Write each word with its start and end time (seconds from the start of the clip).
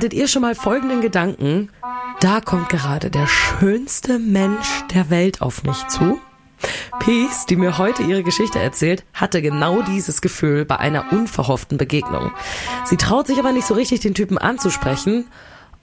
Hattet 0.00 0.14
ihr 0.14 0.28
schon 0.28 0.40
mal 0.40 0.54
folgenden 0.54 1.02
Gedanken? 1.02 1.68
Da 2.20 2.40
kommt 2.40 2.70
gerade 2.70 3.10
der 3.10 3.26
schönste 3.26 4.18
Mensch 4.18 4.82
der 4.94 5.10
Welt 5.10 5.42
auf 5.42 5.62
mich 5.62 5.86
zu. 5.88 6.18
Peace, 7.00 7.44
die 7.44 7.56
mir 7.56 7.76
heute 7.76 8.02
ihre 8.04 8.22
Geschichte 8.22 8.58
erzählt, 8.58 9.04
hatte 9.12 9.42
genau 9.42 9.82
dieses 9.82 10.22
Gefühl 10.22 10.64
bei 10.64 10.78
einer 10.78 11.12
unverhofften 11.12 11.76
Begegnung. 11.76 12.32
Sie 12.86 12.96
traut 12.96 13.26
sich 13.26 13.38
aber 13.38 13.52
nicht 13.52 13.66
so 13.66 13.74
richtig, 13.74 14.00
den 14.00 14.14
Typen 14.14 14.38
anzusprechen 14.38 15.26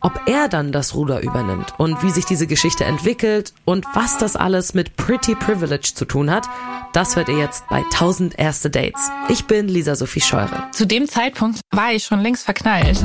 ob 0.07 0.21
er 0.25 0.47
dann 0.47 0.71
das 0.71 0.95
Ruder 0.95 1.19
übernimmt 1.19 1.73
und 1.77 2.01
wie 2.01 2.11
sich 2.11 2.23
diese 2.23 2.47
Geschichte 2.47 2.85
entwickelt 2.85 3.51
und 3.65 3.85
was 3.93 4.17
das 4.17 4.37
alles 4.37 4.73
mit 4.73 4.95
Pretty 4.95 5.35
Privilege 5.35 5.91
zu 5.93 6.05
tun 6.05 6.31
hat, 6.31 6.47
das 6.93 7.17
hört 7.17 7.27
ihr 7.27 7.37
jetzt 7.37 7.67
bei 7.67 7.79
1000 7.79 8.39
erste 8.39 8.69
Dates. 8.69 9.01
Ich 9.27 9.47
bin 9.47 9.67
Lisa 9.67 9.95
Sophie 9.95 10.21
Scheure. 10.21 10.69
Zu 10.71 10.87
dem 10.87 11.09
Zeitpunkt 11.09 11.59
war 11.71 11.91
ich 11.91 12.05
schon 12.05 12.21
längst 12.21 12.45
verknallt. 12.45 13.03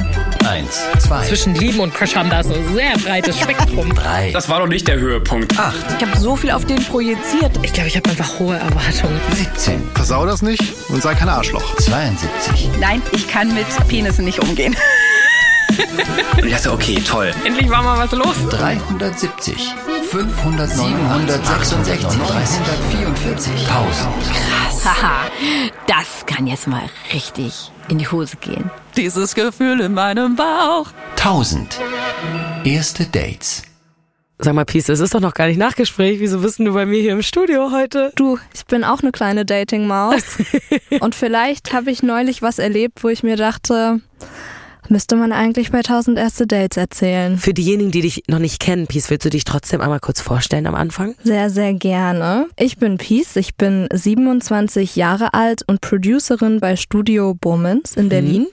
Eins, 0.48 0.80
zwei. 1.00 1.26
Zwischen 1.26 1.56
Lieben 1.56 1.80
und 1.80 1.92
Crush 1.92 2.14
haben 2.14 2.30
da 2.30 2.44
so 2.44 2.54
ein 2.54 2.72
sehr 2.72 2.96
breites 2.98 3.36
Spektrum. 3.36 3.92
Drei. 3.92 4.30
Das 4.30 4.48
war 4.48 4.60
doch 4.60 4.68
nicht 4.68 4.86
der 4.86 5.00
Höhepunkt. 5.00 5.58
Acht. 5.58 5.84
Ich 5.98 6.06
habe 6.06 6.16
so 6.16 6.36
viel 6.36 6.52
auf 6.52 6.64
den 6.66 6.84
projiziert. 6.84 7.58
Ich 7.62 7.72
glaube, 7.72 7.88
ich 7.88 7.96
habe 7.96 8.10
einfach 8.10 8.38
hohe 8.38 8.56
Erwartungen. 8.56 9.20
17. 9.32 9.90
Versau 9.94 10.24
das 10.24 10.40
nicht 10.40 10.62
und 10.88 11.02
sei 11.02 11.16
kein 11.16 11.28
Arschloch. 11.28 11.74
72. 11.78 12.68
Nein, 12.78 13.02
ich 13.10 13.26
kann 13.26 13.52
mit 13.52 13.66
Penissen 13.88 14.24
nicht 14.24 14.38
umgehen. 14.38 14.76
Und 16.36 16.44
ich 16.44 16.52
dachte, 16.52 16.72
okay, 16.72 17.02
toll. 17.06 17.32
Endlich 17.44 17.68
war 17.70 17.82
mal 17.82 17.98
was 17.98 18.12
los. 18.12 18.36
370. 18.50 19.54
500, 20.10 20.68
766, 20.68 22.18
344, 22.18 23.52
1000. 23.52 24.84
Haha, 24.84 25.30
das 25.86 26.26
kann 26.26 26.46
jetzt 26.46 26.66
mal 26.66 26.82
richtig 27.14 27.70
in 27.88 27.98
die 27.98 28.08
Hose 28.08 28.36
gehen. 28.36 28.70
Dieses 28.96 29.34
Gefühl 29.34 29.80
in 29.80 29.94
meinem 29.94 30.36
Bauch. 30.36 30.88
1000. 31.16 31.80
Erste 32.64 33.06
Dates. 33.06 33.62
Sag 34.38 34.54
mal, 34.54 34.64
Peace, 34.64 34.88
es 34.88 34.98
ist 34.98 35.14
doch 35.14 35.20
noch 35.20 35.34
gar 35.34 35.46
nicht 35.46 35.56
Nachgespräch. 35.56 36.18
Wieso 36.18 36.40
bist 36.40 36.58
du 36.58 36.72
bei 36.74 36.84
mir 36.84 37.00
hier 37.00 37.12
im 37.12 37.22
Studio 37.22 37.70
heute? 37.70 38.12
Du, 38.16 38.38
ich 38.52 38.66
bin 38.66 38.82
auch 38.82 39.00
eine 39.00 39.12
kleine 39.12 39.44
Dating-Maus. 39.44 40.38
und 41.00 41.14
vielleicht 41.14 41.72
habe 41.72 41.92
ich 41.92 42.02
neulich 42.02 42.42
was 42.42 42.58
erlebt, 42.58 43.04
wo 43.04 43.08
ich 43.08 43.22
mir 43.22 43.36
dachte, 43.36 44.00
müsste 44.88 45.16
man 45.16 45.32
eigentlich 45.32 45.70
bei 45.70 45.78
1000 45.78 46.18
erste 46.18 46.46
Dates 46.46 46.76
erzählen. 46.76 47.38
Für 47.38 47.54
diejenigen, 47.54 47.90
die 47.90 48.02
dich 48.02 48.24
noch 48.28 48.38
nicht 48.38 48.60
kennen, 48.60 48.86
Peace, 48.86 49.10
willst 49.10 49.24
du 49.24 49.30
dich 49.30 49.44
trotzdem 49.44 49.80
einmal 49.80 50.00
kurz 50.00 50.20
vorstellen 50.20 50.66
am 50.66 50.74
Anfang? 50.74 51.14
Sehr, 51.22 51.50
sehr 51.50 51.74
gerne. 51.74 52.46
Ich 52.56 52.78
bin 52.78 52.98
Peace, 52.98 53.36
ich 53.36 53.56
bin 53.56 53.88
27 53.92 54.96
Jahre 54.96 55.34
alt 55.34 55.62
und 55.66 55.80
Producerin 55.80 56.60
bei 56.60 56.76
Studio 56.76 57.34
Bowmans 57.34 57.96
in 57.96 58.08
Berlin. 58.08 58.46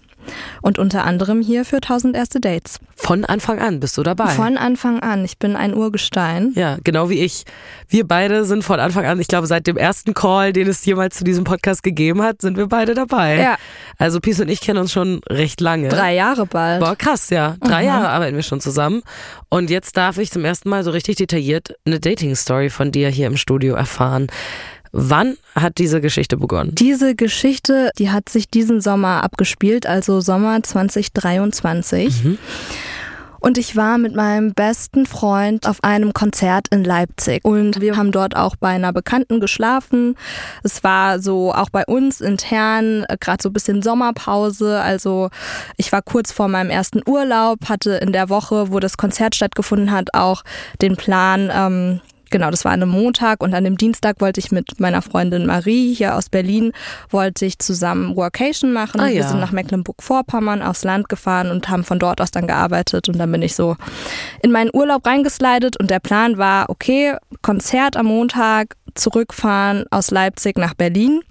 Und 0.61 0.80
unter 0.80 1.03
anderem 1.05 1.41
hier 1.41 1.66
für 1.66 1.77
1000 1.77 2.16
erste 2.16 2.39
Dates. 2.39 2.80
Von 2.95 3.25
Anfang 3.25 3.59
an 3.59 3.80
bist 3.80 3.97
du 3.97 4.03
dabei. 4.03 4.27
Von 4.30 4.58
Anfang 4.58 4.99
an. 4.99 5.23
Ich 5.23 5.38
bin 5.38 5.55
ein 5.55 5.73
Urgestein. 5.73 6.52
ja, 6.55 6.77
genau 6.83 7.09
wie 7.09 7.19
ich. 7.23 7.45
Wir 7.88 8.08
beide 8.08 8.45
sind 8.45 8.63
von 8.63 8.80
Anfang 8.80 9.05
an, 9.05 9.19
ich 9.19 9.27
glaube, 9.27 9.47
seit 9.47 9.66
dem 9.67 9.77
ersten 9.77 10.13
Call, 10.13 10.53
den 10.53 10.67
es 10.67 10.83
jemals 10.86 11.17
zu 11.17 11.23
diesem 11.23 11.44
Podcast 11.44 11.81
gegeben 11.81 12.21
hat, 12.21 12.41
sind 12.41 12.58
wir 12.58 12.67
beide 12.67 12.94
dabei. 12.94 13.38
Ja. 13.39 13.58
Also 13.97 14.19
Peace 14.19 14.39
und 14.39 14.49
ich 14.49 14.61
kennen 14.61 14.80
uns 14.80 14.91
schon 14.91 15.21
recht 15.30 15.61
lange. 15.61 15.89
Drei 15.89 16.13
Jahre 16.16 16.45
bald. 16.45 16.81
Boah, 16.81 16.95
krass, 16.95 17.30
ja. 17.30 17.55
Drei 17.61 17.86
Jahre 17.86 18.09
arbeiten 18.09 18.36
wir 18.36 18.43
schon 18.43 18.61
zusammen. 18.61 19.02
Und 19.49 19.69
jetzt 19.69 19.97
darf 19.97 20.17
ich 20.17 20.31
zum 20.31 20.45
ersten 20.45 20.69
Mal 20.69 20.83
so 20.83 20.91
richtig 20.91 21.16
detailliert 21.16 21.73
eine 21.86 21.99
Dating-Story 21.99 22.69
von 22.69 22.91
dir 22.91 23.09
hier 23.09 23.27
im 23.27 23.38
Studio 23.38 23.75
erfahren. 23.75 24.27
Wann 24.91 25.37
hat 25.55 25.77
diese 25.77 26.01
Geschichte 26.01 26.37
begonnen? 26.37 26.73
Diese 26.75 27.15
Geschichte, 27.15 27.91
die 27.97 28.09
hat 28.09 28.29
sich 28.29 28.49
diesen 28.49 28.81
Sommer 28.81 29.23
abgespielt, 29.23 29.85
also 29.85 30.21
Sommer 30.21 30.63
2023. 30.63 32.37
Und 33.39 33.57
ich 33.57 33.75
war 33.75 33.97
mit 33.97 34.15
meinem 34.15 34.53
besten 34.53 35.05
Freund 35.05 35.65
auf 35.65 35.83
einem 35.83 36.13
Konzert 36.13 36.67
in 36.71 36.83
Leipzig. 36.83 37.45
Und 37.45 37.79
wir 37.79 37.95
haben 37.95 38.11
dort 38.11 38.35
auch 38.35 38.55
bei 38.57 38.69
einer 38.69 38.91
Bekannten 38.91 39.39
geschlafen. 39.39 40.15
Es 40.64 40.83
war 40.83 41.19
so 41.19 41.53
auch 41.53 41.69
bei 41.69 41.85
uns 41.85 42.19
intern 42.19 43.05
gerade 43.19 43.41
so 43.41 43.49
ein 43.49 43.53
bisschen 43.53 43.81
Sommerpause. 43.81 44.81
Also 44.81 45.30
ich 45.77 45.91
war 45.91 46.02
kurz 46.02 46.31
vor 46.31 46.49
meinem 46.49 46.69
ersten 46.69 47.02
Urlaub, 47.08 47.69
hatte 47.69 47.91
in 47.91 48.11
der 48.11 48.30
Woche, 48.30 48.71
wo 48.71 48.80
das 48.80 48.97
Konzert 48.97 49.35
stattgefunden 49.35 49.91
hat, 49.91 50.14
auch 50.14 50.43
den 50.81 50.97
Plan, 50.97 51.49
ähm, 51.53 52.02
Genau, 52.29 52.51
das 52.51 52.65
war 52.65 52.71
an 52.71 52.81
einem 52.81 52.91
Montag 52.91 53.41
und 53.41 53.53
an 53.53 53.63
dem 53.63 53.77
Dienstag 53.77 54.21
wollte 54.21 54.39
ich 54.39 54.51
mit 54.51 54.79
meiner 54.79 55.01
Freundin 55.01 55.45
Marie 55.45 55.93
hier 55.93 56.15
aus 56.15 56.29
Berlin, 56.29 56.71
wollte 57.09 57.45
ich 57.45 57.59
zusammen 57.59 58.15
Workation 58.15 58.71
machen. 58.71 58.99
Ah, 59.01 59.07
Wir 59.07 59.13
ja. 59.15 59.27
sind 59.27 59.39
nach 59.39 59.51
Mecklenburg-Vorpommern 59.51 60.61
aufs 60.61 60.83
Land 60.83 61.09
gefahren 61.09 61.51
und 61.51 61.69
haben 61.69 61.83
von 61.83 61.99
dort 61.99 62.21
aus 62.21 62.31
dann 62.31 62.47
gearbeitet 62.47 63.09
und 63.09 63.17
dann 63.17 63.31
bin 63.31 63.41
ich 63.41 63.55
so 63.55 63.75
in 64.41 64.51
meinen 64.51 64.69
Urlaub 64.73 65.05
reingeslidet 65.05 65.77
und 65.79 65.89
der 65.89 65.99
Plan 65.99 66.37
war, 66.37 66.69
okay, 66.69 67.15
Konzert 67.41 67.97
am 67.97 68.07
Montag, 68.07 68.75
zurückfahren 68.95 69.85
aus 69.91 70.11
Leipzig 70.11 70.57
nach 70.57 70.73
Berlin, 70.73 71.21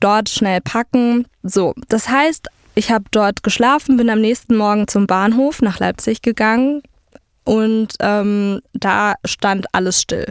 dort 0.00 0.28
schnell 0.28 0.60
packen. 0.60 1.26
So, 1.42 1.74
das 1.88 2.08
heißt, 2.08 2.48
ich 2.74 2.92
habe 2.92 3.04
dort 3.10 3.42
geschlafen, 3.42 3.96
bin 3.96 4.08
am 4.10 4.20
nächsten 4.20 4.56
Morgen 4.56 4.86
zum 4.86 5.06
Bahnhof 5.06 5.62
nach 5.62 5.80
Leipzig 5.80 6.22
gegangen, 6.22 6.82
und 7.48 7.88
ähm, 8.00 8.60
da 8.74 9.14
stand 9.24 9.66
alles 9.72 10.00
still. 10.00 10.26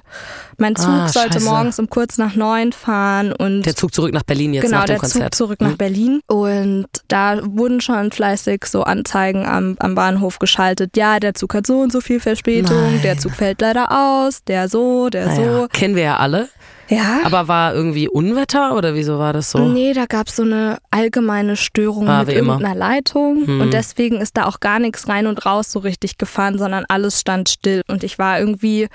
Mein 0.57 0.75
Zug 0.75 0.87
Ah, 0.89 1.07
sollte 1.07 1.33
scheiße. 1.33 1.45
morgens 1.45 1.79
um 1.79 1.89
kurz 1.89 2.17
nach 2.17 2.35
neun 2.35 2.71
fahren 2.73 3.33
und 3.33 3.63
Der 3.63 3.75
Zug 3.75 3.93
zurück 3.93 4.13
nach 4.13 4.23
Berlin 4.23 4.53
jetzt 4.53 4.63
genau 4.63 4.77
nach 4.77 4.85
dem 4.85 4.87
der 4.93 4.99
Konzert. 4.99 5.35
Zug 5.35 5.47
zurück 5.47 5.61
nach 5.61 5.75
Berlin 5.75 6.21
und 6.27 6.85
da 7.07 7.39
wurden 7.43 7.81
schon 7.81 8.11
fleißig 8.11 8.65
so 8.65 8.83
Anzeigen 8.83 9.45
am, 9.45 9.75
am 9.79 9.95
Bahnhof 9.95 10.39
geschaltet. 10.39 10.95
Ja, 10.95 11.19
der 11.19 11.33
Zug 11.33 11.53
hat 11.53 11.65
so 11.67 11.79
und 11.79 11.91
so 11.91 12.01
viel 12.01 12.19
Verspätung, 12.19 12.75
Nein. 12.91 13.01
der 13.03 13.17
Zug 13.17 13.33
fällt 13.33 13.61
leider 13.61 13.91
aus, 13.91 14.43
der 14.45 14.69
so, 14.69 15.09
der 15.09 15.25
Naja, 15.27 15.61
so. 15.61 15.67
kennen 15.73 15.95
wir 15.95 16.03
ja 16.03 16.17
alle. 16.17 16.49
Ja. 16.89 17.19
Aber 17.25 17.47
war 17.47 17.73
irgendwie 17.73 18.07
Unwetter 18.07 18.75
oder 18.75 18.95
wieso 18.95 19.19
war 19.19 19.33
das 19.33 19.51
so? 19.51 19.59
Nee, 19.59 19.93
da 19.93 20.05
gab 20.05 20.27
es 20.27 20.35
so 20.37 20.43
eine 20.43 20.77
allgemeine 20.89 21.55
Störung 21.57 22.07
Ah, 22.07 22.19
mit 22.23 22.29
immer. 22.29 22.53
irgendeiner 22.53 22.75
Leitung 22.75 23.45
Hm. 23.45 23.61
und 23.61 23.73
deswegen 23.73 24.21
ist 24.21 24.37
da 24.37 24.45
auch 24.45 24.59
gar 24.59 24.79
nichts 24.79 25.07
rein 25.07 25.27
und 25.27 25.45
raus 25.45 25.71
so 25.71 25.79
richtig 25.79 26.17
gefahren, 26.17 26.57
sondern 26.57 26.85
alles 26.87 27.19
stand 27.19 27.49
still 27.49 27.81
und 27.87 28.03
ich 28.03 28.17
war 28.19 28.39
irgendwie, 28.39 28.87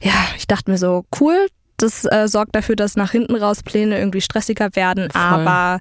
ja, 0.00 0.12
ich 0.36 0.46
dachte 0.46 0.70
mir 0.70 0.78
so, 0.78 1.04
cool, 1.20 1.36
das 1.76 2.04
äh, 2.10 2.26
sorgt 2.28 2.56
dafür, 2.56 2.74
dass 2.76 2.96
nach 2.96 3.12
hinten 3.12 3.36
raus 3.36 3.62
Pläne 3.62 3.98
irgendwie 3.98 4.20
stressiger 4.20 4.74
werden, 4.74 5.08
aber 5.14 5.78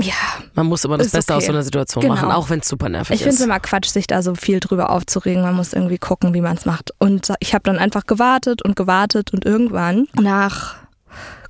ja, 0.00 0.14
Man 0.54 0.66
muss 0.66 0.84
immer 0.84 0.98
das 0.98 1.10
Beste 1.10 1.34
aus 1.34 1.42
okay. 1.42 1.46
so 1.46 1.52
einer 1.52 1.62
Situation 1.62 2.02
Genau. 2.02 2.14
machen, 2.14 2.30
auch 2.30 2.48
wenn 2.50 2.60
es 2.60 2.68
super 2.68 2.88
nervig 2.88 3.14
ich 3.14 3.20
finde 3.20 3.34
ist. 3.34 3.40
es 3.40 3.46
immer 3.46 3.60
Quatsch, 3.60 3.88
sich 3.90 4.06
da 4.06 4.22
so 4.22 4.34
viel 4.34 4.58
drüber 4.60 4.90
aufzuregen. 4.90 5.42
Man 5.42 5.54
muss 5.54 5.72
irgendwie 5.72 5.98
gucken, 5.98 6.34
wie 6.34 6.40
man 6.40 6.56
es 6.56 6.64
macht. 6.64 6.92
Und 6.98 7.32
ich 7.40 7.54
habe 7.54 7.62
dann 7.64 7.78
einfach 7.78 8.06
gewartet 8.06 8.62
und 8.62 8.74
gewartet 8.74 9.32
und 9.32 9.44
irgendwann 9.44 10.08
nach 10.14 10.76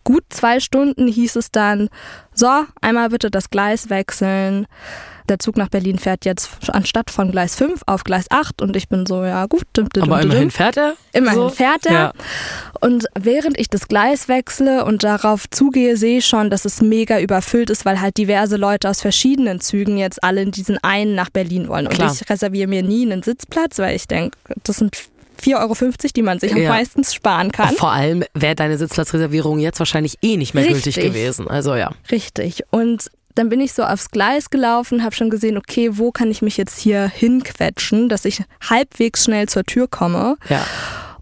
gut 0.04 0.24
zwei 0.30 0.58
Stunden 0.60 1.06
hieß 1.06 1.36
es 1.36 1.50
dann, 1.52 1.88
so, 2.34 2.48
einmal 2.80 3.10
bitte 3.10 3.30
das 3.30 3.50
Gleis 3.50 3.88
wechseln. 3.90 4.66
Der 5.28 5.38
Zug 5.38 5.56
nach 5.56 5.68
Berlin 5.68 5.98
fährt 5.98 6.24
jetzt 6.24 6.50
anstatt 6.68 7.10
von 7.10 7.30
Gleis 7.30 7.54
5 7.56 7.82
auf 7.86 8.04
Gleis 8.04 8.26
8 8.30 8.60
und 8.62 8.76
ich 8.76 8.88
bin 8.88 9.06
so, 9.06 9.24
ja 9.24 9.46
gut. 9.46 9.62
Dim, 9.76 9.88
dim, 9.88 10.02
Aber 10.04 10.20
dim, 10.20 10.30
immerhin 10.30 10.50
fährt 10.50 10.76
er. 10.76 10.94
Immerhin 11.12 11.38
so. 11.38 11.48
fährt 11.48 11.86
er. 11.86 11.92
Ja. 11.92 12.12
Und 12.80 13.06
während 13.18 13.58
ich 13.58 13.68
das 13.68 13.88
Gleis 13.88 14.28
wechsle 14.28 14.84
und 14.84 15.04
darauf 15.04 15.48
zugehe, 15.50 15.96
sehe 15.96 16.18
ich 16.18 16.26
schon, 16.26 16.50
dass 16.50 16.64
es 16.64 16.80
mega 16.82 17.20
überfüllt 17.20 17.70
ist, 17.70 17.84
weil 17.84 18.00
halt 18.00 18.16
diverse 18.16 18.56
Leute 18.56 18.88
aus 18.90 19.00
verschiedenen 19.00 19.60
Zügen 19.60 19.96
jetzt 19.96 20.22
alle 20.24 20.42
in 20.42 20.50
diesen 20.50 20.78
einen 20.82 21.14
nach 21.14 21.30
Berlin 21.30 21.68
wollen. 21.68 21.86
Und 21.86 21.94
Klar. 21.94 22.12
ich 22.20 22.28
reserviere 22.28 22.68
mir 22.68 22.82
nie 22.82 23.10
einen 23.10 23.22
Sitzplatz, 23.22 23.78
weil 23.78 23.94
ich 23.96 24.08
denke, 24.08 24.36
das 24.64 24.76
sind 24.78 24.96
4,50 25.42 25.58
Euro, 25.60 25.92
die 26.14 26.22
man 26.22 26.38
sich 26.38 26.52
am 26.52 26.58
Ja. 26.58 26.68
meistens 26.70 27.14
sparen 27.14 27.50
kann. 27.50 27.74
Vor 27.74 27.90
allem 27.90 28.24
wäre 28.34 28.54
deine 28.54 28.78
Sitzplatzreservierung 28.78 29.58
jetzt 29.58 29.78
wahrscheinlich 29.78 30.18
eh 30.22 30.36
nicht 30.36 30.54
mehr 30.54 30.64
gültig 30.64 30.96
Richtig. 30.96 31.04
gewesen. 31.04 31.48
Also 31.48 31.74
ja. 31.74 31.90
Richtig. 32.10 32.62
Und 32.70 33.10
dann 33.34 33.48
bin 33.48 33.60
ich 33.60 33.72
so 33.72 33.82
aufs 33.82 34.10
Gleis 34.10 34.50
gelaufen, 34.50 35.02
habe 35.02 35.14
schon 35.14 35.30
gesehen, 35.30 35.56
okay, 35.56 35.90
wo 35.92 36.12
kann 36.12 36.30
ich 36.30 36.42
mich 36.42 36.56
jetzt 36.56 36.78
hier 36.78 37.08
hinquetschen, 37.08 38.08
dass 38.08 38.24
ich 38.24 38.42
halbwegs 38.68 39.24
schnell 39.24 39.48
zur 39.48 39.64
Tür 39.64 39.88
komme. 39.88 40.36
Ja. 40.48 40.64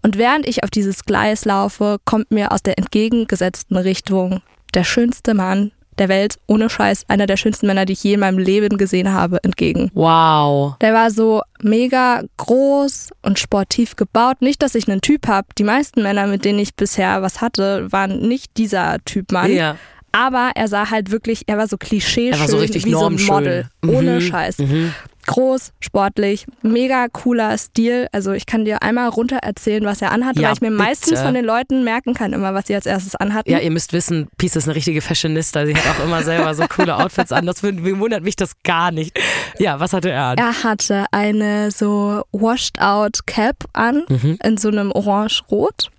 Und 0.01 0.17
während 0.17 0.47
ich 0.47 0.63
auf 0.63 0.69
dieses 0.69 1.05
Gleis 1.05 1.45
laufe, 1.45 1.97
kommt 2.05 2.31
mir 2.31 2.51
aus 2.51 2.63
der 2.63 2.77
entgegengesetzten 2.77 3.77
Richtung 3.77 4.41
der 4.73 4.83
schönste 4.83 5.33
Mann 5.33 5.71
der 5.97 6.09
Welt, 6.09 6.39
ohne 6.47 6.69
Scheiß, 6.69 7.03
einer 7.09 7.27
der 7.27 7.37
schönsten 7.37 7.67
Männer, 7.67 7.85
die 7.85 7.93
ich 7.93 8.03
je 8.03 8.13
in 8.13 8.21
meinem 8.21 8.39
Leben 8.39 8.77
gesehen 8.77 9.13
habe, 9.13 9.43
entgegen. 9.43 9.91
Wow. 9.93 10.75
Der 10.81 10.93
war 10.93 11.11
so 11.11 11.41
mega 11.61 12.23
groß 12.37 13.09
und 13.21 13.37
sportiv 13.37 13.95
gebaut. 13.95 14.41
Nicht, 14.41 14.63
dass 14.63 14.73
ich 14.73 14.89
einen 14.89 15.01
Typ 15.01 15.27
habe. 15.27 15.47
Die 15.57 15.63
meisten 15.63 16.01
Männer, 16.01 16.27
mit 16.27 16.43
denen 16.43 16.59
ich 16.59 16.75
bisher 16.75 17.21
was 17.21 17.41
hatte, 17.41 17.91
waren 17.91 18.27
nicht 18.27 18.57
dieser 18.57 18.97
Typ 19.05 19.31
Mann. 19.31 19.53
Ja. 19.53 19.75
Aber 20.13 20.51
er 20.55 20.67
sah 20.67 20.89
halt 20.89 21.09
wirklich, 21.11 21.43
er 21.47 21.57
war 21.57 21.67
so 21.67 21.77
klischee 21.77 22.31
war 22.37 22.47
so 22.47 22.57
richtig 22.57 22.85
wie 22.85 22.91
so 22.91 23.05
ein. 23.05 23.15
Model. 23.25 23.65
Mhm. 23.81 23.89
Ohne 23.89 24.21
Scheiß. 24.21 24.57
Mhm. 24.59 24.93
Groß, 25.27 25.71
sportlich, 25.79 26.47
mega 26.63 27.07
cooler 27.07 27.55
Stil. 27.57 28.07
Also 28.11 28.31
ich 28.31 28.47
kann 28.47 28.65
dir 28.65 28.81
einmal 28.81 29.07
runter 29.07 29.37
erzählen, 29.37 29.85
was 29.85 30.01
er 30.01 30.11
anhatte, 30.11 30.41
Ja, 30.41 30.47
weil 30.47 30.55
ich 30.55 30.61
mir 30.61 30.71
bitte. 30.71 30.81
meistens 30.83 31.21
von 31.21 31.35
den 31.35 31.45
Leuten 31.45 31.83
merken 31.83 32.15
kann 32.15 32.33
immer, 32.33 32.55
was 32.55 32.65
sie 32.67 32.73
als 32.75 32.87
erstes 32.87 33.15
anhatten. 33.15 33.49
Ja, 33.51 33.59
ihr 33.59 33.69
müsst 33.69 33.93
wissen, 33.93 34.27
Peace 34.37 34.55
ist 34.55 34.65
eine 34.67 34.75
richtige 34.75 34.99
Fashionista. 34.99 35.65
Sie 35.67 35.75
hat 35.75 35.83
auch 35.95 36.03
immer 36.03 36.23
selber 36.23 36.55
so 36.55 36.65
coole 36.67 36.97
Outfits 36.97 37.31
an. 37.31 37.45
Das 37.45 37.61
wundert 37.63 38.23
mich 38.23 38.35
das 38.35 38.53
gar 38.63 38.91
nicht. 38.91 39.17
Ja, 39.59 39.79
was 39.79 39.93
hatte 39.93 40.09
er 40.09 40.23
an? 40.23 40.37
Er 40.39 40.63
hatte 40.63 41.05
eine 41.11 41.69
so 41.69 42.23
washed 42.31 42.81
out 42.81 43.19
Cap 43.27 43.57
an 43.73 44.03
Mhm. 44.09 44.39
in 44.43 44.57
so 44.57 44.69
einem 44.69 44.91
orange-rot. 44.91 45.89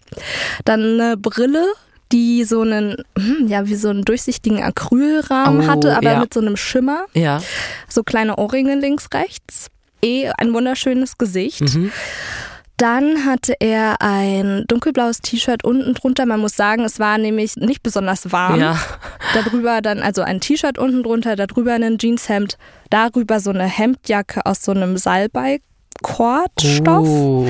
Dann 0.64 1.00
eine 1.00 1.16
Brille, 1.16 1.64
die 2.12 2.44
so 2.44 2.60
einen, 2.60 2.96
hm, 3.18 3.48
ja, 3.48 3.66
wie 3.66 3.74
so 3.74 3.88
einen 3.88 4.04
durchsichtigen 4.04 4.62
Acrylrahmen 4.62 5.62
Oh, 5.62 5.66
hatte, 5.66 5.96
aber 5.96 6.12
ja. 6.12 6.20
mit 6.20 6.32
so 6.34 6.40
einem 6.40 6.56
Schimmer. 6.56 7.06
Ja. 7.14 7.42
So 7.88 8.02
kleine 8.02 8.36
Ohrringe 8.36 8.76
links, 8.76 9.08
rechts. 9.14 9.68
Eh 10.04 10.28
ein 10.36 10.52
wunderschönes 10.52 11.16
Gesicht. 11.16 11.74
Mhm. 11.74 11.92
Dann 12.76 13.24
hatte 13.26 13.54
er 13.60 13.96
ein 14.00 14.64
dunkelblaues 14.66 15.20
T-Shirt 15.20 15.62
unten 15.62 15.94
drunter. 15.94 16.26
Man 16.26 16.40
muss 16.40 16.56
sagen, 16.56 16.82
es 16.84 16.98
war 16.98 17.16
nämlich 17.18 17.56
nicht 17.56 17.82
besonders 17.82 18.32
warm. 18.32 18.58
Ja. 18.58 18.76
Darüber 19.34 19.80
dann 19.80 20.00
also 20.00 20.22
ein 20.22 20.40
T-Shirt 20.40 20.78
unten 20.78 21.04
drunter, 21.04 21.36
darüber 21.36 21.74
ein 21.74 21.98
Jeanshemd, 21.98 22.58
darüber 22.90 23.38
so 23.38 23.50
eine 23.50 23.64
Hemdjacke 23.64 24.44
aus 24.46 24.64
so 24.64 24.72
einem 24.72 24.96
Salbei-Kordstoff. 26.02 27.06
Oh. 27.06 27.46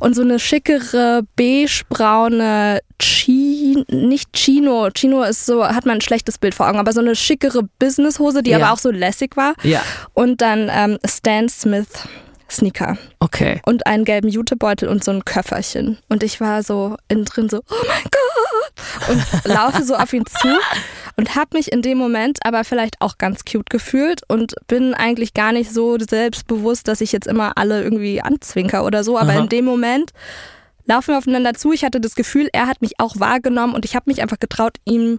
Und 0.00 0.14
so 0.14 0.22
eine 0.22 0.38
schickere 0.38 1.22
beigebraune 1.36 2.80
Chi 2.98 3.84
nicht 3.88 4.32
Chino. 4.34 4.88
Chino 4.90 5.22
ist 5.22 5.46
so, 5.46 5.64
hat 5.66 5.86
man 5.86 5.96
ein 5.98 6.00
schlechtes 6.00 6.38
Bild 6.38 6.54
vor 6.54 6.68
Augen, 6.68 6.78
aber 6.78 6.92
so 6.92 7.00
eine 7.00 7.16
schickere 7.16 7.62
Businesshose, 7.78 8.42
die 8.42 8.50
Ja. 8.50 8.58
aber 8.58 8.72
auch 8.72 8.78
so 8.78 8.90
lässig 8.90 9.36
war. 9.36 9.54
Ja. 9.62 9.82
Und 10.14 10.40
dann 10.40 10.70
ähm, 10.72 10.98
Stan 11.06 11.48
Smith 11.48 11.88
Sneaker 12.50 12.98
Okay. 13.18 13.60
und 13.64 13.86
einen 13.86 14.04
gelben 14.04 14.28
Jutebeutel 14.28 14.88
und 14.88 15.02
so 15.02 15.10
ein 15.10 15.24
Köfferchen. 15.24 15.98
Und 16.10 16.22
ich 16.22 16.38
war 16.40 16.62
so 16.62 16.96
innen 17.08 17.24
drin 17.24 17.48
so, 17.48 17.58
oh 17.58 17.84
mein 17.88 18.02
Gott! 18.10 19.08
Und 19.08 19.44
laufe 19.52 19.82
so 19.84 19.94
auf 19.94 20.12
ihn 20.12 20.24
zu 20.26 20.48
und 21.16 21.34
habe 21.34 21.56
mich 21.56 21.72
in 21.72 21.82
dem 21.82 21.98
Moment 21.98 22.38
aber 22.44 22.64
vielleicht 22.64 23.00
auch 23.00 23.18
ganz 23.18 23.44
cute 23.44 23.70
gefühlt 23.70 24.22
und 24.28 24.54
bin 24.66 24.94
eigentlich 24.94 25.34
gar 25.34 25.52
nicht 25.52 25.72
so 25.72 25.98
selbstbewusst, 25.98 26.88
dass 26.88 27.00
ich 27.00 27.12
jetzt 27.12 27.26
immer 27.26 27.56
alle 27.56 27.82
irgendwie 27.82 28.20
anzwinker 28.20 28.84
oder 28.84 29.04
so. 29.04 29.18
Aber 29.18 29.32
Aha. 29.32 29.40
in 29.40 29.48
dem 29.48 29.64
Moment 29.64 30.12
laufen 30.86 31.08
wir 31.08 31.18
aufeinander 31.18 31.54
zu. 31.54 31.72
Ich 31.72 31.84
hatte 31.84 32.00
das 32.00 32.14
Gefühl, 32.14 32.48
er 32.52 32.66
hat 32.66 32.80
mich 32.82 32.98
auch 32.98 33.18
wahrgenommen 33.18 33.74
und 33.74 33.84
ich 33.84 33.94
habe 33.94 34.10
mich 34.10 34.22
einfach 34.22 34.38
getraut, 34.38 34.76
ihm 34.84 35.18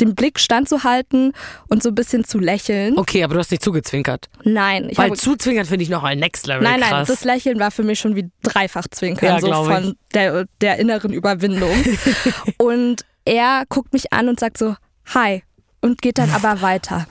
den 0.00 0.14
Blick 0.14 0.40
standzuhalten 0.40 1.32
und 1.68 1.82
so 1.82 1.90
ein 1.90 1.94
bisschen 1.94 2.24
zu 2.24 2.38
lächeln. 2.38 2.98
Okay, 2.98 3.22
aber 3.22 3.34
du 3.34 3.40
hast 3.40 3.50
nicht 3.50 3.62
zugezwinkert. 3.62 4.28
Nein, 4.42 4.88
ich 4.90 4.98
Weil 4.98 5.06
habe 5.10 5.16
zuzwinkern 5.16 5.66
finde 5.66 5.84
ich 5.84 5.88
noch 5.88 6.02
mal 6.02 6.16
next 6.16 6.46
level 6.46 6.62
Nein, 6.64 6.80
nein, 6.80 6.90
krass. 6.90 7.08
das 7.08 7.24
Lächeln 7.24 7.60
war 7.60 7.70
für 7.70 7.84
mich 7.84 8.00
schon 8.00 8.16
wie 8.16 8.28
dreifach 8.42 8.88
zwinkern, 8.90 9.28
Ja, 9.28 9.40
so 9.40 9.64
von 9.64 9.94
der, 10.12 10.46
der 10.60 10.78
inneren 10.78 11.12
Überwindung. 11.12 11.70
und 12.58 13.04
er 13.24 13.64
guckt 13.68 13.92
mich 13.92 14.12
an 14.12 14.28
und 14.28 14.40
sagt 14.40 14.58
so, 14.58 14.74
hi. 15.12 15.42
Und 15.80 16.00
geht 16.00 16.18
dann 16.18 16.30
aber 16.30 16.62
weiter. 16.62 17.06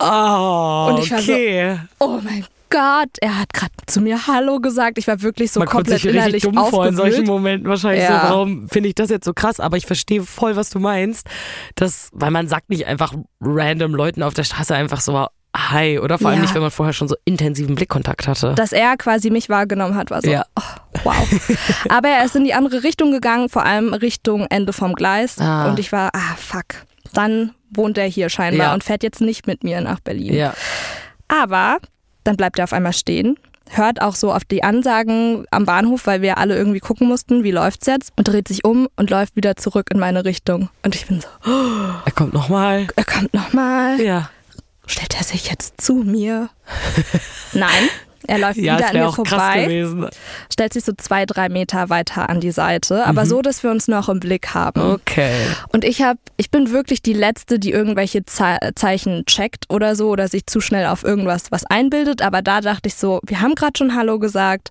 oh, 0.00 0.88
Und 0.92 1.02
ich 1.02 1.10
war 1.10 1.20
so- 1.22 1.32
okay. 1.32 1.78
Oh 1.98 2.20
mein 2.22 2.44
Gott, 2.70 3.08
er 3.22 3.38
hat 3.38 3.54
gerade 3.54 3.72
zu 3.86 4.02
mir 4.02 4.26
Hallo 4.26 4.58
gesagt. 4.60 4.98
Ich 4.98 5.06
war 5.08 5.22
wirklich 5.22 5.50
so 5.52 5.60
Man 5.60 5.68
komplett 5.70 6.00
sich 6.00 6.04
richtig 6.04 6.20
innerlich 6.22 6.42
dumm 6.42 6.56
vor 6.68 6.86
in 6.86 6.94
solchen. 6.94 7.24
Momenten 7.24 7.66
wahrscheinlich 7.66 8.02
Ja. 8.04 8.20
so. 8.26 8.28
Warum 8.34 8.68
finde 8.68 8.90
ich 8.90 8.94
das 8.94 9.08
jetzt 9.08 9.24
so 9.24 9.32
krass? 9.32 9.58
Aber 9.58 9.78
ich 9.78 9.86
verstehe 9.86 10.22
voll, 10.22 10.54
was 10.54 10.68
du 10.68 10.78
meinst. 10.78 11.26
Das, 11.76 12.10
weil 12.12 12.30
man 12.30 12.46
sagt 12.46 12.68
nicht 12.68 12.86
einfach 12.86 13.14
random 13.40 13.94
Leuten 13.94 14.22
auf 14.22 14.34
der 14.34 14.44
Straße 14.44 14.74
einfach 14.74 15.00
so 15.00 15.26
Hi. 15.56 15.98
Oder 15.98 16.18
vor 16.18 16.28
allem 16.28 16.40
Ja. 16.40 16.42
nicht, 16.42 16.54
wenn 16.54 16.60
man 16.60 16.70
vorher 16.70 16.92
schon 16.92 17.08
so 17.08 17.16
intensiven 17.24 17.74
Blickkontakt 17.74 18.28
hatte. 18.28 18.54
Dass 18.54 18.72
er 18.72 18.98
quasi 18.98 19.30
mich 19.30 19.48
wahrgenommen 19.48 19.94
hat, 19.96 20.10
war 20.10 20.20
so, 20.20 20.30
Ja. 20.30 20.44
oh, 20.54 20.62
wow. 21.04 21.16
Aber 21.88 22.08
er 22.08 22.22
ist 22.26 22.36
in 22.36 22.44
die 22.44 22.52
andere 22.52 22.82
Richtung 22.84 23.12
gegangen, 23.12 23.48
vor 23.48 23.64
allem 23.64 23.94
Richtung 23.94 24.46
Ende 24.50 24.74
vom 24.74 24.92
Gleis. 24.92 25.38
Ah. 25.38 25.70
Und 25.70 25.78
ich 25.78 25.90
war, 25.90 26.10
ah, 26.12 26.36
fuck. 26.36 26.64
Dann 27.14 27.52
wohnt 27.70 27.98
er 27.98 28.06
hier 28.06 28.28
scheinbar 28.28 28.68
Ja. 28.68 28.74
und 28.74 28.84
fährt 28.84 29.02
jetzt 29.02 29.20
nicht 29.20 29.46
mit 29.46 29.64
mir 29.64 29.80
nach 29.80 30.00
Berlin. 30.00 30.34
ja. 30.34 30.54
Aber 31.28 31.78
dann 32.24 32.36
bleibt 32.36 32.58
er 32.58 32.64
auf 32.64 32.72
einmal 32.72 32.92
stehen, 32.94 33.38
hört 33.70 34.00
auch 34.00 34.14
so 34.14 34.32
auf 34.32 34.44
die 34.44 34.62
Ansagen 34.62 35.44
am 35.50 35.66
Bahnhof, 35.66 36.06
weil 36.06 36.22
wir 36.22 36.38
alle 36.38 36.56
irgendwie 36.56 36.80
gucken 36.80 37.06
mussten, 37.06 37.44
wie 37.44 37.50
läuft's 37.50 37.86
jetzt, 37.86 38.12
und 38.16 38.26
dreht 38.28 38.48
sich 38.48 38.64
um 38.64 38.88
und 38.96 39.10
läuft 39.10 39.36
wieder 39.36 39.56
zurück 39.56 39.90
in 39.92 39.98
meine 39.98 40.24
Richtung. 40.24 40.70
Und 40.82 40.94
ich 40.94 41.06
bin 41.06 41.20
so, 41.20 41.28
Er 42.06 42.12
kommt 42.12 42.32
nochmal. 42.32 42.86
er 42.96 43.04
kommt 43.04 43.34
nochmal. 43.34 44.00
Ja. 44.00 44.30
Stellt 44.86 45.16
er 45.18 45.24
sich 45.24 45.50
jetzt 45.50 45.80
zu 45.82 45.96
mir? 45.96 46.48
Nein. 47.52 47.88
Er 48.28 48.38
läuft 48.38 48.58
Ja, 48.58 48.76
wieder 48.76 48.88
an 48.90 48.96
mir 48.96 49.12
vorbei, 49.12 50.10
stellt 50.52 50.72
sich 50.74 50.84
so 50.84 50.92
zwei, 50.96 51.24
drei 51.26 51.48
Meter 51.48 51.88
weiter 51.88 52.28
an 52.28 52.40
die 52.40 52.50
Seite, 52.50 53.06
aber 53.06 53.24
so, 53.26 53.40
dass 53.42 53.62
wir 53.62 53.70
uns 53.70 53.88
noch 53.88 54.08
im 54.08 54.20
Blick 54.20 54.54
haben. 54.54 54.80
Okay. 54.80 55.32
Und 55.72 55.84
ich 55.84 56.02
habe, 56.02 56.18
ich 56.36 56.50
bin 56.50 56.70
wirklich 56.70 57.00
die 57.02 57.14
Letzte, 57.14 57.58
die 57.58 57.72
irgendwelche 57.72 58.24
Ze 58.26 58.58
Zeichen 58.74 59.24
checkt 59.26 59.64
oder 59.70 59.96
so 59.96 60.10
oder 60.10 60.28
sich 60.28 60.46
zu 60.46 60.60
schnell 60.60 60.86
auf 60.86 61.04
irgendwas 61.04 61.50
was 61.50 61.64
einbildet. 61.64 62.20
Aber 62.22 62.42
da 62.42 62.60
dachte 62.60 62.88
ich 62.88 62.94
so, 62.96 63.20
wir 63.26 63.40
haben 63.40 63.54
gerade 63.54 63.72
schon 63.76 63.96
Hallo 63.96 64.18
gesagt. 64.18 64.68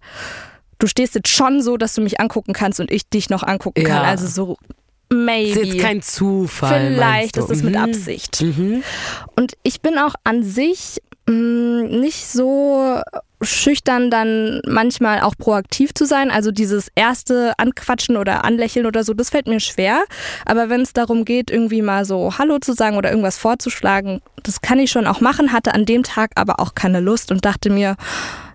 Du 0.80 0.86
stehst 0.86 1.16
jetzt 1.16 1.30
schon 1.30 1.64
so, 1.64 1.78
dass 1.78 1.96
du 1.96 2.02
mich 2.02 2.20
angucken 2.20 2.54
kannst 2.54 2.80
und 2.80 2.92
ich 2.92 3.10
dich 3.10 3.32
noch 3.32 3.42
angucken 3.42 3.84
kann. 3.84 4.04
Ja. 4.04 4.10
Also 4.10 4.28
so 4.28 4.58
maybe. 5.12 5.60
Ist 5.62 5.74
jetzt 5.74 5.82
kein 5.84 6.02
Zufall. 6.04 6.94
Vielleicht 6.94 7.38
ist 7.38 7.50
es 7.50 7.64
mit 7.64 7.74
Mhm. 7.74 7.82
Absicht. 7.82 8.42
Mhm. 8.42 8.84
Und 9.36 9.54
ich 9.64 9.82
bin 9.82 9.98
auch 9.98 10.14
an 10.24 10.44
sich 10.44 11.02
mh, 11.28 11.88
nicht 11.98 12.28
so 12.28 13.02
schüchtern, 13.42 14.10
dann 14.10 14.62
manchmal 14.66 15.22
auch 15.22 15.36
proaktiv 15.38 15.94
zu 15.94 16.06
sein. 16.06 16.32
Also 16.32 16.52
dieses 16.52 16.90
erste 16.96 17.54
Anquatschen 17.58 18.18
oder 18.18 18.44
Anlächeln 18.44 18.86
oder 18.86 19.04
so, 19.04 19.14
das 19.14 19.30
fällt 19.30 19.48
mir 19.48 19.60
schwer. 19.60 20.04
Aber 20.46 20.70
wenn 20.70 20.82
es 20.82 20.94
darum 20.94 21.26
geht, 21.26 21.52
irgendwie 21.52 21.82
mal 21.82 22.06
so 22.06 22.38
Hallo 22.38 22.60
zu 22.60 22.74
sagen 22.74 22.98
oder 22.98 23.10
irgendwas 23.10 23.38
vorzuschlagen, 23.38 24.22
das 24.44 24.62
kann 24.62 24.80
ich 24.80 24.92
schon 24.92 25.08
auch 25.08 25.22
machen, 25.22 25.54
hatte 25.54 25.74
an 25.74 25.86
dem 25.86 26.04
Tag 26.04 26.32
aber 26.36 26.60
auch 26.60 26.74
keine 26.74 27.00
Lust 27.00 27.32
und 27.32 27.46
dachte 27.46 27.70
mir, 27.70 27.96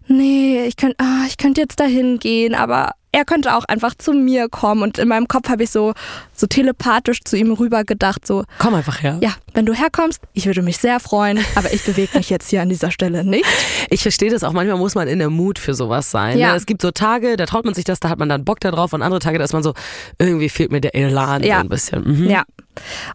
nee, 0.08 0.64
ich 0.64 0.76
könnte 0.76 0.96
ah, 0.99 1.25
ich 1.26 1.37
könnte 1.37 1.61
jetzt 1.61 1.78
dahin 1.78 2.19
gehen, 2.19 2.55
aber 2.55 2.93
er 3.12 3.25
könnte 3.26 3.55
auch 3.55 3.64
einfach 3.67 3.94
zu 3.94 4.12
mir 4.14 4.49
kommen. 4.49 4.82
Und 4.82 4.99
in 4.99 5.06
meinem 5.09 5.29
Kopf 5.29 5.49
habe 5.50 5.62
ich 5.64 5.70
so, 5.70 5.93
so 6.35 6.47
telepathisch 6.47 7.20
zu 7.25 7.37
ihm 7.37 7.53
rüber 7.53 7.85
gedacht, 7.85 8.26
so, 8.26 8.44
Komm 8.59 8.75
einfach 8.75 9.03
her. 9.03 9.19
ja, 9.20 9.32
wenn 9.55 9.67
du 9.67 9.75
herkommst, 9.75 10.20
ich 10.32 10.47
würde 10.47 10.62
mich 10.62 10.79
sehr 10.79 10.99
freuen, 10.99 11.38
aber 11.55 11.73
ich 11.73 11.85
bewege 11.85 12.17
mich 12.17 12.31
jetzt 12.31 12.49
hier 12.49 12.62
an 12.62 12.69
dieser 12.70 12.91
Stelle 12.91 13.25
nicht. 13.25 13.44
Ich 13.91 14.03
verstehe 14.03 14.31
das 14.31 14.43
auch. 14.44 14.53
Manchmal 14.53 14.79
muss 14.79 14.94
man 14.94 15.09
in 15.09 15.19
der 15.19 15.29
Mut 15.31 15.59
für 15.59 15.75
sowas 15.75 16.11
sein. 16.11 16.38
Ja. 16.38 16.53
Ne? 16.53 16.56
Es 16.56 16.64
gibt 16.67 16.81
so 16.82 16.91
Tage, 16.91 17.37
da 17.37 17.44
traut 17.47 17.64
man 17.67 17.75
sich 17.75 17.85
das, 17.85 18.00
da 18.00 18.09
hat 18.09 18.19
man 18.19 18.29
dann 18.31 18.44
Bock 18.44 18.61
drauf. 18.61 18.93
Und 18.94 19.03
andere 19.03 19.20
Tage, 19.20 19.38
da 19.38 19.44
ist 19.44 19.53
man 19.53 19.62
so, 19.62 19.75
irgendwie 20.19 20.49
fehlt 20.49 20.73
mir 20.73 20.81
der 20.81 20.94
Elan 20.94 21.43
Ja. 21.43 21.56
so 21.56 21.61
ein 21.61 21.69
bisschen. 21.69 22.05
Mhm. 22.05 22.31
Ja. 22.31 22.44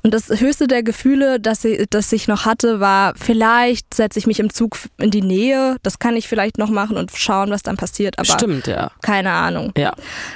Und 0.04 0.14
das 0.14 0.30
höchste 0.30 0.68
der 0.68 0.84
Gefühle, 0.84 1.40
das 1.40 1.64
ich, 1.66 1.86
das 1.90 2.12
ich 2.12 2.28
noch 2.28 2.46
hatte, 2.46 2.80
war, 2.80 3.14
vielleicht 3.16 3.94
setze 3.94 4.20
ich 4.20 4.28
mich 4.28 4.40
im 4.40 4.54
Zug 4.54 4.78
in 4.98 5.12
die 5.12 5.22
Nähe. 5.22 5.78
Das 5.84 6.00
kann 6.00 6.16
ich 6.16 6.28
vielleicht 6.28 6.58
noch 6.58 6.70
machen 6.70 6.98
und 6.98 7.12
schauen, 7.16 7.50
was 7.50 7.64
dann 7.64 7.78
passiert. 7.78 8.20
Aber 8.20 8.26
Stimmt, 8.26 8.68
ja. 8.68 8.92
keine 9.02 9.32
Ahnung. 9.32 9.74
Ja. 9.78 9.94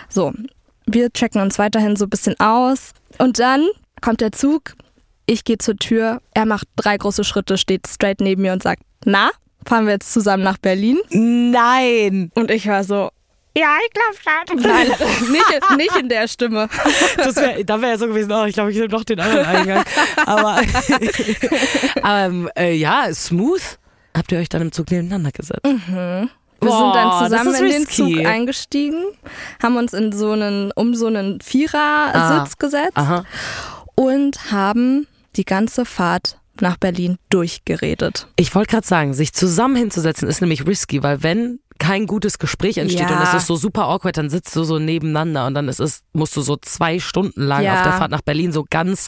So, 0.10 0.34
wir 0.86 1.12
checken 1.12 1.42
uns 1.42 1.60
weiterhin 1.60 1.96
so 1.96 2.06
ein 2.06 2.10
bisschen 2.10 2.40
aus. 2.40 2.92
Und 3.18 3.40
dann 3.40 3.68
kommt 4.02 4.22
der 4.22 4.32
Zug. 4.32 4.76
Ich 5.26 5.44
gehe 5.44 5.58
zur 5.58 5.78
Tür. 5.78 6.22
Er 6.34 6.46
macht 6.46 6.68
drei 6.76 6.98
große 6.98 7.24
Schritte, 7.24 7.58
steht 7.58 7.88
straight 7.88 8.22
neben 8.22 8.42
mir 8.42 8.54
und 8.54 8.64
sagt, 8.64 8.82
na, 9.06 9.30
fahren 9.66 9.86
wir 9.86 9.94
jetzt 9.94 10.12
zusammen 10.12 10.44
nach 10.44 10.58
Berlin? 10.58 11.00
Nein! 11.10 12.32
Und 12.36 12.52
ich 12.52 12.68
war 12.68 12.84
so, 12.84 13.12
ja, 13.58 13.76
ich 13.86 13.92
glaube 13.94 14.16
schon. 14.24 14.62
Nein, 14.62 14.88
nicht, 15.32 15.78
nicht 15.78 15.96
in 15.98 16.10
der 16.10 16.28
Stimme. 16.28 16.70
Das 17.18 17.36
wär, 17.36 17.64
da 17.64 17.82
wäre 17.82 17.92
ja 17.94 17.98
so 17.98 18.08
gewesen, 18.08 18.32
oh, 18.32 18.46
ich 18.46 18.54
glaube, 18.54 18.72
ich 18.72 18.78
nehme 18.78 18.90
doch 18.90 19.04
den 19.04 19.20
anderen 19.20 19.46
Eingang. 19.46 19.84
Aber 20.26 20.62
ähm, 22.06 22.50
äh, 22.58 22.74
ja, 22.74 23.14
smooth. 23.14 23.62
Habt 24.16 24.32
ihr 24.32 24.40
euch 24.40 24.50
dann 24.50 24.62
im 24.62 24.72
Zug 24.72 24.92
nebeneinander 24.92 25.32
gesetzt? 25.32 25.62
Wir 25.64 26.30
Boah, 26.60 26.78
sind 26.78 26.96
dann 26.96 27.44
zusammen 27.44 27.56
in 27.66 27.72
den. 27.72 27.88
Zug 27.88 28.26
eingestiegen, 28.26 29.04
haben 29.64 29.78
uns 29.78 29.94
in 29.94 30.12
so 30.12 30.32
einen, 30.32 30.72
um 30.76 30.94
so 30.96 31.08
einen 31.08 31.40
Vierersitz 31.42 32.58
gesetzt 32.58 32.92
Ah. 32.96 33.02
Aha. 33.02 33.26
und 33.96 34.52
haben 34.52 35.08
die 35.38 35.46
ganze 35.46 35.86
Fahrt 35.86 36.38
nach 36.60 36.78
Berlin 36.78 37.18
durchgeredet. 37.30 38.28
Ich 38.36 38.54
wollte 38.54 38.72
gerade 38.72 38.86
sagen, 38.88 39.14
sich 39.14 39.34
zusammen 39.34 39.76
hinzusetzen 39.76 40.28
ist 40.28 40.42
nämlich 40.42 40.68
risky, 40.68 41.02
weil 41.02 41.24
wenn 41.24 41.60
kein 41.82 42.06
gutes 42.06 42.38
Gespräch 42.38 42.78
entsteht 42.78 43.10
Ja. 43.10 43.18
und 43.18 43.24
es 43.24 43.34
ist 43.34 43.48
so 43.48 43.56
super 43.56 43.86
awkward, 43.88 44.16
dann 44.18 44.30
sitzt 44.30 44.56
du 44.56 44.64
so 44.64 44.78
nebeneinander 44.78 45.48
und 45.48 45.56
dann 45.56 45.68
ist 45.68 45.80
es, 45.80 46.04
musst 46.14 46.38
du 46.38 46.42
so 46.42 46.56
zwei 46.58 47.00
Stunden 47.00 47.42
lang 47.42 47.64
Ja. 47.64 47.74
auf 47.78 47.84
der 47.84 47.94
Fahrt 47.94 48.12
nach 48.12 48.22
Berlin 48.22 48.52
so 48.52 48.66
ganz 48.70 49.08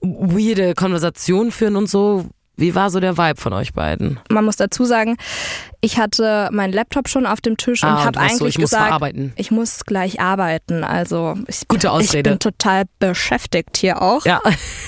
weirde 0.00 0.74
Konversationen 0.74 1.52
führen 1.52 1.76
und 1.76 1.88
so. 1.88 2.24
Wie 2.58 2.74
war 2.74 2.88
so 2.88 3.00
der 3.00 3.18
Vibe 3.18 3.38
von 3.38 3.52
euch 3.52 3.74
beiden? 3.74 4.18
Man 4.30 4.46
muss 4.46 4.56
dazu 4.56 4.86
sagen, 4.86 5.18
ich 5.82 5.98
hatte 5.98 6.48
meinen 6.52 6.72
Laptop 6.72 7.06
schon 7.06 7.26
auf 7.26 7.42
dem 7.42 7.58
Tisch 7.58 7.82
und 7.82 7.90
Ah, 7.90 8.04
habe 8.06 8.18
warst 8.18 8.38
so, 8.38 8.44
eigentlich 8.46 8.54
ich 8.54 8.60
muss 8.62 8.70
gesagt, 8.70 8.86
verarbeiten. 8.86 9.32
ich 9.36 9.50
muss 9.50 9.84
gleich 9.84 10.20
arbeiten. 10.20 10.82
Also 10.82 11.34
ich, 11.48 11.68
Gute 11.68 11.88
ich 11.88 11.92
Ausrede. 11.92 12.30
bin 12.30 12.38
total 12.38 12.84
beschäftigt 12.98 13.76
hier 13.76 14.00
auch. 14.00 14.24
Ja. 14.24 14.40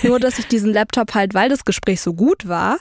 Nur, 0.03 0.19
dass 0.19 0.39
ich 0.39 0.47
diesen 0.49 0.73
Laptop 0.73 1.15
halt, 1.15 1.35
weil 1.35 1.51
das 1.51 1.67
Gespräch 1.67 2.01
so 2.01 2.15
gut 2.15 2.49
war, 2.49 2.79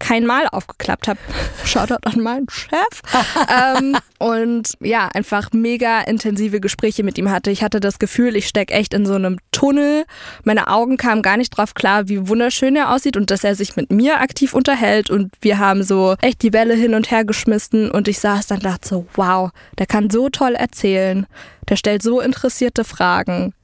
kein 0.00 0.26
Mal 0.26 0.48
aufgeklappt 0.48 1.06
habe. 1.06 1.20
Shoutout 1.64 2.02
an 2.02 2.20
meinen 2.20 2.46
Chef. 2.50 3.02
ähm, 3.78 3.96
und 4.18 4.72
ja, 4.80 5.08
einfach 5.14 5.52
mega 5.52 6.00
intensive 6.00 6.58
Gespräche 6.58 7.04
mit 7.04 7.16
ihm 7.18 7.30
hatte. 7.30 7.52
Ich 7.52 7.62
hatte 7.62 7.78
das 7.78 8.00
Gefühl, 8.00 8.34
ich 8.34 8.48
stecke 8.48 8.74
echt 8.74 8.92
in 8.92 9.06
so 9.06 9.14
einem 9.14 9.38
Tunnel. 9.52 10.04
Meine 10.42 10.66
Augen 10.66 10.96
kamen 10.96 11.22
gar 11.22 11.36
nicht 11.36 11.50
drauf 11.50 11.74
klar, 11.74 12.08
wie 12.08 12.26
wunderschön 12.26 12.74
er 12.74 12.92
aussieht 12.92 13.16
und 13.16 13.30
dass 13.30 13.44
er 13.44 13.54
sich 13.54 13.76
mit 13.76 13.92
mir 13.92 14.20
aktiv 14.20 14.54
unterhält. 14.54 15.10
Und 15.10 15.32
wir 15.40 15.58
haben 15.58 15.84
so 15.84 16.16
echt 16.20 16.42
die 16.42 16.50
Bälle 16.50 16.74
hin 16.74 16.94
und 16.94 17.10
her 17.10 17.24
geschmissen 17.24 17.90
und 17.90 18.08
ich 18.08 18.18
saß 18.18 18.48
dann 18.48 18.58
und 18.58 18.64
dachte 18.64 18.88
so, 18.88 19.06
wow, 19.14 19.50
der 19.78 19.86
kann 19.86 20.10
so 20.10 20.28
toll 20.28 20.54
erzählen. 20.54 21.26
Der 21.68 21.76
stellt 21.76 22.02
so 22.02 22.20
interessierte 22.20 22.84
Fragen. 22.84 23.54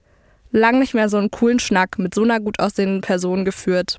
Lang 0.53 0.79
nicht 0.79 0.95
mehr 0.95 1.09
so 1.09 1.17
einen 1.17 1.31
coolen 1.31 1.59
Schnack 1.59 1.99
mit 1.99 2.15
so 2.15 2.23
einer 2.23 2.41
gut 2.41 2.61
aussehenden 2.61 3.01
Person 3.01 3.45
geführt. 3.45 3.99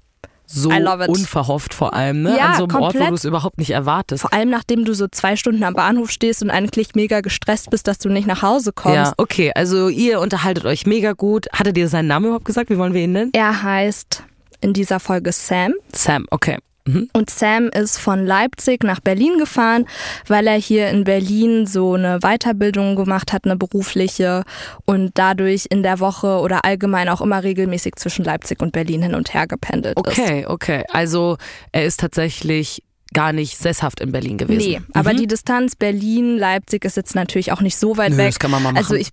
So 0.49 0.69
unverhofft 0.69 1.73
vor 1.73 1.93
allem, 1.93 2.21
ne? 2.23 2.37
Ja, 2.37 2.45
An 2.51 2.57
so 2.57 2.63
einem 2.63 2.75
Ort, 2.75 2.81
wo 2.81 2.85
komplett. 2.85 3.09
du 3.09 3.15
es 3.15 3.25
überhaupt 3.25 3.57
nicht 3.57 3.71
erwartest. 3.71 4.21
Vor 4.21 4.31
allem 4.33 4.49
nachdem 4.49 4.85
du 4.85 4.93
so 4.93 5.07
zwei 5.11 5.35
Stunden 5.35 5.61
am 5.63 5.73
Bahnhof 5.73 6.09
stehst 6.09 6.41
und 6.41 6.49
eigentlich 6.49 6.95
mega 6.95 7.19
gestresst 7.19 7.69
bist, 7.69 7.87
dass 7.87 7.99
du 7.99 8.07
nicht 8.09 8.27
nach 8.27 8.41
Hause 8.41 8.71
kommst. 8.71 8.95
Ja, 8.95 9.13
okay, 9.17 9.51
also 9.53 9.89
ihr 9.89 10.21
unterhaltet 10.21 10.65
euch 10.65 10.85
mega 10.85 11.11
gut. 11.11 11.47
Hattet 11.51 11.77
ihr 11.77 11.89
seinen 11.89 12.07
Namen 12.07 12.27
überhaupt 12.27 12.45
gesagt? 12.45 12.69
Wie 12.69 12.77
wollen 12.77 12.93
wir 12.93 13.01
ihn 13.01 13.11
nennen? 13.11 13.31
Er 13.33 13.61
heißt 13.61 14.23
in 14.61 14.71
dieser 14.73 14.99
Folge 15.01 15.31
Sam. 15.33 15.73
Sam, 15.93 16.25
okay. 16.31 16.57
Mhm. 16.87 17.09
Und 17.13 17.29
Sam 17.29 17.67
ist 17.67 17.97
von 17.97 18.25
Leipzig 18.25 18.83
nach 18.83 18.99
Berlin 18.99 19.37
gefahren, 19.37 19.85
weil 20.27 20.47
er 20.47 20.55
hier 20.55 20.89
in 20.89 21.03
Berlin 21.03 21.67
so 21.67 21.93
eine 21.93 22.19
Weiterbildung 22.19 22.95
gemacht 22.95 23.33
hat, 23.33 23.45
eine 23.45 23.57
berufliche 23.57 24.43
und 24.85 25.11
dadurch 25.15 25.67
in 25.69 25.83
der 25.83 25.99
Woche 25.99 26.39
oder 26.39 26.65
allgemein 26.65 27.09
auch 27.09 27.21
immer 27.21 27.43
regelmäßig 27.43 27.95
zwischen 27.97 28.23
Leipzig 28.25 28.61
und 28.61 28.71
Berlin 28.71 29.03
hin 29.03 29.15
und 29.15 29.33
her 29.33 29.47
gependelt 29.47 29.97
ist. 29.99 30.19
Okay, 30.19 30.45
okay. 30.47 30.83
Also 30.91 31.37
er 31.71 31.85
ist 31.85 31.99
tatsächlich 31.99 32.83
gar 33.13 33.33
nicht 33.33 33.57
sesshaft 33.57 33.99
in 34.01 34.11
Berlin 34.11 34.37
gewesen. 34.37 34.57
Nee, 34.57 34.81
aber 34.93 35.13
die 35.13 35.27
Distanz 35.27 35.75
Berlin-Leipzig 35.75 36.83
ist 36.85 36.97
jetzt 36.97 37.15
natürlich 37.15 37.51
auch 37.51 37.61
nicht 37.61 37.77
so 37.77 37.97
weit 37.97 38.11
Nö, 38.11 38.17
weg. 38.17 38.27
das 38.27 38.39
kann 38.39 38.51
man 38.51 38.61
mal 38.61 38.73
machen. 38.73 38.83
Also 38.83 38.95
ich 38.95 39.09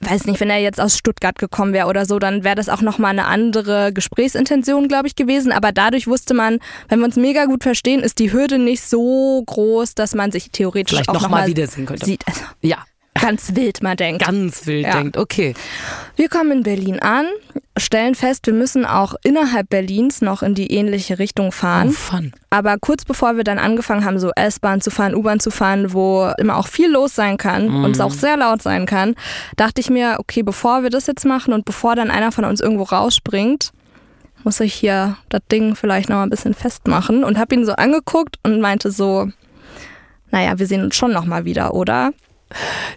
weiß 0.00 0.26
nicht, 0.26 0.40
wenn 0.40 0.50
er 0.50 0.58
jetzt 0.58 0.80
aus 0.80 0.96
Stuttgart 0.96 1.38
gekommen 1.38 1.72
wäre 1.72 1.86
oder 1.88 2.04
so, 2.06 2.18
dann 2.18 2.44
wäre 2.44 2.54
das 2.54 2.68
auch 2.68 2.82
nochmal 2.82 3.10
eine 3.12 3.26
andere 3.26 3.92
Gesprächsintention, 3.92 4.88
glaube 4.88 5.06
ich, 5.08 5.16
gewesen. 5.16 5.52
Aber 5.52 5.72
dadurch 5.72 6.06
wusste 6.06 6.34
man, 6.34 6.58
wenn 6.88 6.98
wir 7.00 7.06
uns 7.06 7.16
mega 7.16 7.46
gut 7.46 7.62
verstehen, 7.62 8.00
ist 8.00 8.18
die 8.18 8.32
Hürde 8.32 8.58
nicht 8.58 8.82
so 8.82 9.42
groß, 9.46 9.94
dass 9.94 10.14
man 10.14 10.30
sich 10.32 10.50
theoretisch 10.50 10.92
Vielleicht 10.96 11.08
auch 11.08 11.14
noch 11.14 11.22
noch 11.22 11.28
mal 11.30 11.46
wiedersehen 11.46 11.86
könnte. 11.86 12.04
Sieht. 12.06 12.26
Also 12.26 12.40
Ja, 12.62 12.78
ganz 13.20 13.54
wild 13.54 13.82
mal 13.82 13.96
denkt. 13.96 14.24
ganz 14.24 14.66
wild 14.66 14.84
Ja. 14.86 14.96
denkt. 14.98 15.16
Okay. 15.16 15.54
Wir 16.18 16.30
kommen 16.30 16.50
in 16.50 16.62
Berlin 16.62 16.98
an, 16.98 17.26
stellen 17.76 18.14
fest, 18.14 18.46
wir 18.46 18.54
müssen 18.54 18.86
auch 18.86 19.14
innerhalb 19.22 19.68
Berlins 19.68 20.22
noch 20.22 20.42
in 20.42 20.54
die 20.54 20.72
ähnliche 20.72 21.18
Richtung 21.18 21.48
Oh, 21.48 21.50
fahren. 21.50 21.90
fun. 21.90 22.32
Aber 22.48 22.78
kurz 22.80 23.04
bevor 23.04 23.36
wir 23.36 23.44
dann 23.44 23.58
angefangen 23.58 24.02
haben, 24.06 24.18
so 24.18 24.30
S-Bahn 24.34 24.80
zu 24.80 24.90
fahren, 24.90 25.14
U-Bahn 25.14 25.40
zu 25.40 25.50
fahren, 25.50 25.92
wo 25.92 26.32
immer 26.38 26.56
auch 26.56 26.68
viel 26.68 26.90
los 26.90 27.14
sein 27.14 27.36
kann 27.36 27.84
und 27.84 27.90
es 27.90 28.00
auch 28.00 28.12
sehr 28.12 28.38
laut 28.38 28.62
sein 28.62 28.86
kann, 28.86 29.14
dachte 29.56 29.82
ich 29.82 29.90
mir, 29.90 30.16
okay, 30.18 30.42
bevor 30.42 30.82
wir 30.82 30.88
das 30.90 31.06
jetzt 31.06 31.26
machen 31.26 31.52
und 31.52 31.66
bevor 31.66 31.94
dann 31.96 32.10
einer 32.10 32.32
von 32.32 32.46
uns 32.46 32.60
irgendwo 32.62 32.84
rausspringt, 32.84 33.72
muss 34.42 34.60
ich 34.60 34.72
hier 34.72 35.18
das 35.28 35.42
Ding 35.52 35.76
vielleicht 35.76 36.08
noch 36.08 36.16
mal 36.16 36.22
ein 36.22 36.30
bisschen 36.30 36.54
festmachen 36.54 37.24
und 37.24 37.36
habe 37.38 37.54
ihn 37.54 37.66
so 37.66 37.72
angeguckt 37.72 38.38
und 38.42 38.60
meinte 38.62 38.90
so, 38.90 39.28
naja, 40.30 40.58
wir 40.58 40.66
sehen 40.66 40.82
uns 40.82 40.96
schon 40.96 41.12
noch 41.12 41.26
mal 41.26 41.44
wieder, 41.44 41.74
oder? 41.74 42.12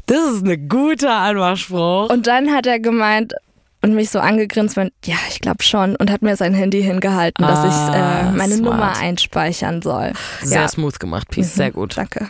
Das 0.05 0.17
ist 0.33 0.45
ein 0.45 0.67
guter 0.69 1.15
Anmachspruch. 1.15 2.09
Und 2.09 2.27
dann 2.27 2.51
hat 2.53 2.65
er 2.67 2.79
gemeint 2.79 3.33
und 3.81 3.93
mich 3.95 4.09
so 4.09 4.19
angegrinst, 4.19 4.75
meint, 4.77 4.91
ja, 5.05 5.15
ich 5.29 5.39
glaube 5.39 5.63
schon 5.63 5.95
und 5.95 6.11
hat 6.11 6.21
mir 6.21 6.35
sein 6.35 6.53
Handy 6.53 6.81
hingehalten, 6.83 7.45
dass 7.45 7.65
ich 7.65 7.71
Ah, 7.71 8.29
äh, 8.29 8.31
meine 8.31 8.55
smart. 8.55 8.73
Nummer 8.73 8.97
einspeichern 8.97 9.81
soll. 9.81 10.11
Sehr 10.41 10.61
ja. 10.61 10.67
smooth 10.67 10.99
gemacht, 10.99 11.29
Peace. 11.29 11.55
Sehr 11.55 11.71
gut. 11.71 11.97
Danke. 11.97 12.29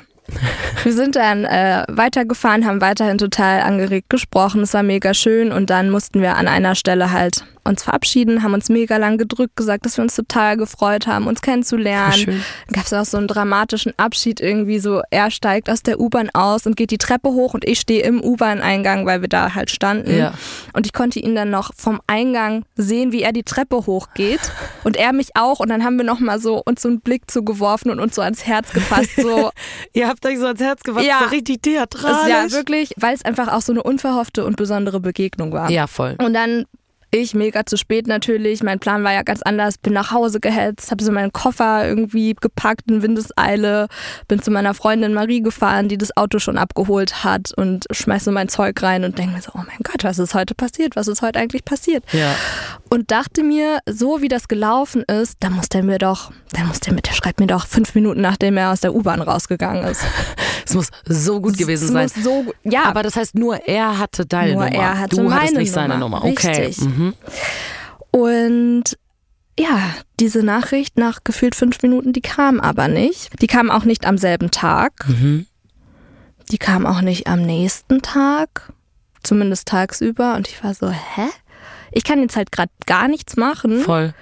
Wir 0.83 0.93
sind 0.93 1.15
dann 1.15 1.43
äh, 1.43 1.85
weitergefahren, 1.89 2.67
haben 2.67 2.81
weiterhin 2.81 3.17
total 3.17 3.61
angeregt 3.61 4.11
gesprochen. 4.11 4.61
Es 4.61 4.75
war 4.75 4.83
mega 4.83 5.15
schön 5.15 5.51
und 5.51 5.71
dann 5.71 5.89
mussten 5.89 6.21
wir 6.21 6.35
an 6.37 6.47
einer 6.47 6.75
Stelle 6.75 7.11
halt 7.11 7.45
uns 7.69 7.83
verabschieden, 7.83 8.43
haben 8.43 8.53
uns 8.53 8.69
mega 8.69 8.97
lang 8.97 9.17
gedrückt, 9.17 9.55
gesagt, 9.55 9.85
dass 9.85 9.97
wir 9.97 10.03
uns 10.03 10.15
total 10.15 10.57
gefreut 10.57 11.07
haben, 11.07 11.27
uns 11.27 11.41
kennenzulernen. 11.41 12.43
Gab 12.73 12.85
es 12.85 12.93
auch 12.93 13.05
so 13.05 13.17
einen 13.17 13.27
dramatischen 13.27 13.93
Abschied 13.97 14.41
irgendwie 14.41 14.79
so, 14.79 15.01
er 15.09 15.31
steigt 15.31 15.69
aus 15.69 15.83
der 15.83 15.99
U-Bahn 15.99 16.29
aus 16.33 16.65
und 16.65 16.75
geht 16.75 16.91
die 16.91 16.97
Treppe 16.97 17.29
hoch 17.29 17.53
und 17.53 17.65
ich 17.65 17.79
stehe 17.79 18.03
im 18.03 18.21
U-Bahn-Eingang, 18.21 19.05
weil 19.05 19.21
wir 19.21 19.29
da 19.29 19.55
halt 19.55 19.71
standen. 19.71 20.17
Ja. 20.17 20.33
Und 20.73 20.85
ich 20.85 20.93
konnte 20.93 21.19
ihn 21.19 21.35
dann 21.35 21.49
noch 21.49 21.71
vom 21.75 22.01
Eingang 22.07 22.65
sehen, 22.75 23.11
wie 23.11 23.21
er 23.21 23.31
die 23.31 23.43
Treppe 23.43 23.85
hochgeht 23.85 24.41
und 24.83 24.97
er 24.97 25.13
mich 25.13 25.35
auch 25.35 25.59
und 25.59 25.69
dann 25.69 25.83
haben 25.83 25.97
wir 25.97 26.05
nochmal 26.05 26.39
so 26.39 26.61
uns 26.65 26.81
so 26.81 26.89
einen 26.89 27.01
Blick 27.01 27.29
zugeworfen 27.29 27.91
und 27.91 27.99
uns 27.99 28.15
so 28.15 28.21
ans 28.21 28.45
Herz 28.45 28.71
gefasst, 28.71 29.11
so 29.17 29.51
Ihr 29.93 30.07
habt 30.07 30.25
euch 30.25 30.39
so 30.39 30.45
ans 30.45 30.61
Herz 30.61 30.83
gefasst. 30.83 31.05
Ja. 31.05 31.19
Richtig 31.31 31.61
theatralisch. 31.61 32.29
ja 32.29 32.51
wirklich, 32.51 32.93
weil 32.97 33.13
es 33.13 33.23
einfach 33.23 33.51
auch 33.51 33.61
so 33.61 33.71
eine 33.71 33.83
unverhoffte 33.83 34.45
und 34.45 34.55
besondere 34.55 34.99
Begegnung 34.99 35.51
war. 35.51 35.69
Ja, 35.69 35.87
voll. 35.87 36.15
Und 36.19 36.33
dann 36.33 36.65
ich 37.11 37.33
mega 37.33 37.65
zu 37.65 37.77
spät 37.77 38.07
natürlich. 38.07 38.61
Mein 38.63 38.79
Plan 38.79 39.03
war 39.03 39.13
ja 39.13 39.23
ganz 39.23 39.41
anders. 39.41 39.77
Bin 39.77 39.93
nach 39.93 40.11
Hause 40.11 40.39
gehetzt, 40.39 40.91
habe 40.91 41.03
so 41.03 41.11
meinen 41.11 41.31
Koffer 41.33 41.87
irgendwie 41.87 42.35
gepackt 42.39 42.89
in 42.89 43.01
Windeseile, 43.01 43.87
bin 44.27 44.41
zu 44.41 44.51
meiner 44.51 44.73
Freundin 44.73 45.13
Marie 45.13 45.41
gefahren, 45.41 45.89
die 45.89 45.97
das 45.97 46.15
Auto 46.15 46.39
schon 46.39 46.57
abgeholt 46.57 47.23
hat 47.23 47.51
und 47.55 47.85
schmeiß 47.91 48.25
so 48.25 48.31
mein 48.31 48.49
Zeug 48.49 48.81
rein 48.83 49.03
und 49.03 49.17
denke 49.17 49.33
mir 49.35 49.41
so, 49.41 49.51
oh 49.55 49.59
mein 49.65 49.79
Gott, 49.83 50.03
was 50.03 50.19
ist 50.19 50.33
heute 50.33 50.55
passiert? 50.55 50.95
Was 50.95 51.07
ist 51.07 51.21
heute 51.21 51.39
eigentlich 51.39 51.65
passiert? 51.65 52.03
Ja. 52.13 52.35
Und 52.89 53.11
dachte 53.11 53.43
mir, 53.43 53.79
so 53.87 54.21
wie 54.21 54.27
das 54.27 54.47
gelaufen 54.47 55.03
ist, 55.03 55.37
da 55.39 55.49
muss 55.49 55.69
der 55.69 55.83
mir 55.83 55.97
doch, 55.97 56.31
der 56.55 56.63
muss 56.65 56.79
der 56.79 56.93
mit, 56.93 57.07
der 57.07 57.13
schreibt 57.13 57.39
mir 57.39 57.47
doch 57.47 57.65
fünf 57.67 57.95
Minuten 57.95 58.21
nachdem 58.21 58.57
er 58.57 58.71
aus 58.71 58.81
der 58.81 58.93
U-Bahn 58.93 59.21
rausgegangen 59.21 59.83
ist. 59.85 60.01
Es 60.65 60.75
muss 60.75 60.89
so 61.07 61.41
gut 61.41 61.57
gewesen 61.57 61.85
Es 61.85 61.91
sein. 61.91 62.09
muss 62.15 62.23
so, 62.23 62.45
ja, 62.63 62.83
Aber 62.83 63.01
das 63.01 63.15
heißt, 63.15 63.33
nur 63.33 63.55
er 63.67 63.97
hatte 63.97 64.27
deine 64.27 64.53
Nur 64.53 64.65
Nummer. 64.65 64.75
er 64.79 64.99
hatte 64.99 65.15
du 65.15 65.33
hattest 65.33 65.55
nicht 65.55 65.71
seine 65.71 65.97
Nummer. 65.97 66.19
Nummer. 66.19 66.31
Okay. 66.31 66.65
Richtig. 66.65 66.85
Mhm. 66.85 66.98
Und 68.11 68.97
ja, 69.59 69.93
diese 70.19 70.41
Nachricht 70.43 70.97
nach 70.97 71.23
gefühlt 71.23 71.55
fünf 71.55 71.81
Minuten, 71.81 72.13
die 72.13 72.21
kam 72.21 72.59
aber 72.59 72.87
nicht. 72.87 73.41
Die 73.41 73.47
kam 73.47 73.69
auch 73.69 73.83
nicht 73.83 74.05
am 74.05 74.17
selben 74.17 74.51
Tag. 74.51 75.07
Mhm. 75.07 75.47
Die 76.51 76.57
kam 76.57 76.85
auch 76.85 77.01
nicht 77.01 77.27
am 77.27 77.41
nächsten 77.41 78.01
Tag. 78.01 78.71
Zumindest 79.21 79.67
tagsüber. 79.67 80.35
Und 80.35 80.47
ich 80.47 80.63
war 80.63 80.73
so, 80.73 80.89
hä? 80.89 81.27
Ich 81.91 82.03
kann 82.03 82.21
jetzt 82.21 82.35
halt 82.35 82.51
gerade 82.51 82.71
gar 82.85 83.07
nichts 83.07 83.35
machen. 83.35 83.81
Voll. 83.81 84.13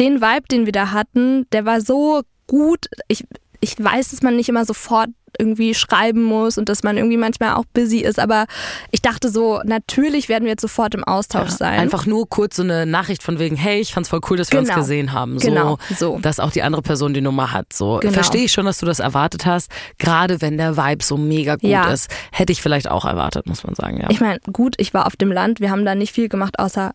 Den 0.00 0.20
Vibe, 0.20 0.48
den 0.50 0.66
wir 0.66 0.72
da 0.72 0.90
hatten, 0.90 1.46
der 1.52 1.64
war 1.64 1.80
so 1.80 2.22
gut. 2.46 2.86
Ich, 3.08 3.24
ich 3.62 3.74
weiß, 3.82 4.10
dass 4.10 4.20
man 4.22 4.36
nicht 4.36 4.48
immer 4.50 4.64
sofort 4.66 5.08
irgendwie 5.38 5.72
schreiben 5.72 6.22
muss 6.22 6.58
und 6.58 6.68
dass 6.68 6.82
man 6.82 6.98
irgendwie 6.98 7.16
manchmal 7.16 7.54
auch 7.54 7.64
busy 7.72 8.00
ist, 8.00 8.18
aber 8.18 8.44
ich 8.90 9.00
dachte 9.00 9.30
so, 9.30 9.62
natürlich 9.64 10.28
werden 10.28 10.44
wir 10.44 10.50
jetzt 10.50 10.60
sofort 10.60 10.94
im 10.94 11.04
Austausch 11.04 11.48
sein. 11.48 11.80
Einfach 11.80 12.04
nur 12.04 12.28
kurz 12.28 12.56
so 12.56 12.62
eine 12.62 12.84
Nachricht 12.84 13.22
von 13.22 13.38
wegen, 13.38 13.56
hey, 13.56 13.80
ich 13.80 13.94
fand's 13.94 14.10
voll 14.10 14.20
cool, 14.28 14.36
dass 14.36 14.52
wir 14.52 14.58
uns 14.58 14.68
Genau. 14.68 14.80
gesehen 14.80 15.12
haben. 15.14 15.38
So, 15.38 15.48
Genau, 15.48 15.78
so. 15.96 16.18
Dass 16.20 16.38
auch 16.38 16.50
die 16.50 16.62
andere 16.62 16.82
Person 16.82 17.14
die 17.14 17.22
Nummer 17.22 17.50
hat. 17.50 17.72
So 17.72 17.98
Genau. 18.00 18.12
verstehe 18.12 18.44
ich 18.44 18.52
schon, 18.52 18.66
dass 18.66 18.76
du 18.76 18.84
das 18.84 18.98
erwartet 18.98 19.46
hast. 19.46 19.70
Gerade 19.98 20.42
wenn 20.42 20.58
der 20.58 20.76
Vibe 20.76 21.02
so 21.02 21.16
mega 21.16 21.54
gut 21.54 21.70
Ja. 21.70 21.90
ist, 21.90 22.10
hätte 22.30 22.52
ich 22.52 22.60
vielleicht 22.60 22.90
auch 22.90 23.06
erwartet, 23.06 23.46
muss 23.46 23.64
man 23.64 23.74
sagen. 23.74 24.00
Ja. 24.02 24.10
Ich 24.10 24.20
meine, 24.20 24.38
gut, 24.52 24.74
ich 24.76 24.92
war 24.92 25.06
auf 25.06 25.16
dem 25.16 25.32
Land, 25.32 25.60
wir 25.60 25.70
haben 25.70 25.86
da 25.86 25.94
nicht 25.94 26.12
viel 26.12 26.28
gemacht, 26.28 26.58
außer 26.58 26.92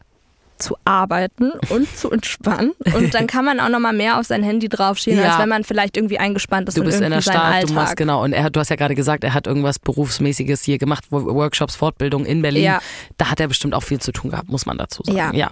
zu 0.60 0.76
arbeiten 0.86 1.52
und 1.70 1.88
zu 1.98 2.12
entspannen. 2.12 2.72
Und 2.96 3.14
dann 3.14 3.28
kann 3.28 3.46
man 3.46 3.60
auch 3.60 3.70
nochmal 3.70 3.94
mehr 3.94 4.20
auf 4.20 4.26
sein 4.26 4.44
Handy 4.44 4.70
draufschieben, 4.70 5.20
Ja. 5.20 5.32
als 5.32 5.40
wenn 5.40 5.50
man 5.50 5.64
vielleicht 5.64 5.98
irgendwie 5.98 6.20
eingespannt 6.20 6.68
ist 6.68 6.78
Du 6.78 6.84
bist 6.84 7.02
in 7.02 7.10
der 7.12 7.22
Stadt, 7.22 7.68
du 7.70 7.74
machst 7.74 7.98
genau. 7.98 8.24
Und 8.24 8.34
er 8.34 8.44
hat, 8.44 8.56
du 8.56 8.60
hast 8.60 8.70
ja 8.70 8.76
gerade 8.76 8.96
gesagt, 8.96 9.24
er 9.24 9.34
hat 9.34 9.48
irgendwas 9.48 9.80
berufsmäßiges 9.80 10.64
hier 10.64 10.78
gemacht, 10.78 11.06
Wo- 11.10 11.34
Workshops, 11.36 11.76
Fortbildung 11.76 12.26
in 12.26 12.42
Berlin. 12.42 12.64
Ja. 12.64 12.80
Da 13.18 13.32
hat 13.32 13.40
er 13.40 13.48
bestimmt 13.48 13.74
auch 13.74 13.84
viel 13.84 14.00
zu 14.00 14.12
tun 14.12 14.32
gehabt, 14.32 14.50
muss 14.50 14.66
man 14.66 14.78
dazu 14.78 15.04
sagen. 15.04 15.18
Ja. 15.18 15.32
ja. 15.34 15.52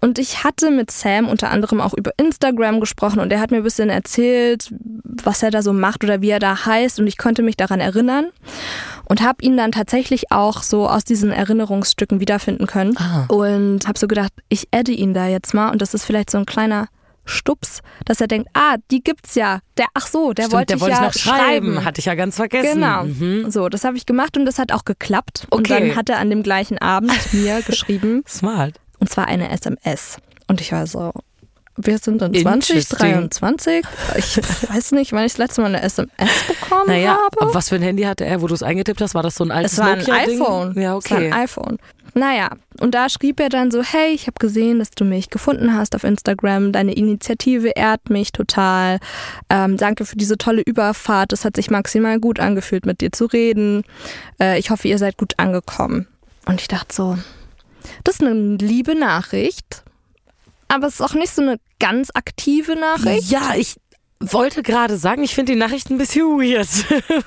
Und 0.00 0.18
ich 0.18 0.44
hatte 0.44 0.70
mit 0.70 0.90
Sam 0.90 1.28
unter 1.28 1.50
anderem 1.50 1.80
auch 1.80 1.94
über 1.94 2.12
Instagram 2.18 2.80
gesprochen 2.80 3.20
und 3.20 3.32
er 3.32 3.40
hat 3.40 3.50
mir 3.50 3.58
ein 3.58 3.62
bisschen 3.62 3.88
erzählt, 3.90 4.72
was 5.04 5.42
er 5.42 5.50
da 5.50 5.62
so 5.62 5.72
macht 5.72 6.02
oder 6.04 6.20
wie 6.20 6.30
er 6.30 6.40
da 6.40 6.66
heißt 6.66 6.98
und 7.00 7.06
ich 7.06 7.18
konnte 7.18 7.42
mich 7.42 7.56
daran 7.56 7.80
erinnern 7.80 8.26
und 9.06 9.22
habe 9.22 9.42
ihn 9.44 9.56
dann 9.56 9.72
tatsächlich 9.72 10.30
auch 10.32 10.62
so 10.62 10.88
aus 10.88 11.04
diesen 11.04 11.30
Erinnerungsstücken 11.30 12.20
wiederfinden 12.20 12.66
können 12.66 12.96
Ah. 12.98 13.26
und 13.28 13.86
habe 13.86 13.98
so 13.98 14.08
gedacht, 14.08 14.32
ich 14.48 14.68
adde 14.72 14.92
ihn 14.92 15.14
da 15.14 15.28
jetzt 15.28 15.54
mal 15.54 15.70
und 15.70 15.80
das 15.82 15.94
ist 15.94 16.04
vielleicht 16.04 16.30
so 16.30 16.38
ein 16.38 16.46
kleiner 16.46 16.88
Stups, 17.26 17.80
dass 18.04 18.20
er 18.20 18.26
denkt, 18.26 18.50
ah, 18.52 18.76
die 18.90 19.02
gibt's 19.02 19.34
ja. 19.34 19.60
Der, 19.78 19.86
ach 19.94 20.06
so, 20.08 20.34
der 20.34 20.42
Stimmt, 20.42 20.52
wollte 20.54 20.66
der 20.66 20.76
ich 20.76 20.82
wollte 20.82 20.94
ja 20.96 21.00
noch 21.06 21.14
schreiben. 21.14 21.82
Hatte 21.84 21.98
ich 22.00 22.04
ja 22.04 22.14
ganz 22.16 22.36
vergessen. 22.36 22.74
Genau. 22.82 23.04
Mhm. 23.04 23.50
So, 23.50 23.70
das 23.70 23.84
habe 23.84 23.96
ich 23.96 24.04
gemacht 24.04 24.36
und 24.36 24.44
das 24.44 24.58
hat 24.58 24.72
auch 24.72 24.84
geklappt. 24.84 25.46
Und 25.48 25.70
Okay. 25.70 25.88
dann 25.88 25.96
hat 25.96 26.10
er 26.10 26.18
an 26.18 26.28
dem 26.28 26.42
gleichen 26.42 26.76
Abend 26.76 27.10
mir 27.32 27.62
geschrieben, 27.62 28.24
Smart. 28.28 28.74
Und 29.04 29.10
zwar 29.10 29.26
eine 29.28 29.50
SMS. 29.50 30.16
Und 30.46 30.62
ich 30.62 30.72
war 30.72 30.86
so, 30.86 31.12
wir 31.76 31.98
sind 31.98 32.22
in 32.22 32.32
Interesting. 32.32 32.80
2023. 32.80 33.84
Ich 34.16 34.36
weiß 34.70 34.92
nicht, 34.92 35.12
wann 35.12 35.26
ich 35.26 35.32
das 35.32 35.38
letzte 35.38 35.60
Mal 35.60 35.66
eine 35.74 35.82
SMS 35.82 36.08
bekommen 36.48 36.86
Naja, 36.86 37.18
habe. 37.22 37.42
aber 37.42 37.52
was 37.54 37.68
für 37.68 37.74
ein 37.74 37.82
Handy 37.82 38.04
hatte 38.04 38.24
er, 38.24 38.40
wo 38.40 38.46
du 38.46 38.54
es 38.54 38.62
eingetippt 38.62 39.02
hast? 39.02 39.14
War 39.14 39.22
das 39.22 39.34
so 39.34 39.44
ein 39.44 39.50
altes 39.50 39.72
Es 39.74 39.78
war 39.78 39.88
ein 39.88 39.98
Nokia-Ding? 39.98 40.40
iPhone. 40.40 40.74
Ja, 40.80 40.96
Es 40.96 41.10
war 41.10 41.18
okay. 41.18 41.26
ein 41.26 41.32
iPhone. 41.34 41.78
Naja, 42.14 42.48
und 42.80 42.94
da 42.94 43.10
schrieb 43.10 43.40
er 43.40 43.50
dann 43.50 43.70
so, 43.70 43.82
hey, 43.82 44.12
ich 44.14 44.26
habe 44.28 44.36
gesehen, 44.38 44.78
dass 44.78 44.92
du 44.92 45.04
mich 45.04 45.28
gefunden 45.28 45.76
hast 45.76 45.94
auf 45.94 46.04
Instagram. 46.04 46.72
Deine 46.72 46.94
Initiative 46.94 47.72
ehrt 47.76 48.08
mich 48.08 48.32
total. 48.32 49.00
Ähm, 49.50 49.76
danke 49.76 50.06
für 50.06 50.16
diese 50.16 50.38
tolle 50.38 50.62
Überfahrt. 50.64 51.34
Es 51.34 51.44
hat 51.44 51.56
sich 51.56 51.70
maximal 51.70 52.18
gut 52.20 52.40
angefühlt, 52.40 52.86
mit 52.86 53.02
dir 53.02 53.12
zu 53.12 53.26
reden. 53.26 53.82
Äh, 54.40 54.58
ich 54.58 54.70
hoffe, 54.70 54.88
ihr 54.88 54.96
seid 54.96 55.18
gut 55.18 55.34
angekommen. 55.38 56.06
Und 56.46 56.60
ich 56.62 56.68
dachte 56.68 56.94
so, 56.94 57.18
das 58.04 58.16
ist 58.16 58.22
eine 58.22 58.56
liebe 58.56 58.94
Nachricht, 58.94 59.82
aber 60.68 60.86
es 60.86 60.94
ist 60.94 61.00
auch 61.02 61.14
nicht 61.14 61.34
so 61.34 61.42
eine 61.42 61.58
ganz 61.78 62.10
aktive 62.14 62.76
Nachricht. 62.76 63.30
Ja, 63.30 63.54
ich 63.56 63.76
wollte 64.20 64.62
gerade 64.62 64.96
sagen, 64.96 65.22
ich 65.22 65.34
finde 65.34 65.52
die 65.52 65.58
Nachricht 65.58 65.90
ein 65.90 65.98
bisschen 65.98 66.22
weird, 66.38 66.68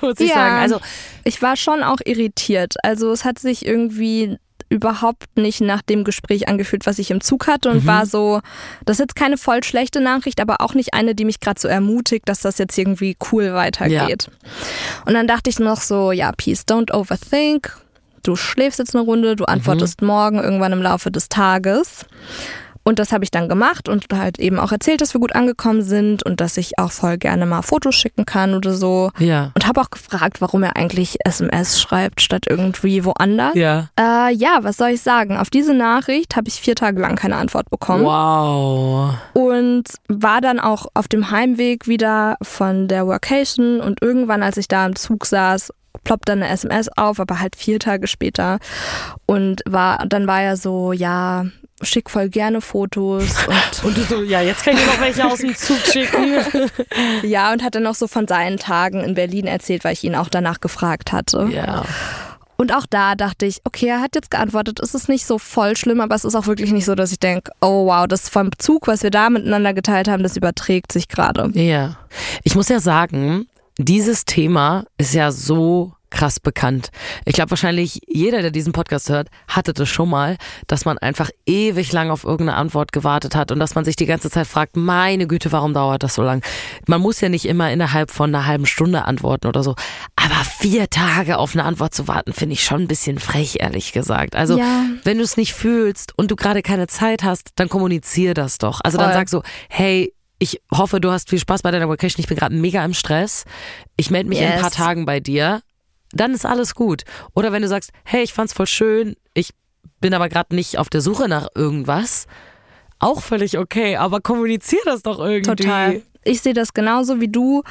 muss 0.02 0.18
ich 0.18 0.28
Ja. 0.30 0.34
sagen. 0.34 0.56
Also, 0.56 0.80
Ich 1.24 1.40
war 1.42 1.56
schon 1.56 1.82
auch 1.82 1.98
irritiert. 2.04 2.74
Also 2.82 3.12
es 3.12 3.24
hat 3.24 3.38
sich 3.38 3.64
irgendwie 3.66 4.36
überhaupt 4.70 5.24
nicht 5.36 5.60
nach 5.62 5.80
dem 5.80 6.04
Gespräch 6.04 6.46
angefühlt, 6.48 6.84
was 6.86 6.98
ich 6.98 7.10
im 7.10 7.22
Zug 7.22 7.46
hatte 7.46 7.70
und 7.70 7.86
war 7.86 8.04
so, 8.04 8.40
das 8.84 8.96
ist 8.96 9.00
jetzt 9.00 9.16
keine 9.16 9.38
voll 9.38 9.64
schlechte 9.64 10.00
Nachricht, 10.00 10.40
aber 10.42 10.60
auch 10.60 10.74
nicht 10.74 10.92
eine, 10.92 11.14
die 11.14 11.24
mich 11.24 11.40
gerade 11.40 11.58
so 11.58 11.68
ermutigt, 11.68 12.28
dass 12.28 12.40
das 12.40 12.58
jetzt 12.58 12.76
irgendwie 12.76 13.16
cool 13.32 13.54
weitergeht. 13.54 14.28
Und 15.06 15.14
dann 15.14 15.26
dachte 15.26 15.48
ich 15.48 15.58
noch 15.58 15.80
so, 15.80 16.12
ja, 16.12 16.32
peace, 16.32 16.64
don't 16.68 16.92
overthink. 16.92 17.78
Du 18.22 18.36
schläfst 18.36 18.78
jetzt 18.78 18.94
eine 18.94 19.04
Runde, 19.04 19.36
du 19.36 19.44
antwortest 19.44 20.02
morgen 20.02 20.38
irgendwann 20.38 20.72
im 20.72 20.82
Laufe 20.82 21.10
des 21.10 21.28
Tages. 21.28 22.04
Und 22.84 22.98
das 22.98 23.12
habe 23.12 23.22
ich 23.22 23.30
dann 23.30 23.50
gemacht 23.50 23.86
und 23.90 24.06
halt 24.14 24.38
eben 24.38 24.58
auch 24.58 24.72
erzählt, 24.72 25.02
dass 25.02 25.12
wir 25.14 25.20
gut 25.20 25.34
angekommen 25.34 25.82
sind 25.82 26.22
und 26.22 26.40
dass 26.40 26.56
ich 26.56 26.78
auch 26.78 26.90
voll 26.90 27.18
gerne 27.18 27.44
mal 27.44 27.60
Fotos 27.60 27.94
schicken 27.94 28.24
kann 28.24 28.54
oder 28.54 28.72
so. 28.72 29.10
ja. 29.18 29.50
Und 29.54 29.66
habe 29.66 29.82
auch 29.82 29.90
gefragt, 29.90 30.40
warum 30.40 30.62
er 30.62 30.74
eigentlich 30.76 31.18
SMS 31.22 31.78
schreibt 31.82 32.22
statt 32.22 32.46
irgendwie 32.48 33.04
woanders. 33.04 33.54
Ja. 33.56 33.90
Äh, 34.00 34.32
ja, 34.32 34.60
was 34.62 34.78
soll 34.78 34.88
ich 34.90 35.02
sagen? 35.02 35.36
Auf 35.36 35.50
diese 35.50 35.74
Nachricht 35.74 36.34
habe 36.34 36.48
ich 36.48 36.54
vier 36.54 36.76
Tage 36.76 36.98
lang 37.02 37.14
keine 37.16 37.36
Antwort 37.36 37.68
bekommen 37.68 38.04
Wow. 38.06 39.14
und 39.34 39.84
war 40.08 40.40
dann 40.40 40.58
auch 40.58 40.86
auf 40.94 41.08
dem 41.08 41.30
Heimweg 41.30 41.88
wieder 41.88 42.36
von 42.40 42.88
der 42.88 43.06
Workation 43.06 43.80
und 43.82 44.00
irgendwann, 44.00 44.42
als 44.42 44.56
ich 44.56 44.66
da 44.68 44.86
im 44.86 44.96
Zug 44.96 45.26
saß, 45.26 45.74
ploppt 46.04 46.28
dann 46.28 46.42
eine 46.42 46.52
SMS 46.52 46.88
auf, 46.96 47.20
aber 47.20 47.40
halt 47.40 47.56
vier 47.56 47.78
Tage 47.78 48.06
später 48.06 48.58
und 49.26 49.62
war 49.66 50.06
dann 50.06 50.26
war 50.26 50.42
er 50.42 50.56
so, 50.56 50.92
ja, 50.92 51.46
schick 51.82 52.10
voll 52.10 52.28
gerne 52.28 52.60
Fotos 52.60 53.46
und 53.82 53.84
Und 53.84 53.96
du 53.96 54.02
so, 54.02 54.22
ja, 54.22 54.40
jetzt 54.40 54.64
kann 54.64 54.74
ich 54.76 54.86
noch 54.86 55.00
welche 55.00 55.26
aus 55.26 55.38
dem 55.38 55.54
Zug 55.54 55.78
schicken. 55.78 56.38
ja 57.22 57.52
und 57.52 57.62
hat 57.62 57.74
dann 57.74 57.84
noch 57.84 57.94
so 57.94 58.06
von 58.08 58.26
seinen 58.26 58.58
Tagen 58.58 59.02
in 59.02 59.14
Berlin 59.14 59.46
erzählt, 59.46 59.84
weil 59.84 59.92
ich 59.92 60.04
ihn 60.04 60.14
auch 60.14 60.28
danach 60.28 60.60
gefragt 60.60 61.12
hatte. 61.12 61.48
ja. 61.52 61.84
Und 62.60 62.74
auch 62.74 62.86
da 62.90 63.14
dachte 63.14 63.46
ich, 63.46 63.60
okay, 63.62 63.86
er 63.86 64.00
hat 64.00 64.16
jetzt 64.16 64.32
geantwortet, 64.32 64.80
es 64.80 64.92
ist 64.92 65.08
nicht 65.08 65.24
so 65.24 65.38
voll 65.38 65.76
schlimm, 65.76 66.00
aber 66.00 66.16
es 66.16 66.24
ist 66.24 66.34
auch 66.34 66.48
wirklich 66.48 66.72
nicht 66.72 66.86
so, 66.86 66.96
dass 66.96 67.12
ich 67.12 67.20
denke, 67.20 67.52
oh 67.60 67.86
wow, 67.86 68.08
das 68.08 68.28
vom 68.28 68.50
Zug, 68.58 68.88
was 68.88 69.04
wir 69.04 69.10
da 69.10 69.30
miteinander 69.30 69.74
geteilt 69.74 70.08
haben, 70.08 70.24
das 70.24 70.36
überträgt 70.36 70.90
sich 70.90 71.06
gerade. 71.06 71.52
Ja. 71.54 71.98
Ich 72.42 72.56
muss 72.56 72.68
ja 72.68 72.80
sagen, 72.80 73.46
dieses 73.78 74.24
Thema 74.24 74.84
ist 74.98 75.14
ja 75.14 75.30
so 75.32 75.92
krass 76.10 76.40
bekannt. 76.40 76.88
Ich 77.26 77.34
glaube 77.34 77.50
wahrscheinlich 77.50 78.00
jeder, 78.06 78.40
der 78.40 78.50
diesen 78.50 78.72
Podcast 78.72 79.10
hört, 79.10 79.28
hatte 79.46 79.74
das 79.74 79.90
schon 79.90 80.08
mal, 80.08 80.38
dass 80.66 80.86
man 80.86 80.96
einfach 80.96 81.28
ewig 81.44 81.92
lang 81.92 82.10
auf 82.10 82.24
irgendeine 82.24 82.56
Antwort 82.56 82.92
gewartet 82.92 83.36
hat 83.36 83.52
und 83.52 83.58
dass 83.58 83.74
man 83.74 83.84
sich 83.84 83.94
die 83.94 84.06
ganze 84.06 84.30
Zeit 84.30 84.46
fragt, 84.46 84.74
meine 84.74 85.26
Güte, 85.26 85.52
warum 85.52 85.74
dauert 85.74 86.02
das 86.02 86.14
so 86.14 86.22
lang? 86.22 86.42
Man 86.86 87.02
muss 87.02 87.20
ja 87.20 87.28
nicht 87.28 87.44
immer 87.44 87.70
innerhalb 87.70 88.10
von 88.10 88.34
einer 88.34 88.46
halben 88.46 88.64
Stunde 88.64 89.04
antworten 89.04 89.46
oder 89.48 89.62
so, 89.62 89.74
aber 90.16 90.42
vier 90.44 90.88
Tage 90.88 91.36
auf 91.36 91.52
eine 91.54 91.64
Antwort 91.64 91.92
zu 91.94 92.08
warten, 92.08 92.32
finde 92.32 92.54
ich 92.54 92.64
schon 92.64 92.80
ein 92.80 92.88
bisschen 92.88 93.18
frech, 93.18 93.58
ehrlich 93.60 93.92
gesagt. 93.92 94.34
Also 94.34 94.58
Ja. 94.58 94.86
wenn 95.04 95.18
du 95.18 95.24
es 95.24 95.36
nicht 95.36 95.52
fühlst 95.52 96.14
und 96.16 96.30
du 96.30 96.36
gerade 96.36 96.62
keine 96.62 96.86
Zeit 96.86 97.22
hast, 97.22 97.50
dann 97.56 97.68
kommunizier 97.68 98.32
das 98.32 98.56
doch. 98.56 98.80
Also 98.82 98.96
dann 98.96 99.08
Voll. 99.08 99.14
sag 99.20 99.28
so, 99.28 99.42
hey, 99.68 100.14
ich 100.38 100.60
hoffe, 100.72 101.00
du 101.00 101.10
hast 101.10 101.30
viel 101.30 101.38
Spaß 101.40 101.62
bei 101.62 101.70
deiner 101.70 101.88
Vacation. 101.88 102.20
Ich 102.20 102.28
bin 102.28 102.36
gerade 102.36 102.54
mega 102.54 102.84
im 102.84 102.94
Stress. 102.94 103.44
Ich 103.96 104.10
melde 104.10 104.28
mich 104.28 104.38
in 104.38 104.46
ein 104.46 104.52
Yes. 104.52 104.60
paar 104.60 104.70
Tagen 104.70 105.04
bei 105.04 105.20
dir. 105.20 105.62
Dann 106.12 106.32
ist 106.32 106.46
alles 106.46 106.74
gut. 106.74 107.02
Oder 107.34 107.52
wenn 107.52 107.62
du 107.62 107.68
sagst, 107.68 107.90
hey, 108.04 108.22
ich 108.22 108.32
fand's 108.32 108.52
voll 108.52 108.66
schön, 108.66 109.16
ich 109.34 109.50
bin 110.00 110.14
aber 110.14 110.28
gerade 110.28 110.54
nicht 110.54 110.78
auf 110.78 110.88
der 110.90 111.00
Suche 111.00 111.28
nach 111.28 111.48
irgendwas, 111.54 112.26
auch 113.00 113.20
völlig 113.20 113.58
okay, 113.58 113.96
aber 113.96 114.20
kommunizier 114.20 114.78
das 114.84 115.02
doch 115.02 115.18
irgendwie. 115.18 115.56
Total. 115.56 116.02
Ich 116.24 116.40
sehe 116.42 116.54
das 116.54 116.72
genauso 116.74 117.20
wie 117.20 117.28
du 117.28 117.62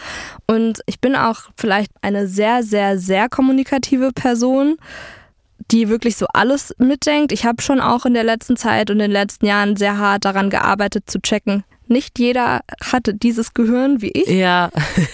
und 0.48 0.82
ich 0.88 1.00
bin 1.00 1.16
auch 1.16 1.42
vielleicht 1.58 1.92
eine 2.02 2.28
sehr, 2.28 2.64
sehr, 2.64 2.98
sehr 2.98 3.30
kommunikative 3.30 4.12
Person, 4.14 4.78
die 5.72 5.90
wirklich 5.90 6.16
so 6.18 6.28
alles 6.34 6.74
mitdenkt. 6.80 7.32
Ich 7.32 7.46
habe 7.46 7.62
schon 7.62 7.80
auch 7.80 8.06
in 8.06 8.14
der 8.14 8.24
letzten 8.24 8.56
Zeit 8.58 8.90
und 8.90 8.98
in 8.98 9.04
den 9.04 9.12
letzten 9.12 9.46
Jahren 9.46 9.76
sehr 9.76 9.98
hart 9.98 10.26
daran 10.26 10.50
gearbeitet 10.50 11.10
zu 11.10 11.20
checken. 11.22 11.64
Nicht 11.90 12.20
jeder 12.20 12.62
hatte 12.84 13.14
dieses 13.14 13.54
Gehirn 13.54 14.02
wie 14.02 14.12
ich 14.12 14.28
Ja, 14.28 14.70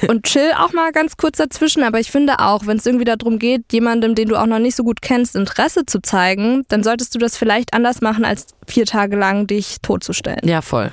und 0.08 0.24
chill 0.24 0.52
auch 0.58 0.74
mal 0.74 0.92
ganz 0.92 1.18
kurz 1.18 1.38
dazwischen. 1.38 1.84
Aber 1.84 2.00
ich 2.00 2.12
finde 2.12 2.40
auch, 2.40 2.68
wenn 2.68 2.78
es 2.78 2.86
irgendwie 2.86 3.06
darum 3.06 3.40
geht, 3.40 3.72
jemandem, 3.72 4.16
den 4.16 4.30
du 4.30 4.36
auch 4.36 4.46
noch 4.46 4.60
nicht 4.60 4.76
so 4.76 4.84
gut 4.84 5.02
kennst, 5.02 5.36
Interesse 5.36 5.86
zu 5.86 6.02
zeigen, 6.02 6.64
dann 6.70 6.84
solltest 6.84 7.16
du 7.16 7.20
das 7.20 7.38
vielleicht 7.38 7.74
anders 7.74 8.02
machen, 8.02 8.26
als 8.26 8.48
vier 8.68 8.86
Tage 8.86 9.18
lang 9.18 9.48
dich 9.48 9.78
totzustellen. 9.82 10.42
ja, 10.44 10.62
voll. 10.62 10.92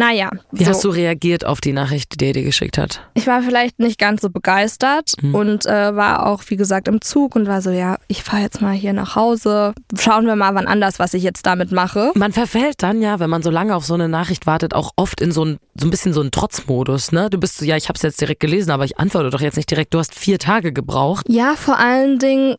Naja, 0.00 0.30
Wie 0.50 0.64
so. 0.64 0.70
hast 0.70 0.82
du 0.84 0.88
reagiert 0.88 1.44
auf 1.44 1.60
die 1.60 1.74
Nachricht, 1.74 2.20
die 2.22 2.26
er 2.28 2.32
dir 2.32 2.42
geschickt 2.42 2.78
hat? 2.78 3.02
ich 3.12 3.26
war 3.26 3.42
vielleicht 3.42 3.78
nicht 3.78 3.98
ganz 3.98 4.22
so 4.22 4.30
begeistert 4.30 5.12
Mhm. 5.20 5.34
und 5.34 5.66
äh, 5.66 5.94
war 5.94 6.26
auch, 6.26 6.42
wie 6.48 6.56
gesagt, 6.56 6.88
im 6.88 7.02
Zug 7.02 7.36
und 7.36 7.46
war 7.46 7.60
so, 7.60 7.70
ja, 7.70 7.98
ich 8.08 8.22
fahre 8.22 8.40
jetzt 8.42 8.62
mal 8.62 8.72
hier 8.72 8.94
nach 8.94 9.14
Hause. 9.14 9.74
Schauen 9.98 10.24
wir 10.26 10.36
mal 10.36 10.54
wann 10.54 10.66
anders, 10.66 10.98
was 10.98 11.12
ich 11.12 11.22
jetzt 11.22 11.44
damit 11.44 11.70
mache. 11.70 12.12
Man 12.14 12.32
verfällt 12.32 12.82
dann 12.82 13.02
ja, 13.02 13.20
wenn 13.20 13.28
man 13.28 13.42
so 13.42 13.50
lange 13.50 13.76
auf 13.76 13.84
so 13.84 13.92
eine 13.94 14.08
Nachricht 14.08 14.46
wartet, 14.46 14.74
auch 14.74 14.92
oft 14.96 15.20
in 15.20 15.32
so 15.32 15.44
ein, 15.44 15.58
so 15.78 15.86
ein 15.86 15.90
bisschen 15.90 16.14
so 16.14 16.20
einen 16.22 16.30
Trotzmodus, 16.30 17.12
ne? 17.12 17.28
Du 17.28 17.38
bist 17.38 17.58
so, 17.58 17.64
ja, 17.66 17.76
ich 17.76 17.88
hab's 17.90 18.00
jetzt 18.02 18.20
direkt 18.22 18.40
gelesen, 18.40 18.70
aber 18.70 18.84
ich 18.86 18.98
antworte 18.98 19.28
doch 19.28 19.40
jetzt 19.42 19.56
nicht 19.56 19.70
direkt. 19.70 19.92
Du 19.92 19.98
hast 19.98 20.14
vier 20.14 20.38
Tage 20.38 20.72
gebraucht. 20.72 21.26
Ja, 21.28 21.54
vor 21.56 21.78
allen 21.78 22.18
Dingen 22.18 22.56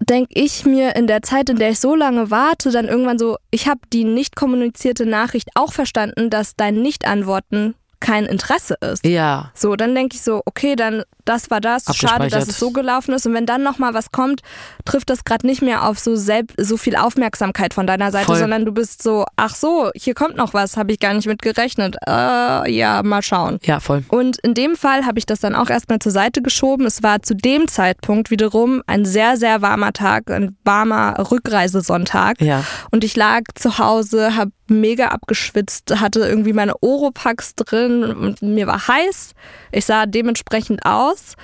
denke 0.00 0.30
ich 0.34 0.64
mir 0.64 0.96
in 0.96 1.06
der 1.06 1.22
Zeit, 1.22 1.50
in 1.50 1.56
der 1.56 1.70
ich 1.70 1.80
so 1.80 1.94
lange 1.94 2.30
warte, 2.30 2.70
dann 2.70 2.86
irgendwann 2.86 3.18
so, 3.18 3.36
ich 3.50 3.68
habe 3.68 3.80
die 3.92 4.04
nicht 4.04 4.36
kommunizierte 4.36 5.06
Nachricht 5.06 5.50
auch 5.54 5.72
verstanden, 5.72 6.30
dass 6.30 6.56
dein 6.56 6.80
Nicht-Antworten 6.82 7.74
kein 8.00 8.26
Interesse 8.26 8.76
ist. 8.80 9.04
Ja. 9.04 9.50
So, 9.54 9.76
dann 9.76 9.94
denke 9.94 10.16
ich 10.16 10.22
so, 10.22 10.42
okay, 10.44 10.76
dann 10.76 11.02
das 11.28 11.50
war 11.50 11.60
das. 11.60 11.84
Schade, 11.94 12.28
dass 12.28 12.48
es 12.48 12.58
so 12.58 12.70
gelaufen 12.70 13.12
ist. 13.12 13.26
Und 13.26 13.34
wenn 13.34 13.44
dann 13.44 13.62
noch 13.62 13.78
mal 13.78 13.92
was 13.92 14.12
kommt, 14.12 14.40
trifft 14.84 15.10
das 15.10 15.24
gerade 15.24 15.46
nicht 15.46 15.60
mehr 15.60 15.86
auf 15.86 15.98
so 15.98 16.16
selbst 16.16 16.56
so 16.58 16.76
viel 16.76 16.96
Aufmerksamkeit 16.96 17.74
von 17.74 17.86
deiner 17.86 18.10
Seite, 18.10 18.26
Voll. 18.26 18.38
sondern 18.38 18.64
du 18.64 18.72
bist 18.72 19.02
so, 19.02 19.26
ach 19.36 19.54
so, 19.54 19.90
hier 19.94 20.14
kommt 20.14 20.36
noch 20.36 20.54
was, 20.54 20.76
habe 20.76 20.92
ich 20.92 21.00
gar 21.00 21.12
nicht 21.12 21.26
mit 21.26 21.42
gerechnet. 21.42 21.96
Äh, 22.06 22.70
ja, 22.70 23.02
mal 23.02 23.22
schauen. 23.22 23.58
Ja, 23.62 23.80
voll. 23.80 24.04
Und 24.08 24.38
in 24.38 24.54
dem 24.54 24.74
Fall 24.74 25.04
habe 25.04 25.18
ich 25.18 25.26
das 25.26 25.40
dann 25.40 25.54
auch 25.54 25.68
erstmal 25.68 25.98
zur 25.98 26.12
Seite 26.12 26.40
geschoben. 26.40 26.86
Es 26.86 27.02
war 27.02 27.22
zu 27.22 27.34
dem 27.34 27.68
Zeitpunkt 27.68 28.30
wiederum 28.30 28.82
ein 28.86 29.04
sehr, 29.04 29.36
sehr 29.36 29.60
warmer 29.60 29.92
Tag, 29.92 30.30
ein 30.30 30.56
warmer 30.64 31.30
Rückreisesonntag. 31.30 32.40
Ja. 32.40 32.64
Und 32.90 33.04
ich 33.04 33.16
lag 33.16 33.42
zu 33.54 33.78
Hause, 33.78 34.34
habe 34.36 34.52
mega 34.70 35.08
abgeschwitzt, 35.08 36.00
hatte 36.00 36.20
irgendwie 36.20 36.52
meine 36.52 36.74
Oropax 36.82 37.54
drin 37.54 37.87
und 37.88 38.42
mir 38.42 38.66
war 38.66 38.88
heiß. 38.88 39.34
Ich 39.72 39.84
sah 39.84 40.06
dementsprechend 40.06 40.84
aus 40.84 41.34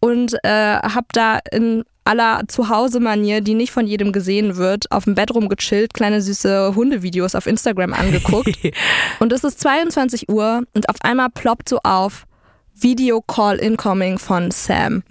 und 0.00 0.34
äh, 0.42 0.78
habe 0.78 1.06
da 1.12 1.38
in 1.50 1.84
aller 2.04 2.42
Zuhause-Manier, 2.46 3.40
die 3.40 3.54
nicht 3.54 3.72
von 3.72 3.86
jedem 3.86 4.12
gesehen 4.12 4.56
wird, 4.56 4.90
auf 4.92 5.04
dem 5.04 5.14
Bett 5.14 5.34
rumgechillt, 5.34 5.94
kleine 5.94 6.20
süße 6.20 6.74
Hundevideos 6.74 7.34
auf 7.34 7.46
Instagram 7.46 7.94
angeguckt. 7.94 8.58
und 9.20 9.32
es 9.32 9.42
ist 9.42 9.60
22 9.60 10.28
Uhr 10.28 10.62
und 10.74 10.88
auf 10.88 10.96
einmal 11.00 11.30
ploppt 11.30 11.68
so 11.68 11.78
auf 11.82 12.26
Video 12.74 13.22
Call 13.22 13.56
Incoming 13.56 14.18
von 14.18 14.50
Sam. 14.50 15.02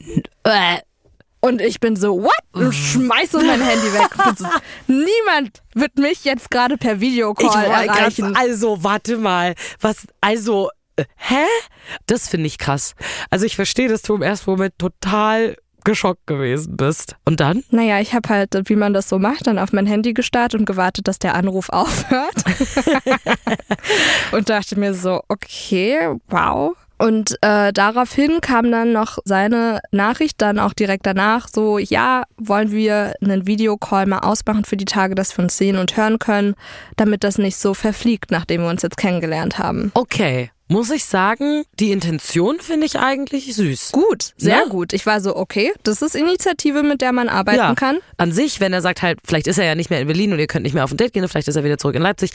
Und 1.46 1.60
ich 1.60 1.82
bin 1.82 1.98
so, 1.98 2.24
what? 2.24 2.32
Und 2.54 2.72
schmeiße 2.74 3.38
mein 3.44 3.60
Handy 3.60 3.94
weg. 3.94 4.08
Niemand 4.88 5.62
wird 5.74 5.98
mich 5.98 6.24
jetzt 6.24 6.50
gerade 6.50 6.78
per 6.78 7.02
Videocall 7.02 7.66
erreichen. 7.66 8.32
grad- 8.32 8.38
also, 8.38 8.82
warte 8.82 9.18
mal. 9.18 9.54
Was, 9.82 10.08
also, 10.22 10.70
äh, 10.96 11.04
hä? 11.18 11.44
Das 12.06 12.30
finde 12.30 12.48
ich 12.48 12.58
krass. 12.58 12.96
Also, 13.30 13.46
ich 13.46 13.58
verstehe, 13.58 13.90
dass 13.90 14.04
du 14.04 14.16
im 14.16 14.22
ersten 14.22 14.50
Moment 14.52 14.80
total 14.80 15.58
geschockt 15.84 16.28
gewesen 16.28 16.78
bist. 16.78 17.18
Und 17.26 17.42
dann? 17.42 17.66
Naja, 17.72 18.00
ich 18.00 18.14
habe 18.14 18.30
halt, 18.30 18.58
wie 18.70 18.78
man 18.78 18.94
das 18.94 19.10
so 19.10 19.20
macht, 19.20 19.46
dann 19.48 19.60
auf 19.60 19.74
mein 19.74 19.86
Handy 19.86 20.14
gestarrt 20.14 20.56
und 20.56 20.64
gewartet, 20.64 21.10
dass 21.10 21.20
der 21.20 21.36
Anruf 21.36 21.68
aufhört. 21.68 22.36
und 24.32 24.48
dachte 24.48 24.80
mir 24.80 24.94
so, 24.94 25.22
okay, 25.28 26.10
wow. 26.30 26.78
Und 27.04 27.38
äh, 27.42 27.74
daraufhin 27.74 28.40
kam 28.40 28.72
dann 28.72 28.94
noch 28.94 29.18
seine 29.26 29.82
Nachricht, 29.92 30.42
dann 30.42 30.58
auch 30.58 30.72
direkt 30.72 31.06
danach, 31.06 31.50
so, 31.54 31.78
ja, 31.78 32.24
wollen 32.38 32.72
wir 32.72 33.14
einen 33.22 33.46
Videocall 33.46 34.06
mal 34.06 34.20
ausmachen 34.20 34.64
für 34.64 34.78
die 34.78 34.86
Tage, 34.86 35.14
dass 35.14 35.38
wir 35.38 35.44
uns 35.44 35.58
sehen 35.58 35.78
und 35.78 35.98
hören 35.98 36.18
können, 36.18 36.56
damit 36.96 37.26
das 37.26 37.38
nicht 37.38 37.58
so 37.58 37.74
verfliegt, 37.74 38.32
nachdem 38.32 38.62
wir 38.62 38.70
uns 38.70 38.84
jetzt 38.84 38.96
kennengelernt 38.96 39.60
haben. 39.60 39.92
Okay. 39.96 40.50
muss 40.70 40.92
ich 40.92 41.04
sagen, 41.04 41.64
die 41.78 41.92
Intention 41.92 42.60
finde 42.62 42.86
ich 42.86 42.98
eigentlich 42.98 43.54
süß. 43.54 43.92
Gut, 43.92 44.32
sehr 44.38 44.64
Ne? 44.64 44.70
gut. 44.70 44.94
Ich 44.94 45.06
war 45.06 45.20
so, 45.20 45.36
okay, 45.36 45.74
das 45.84 46.02
ist 46.02 46.16
Initiative, 46.16 46.84
mit 46.84 47.02
der 47.02 47.12
man 47.12 47.28
arbeiten 47.28 47.58
ja, 47.60 47.76
kann. 47.76 47.98
An 48.16 48.32
sich, 48.32 48.62
wenn 48.62 48.72
er 48.72 48.82
sagt 48.82 49.02
halt, 49.02 49.20
vielleicht 49.26 49.48
ist 49.48 49.58
er 49.60 49.66
ja 49.66 49.76
nicht 49.76 49.90
mehr 49.90 50.00
in 50.00 50.08
Berlin 50.08 50.32
und 50.32 50.40
ihr 50.40 50.48
könnt 50.48 50.64
nicht 50.64 50.74
mehr 50.74 50.86
auf 50.86 50.92
ein 50.92 50.98
Date 50.98 51.12
gehen, 51.12 51.28
vielleicht 51.28 51.50
ist 51.50 51.58
er 51.58 51.66
wieder 51.66 51.78
zurück 51.78 51.96
in 51.96 52.02
Leipzig. 52.02 52.32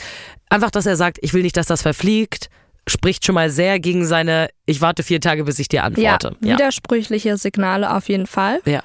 Einfach, 0.47 0.69
dass 0.69 0.85
er 0.85 0.95
sagt, 0.95 1.17
ich 1.21 1.33
will 1.33 1.41
nicht, 1.41 1.57
dass 1.57 1.65
das 1.65 1.81
verfliegt, 1.81 2.49
spricht 2.87 3.25
schon 3.25 3.35
mal 3.35 3.49
sehr 3.49 3.79
gegen 3.79 4.05
seine, 4.05 4.49
ich 4.65 4.81
warte 4.81 5.03
vier 5.03 5.21
Tage, 5.21 5.43
bis 5.43 5.59
ich 5.59 5.67
dir 5.67 5.77
Ja, 5.77 5.83
antworte. 5.83 6.35
widersprüchliche 6.39 7.37
Signale 7.37 7.93
auf 7.95 8.09
jeden 8.09 8.27
Fall. 8.27 8.61
ja. 8.65 8.81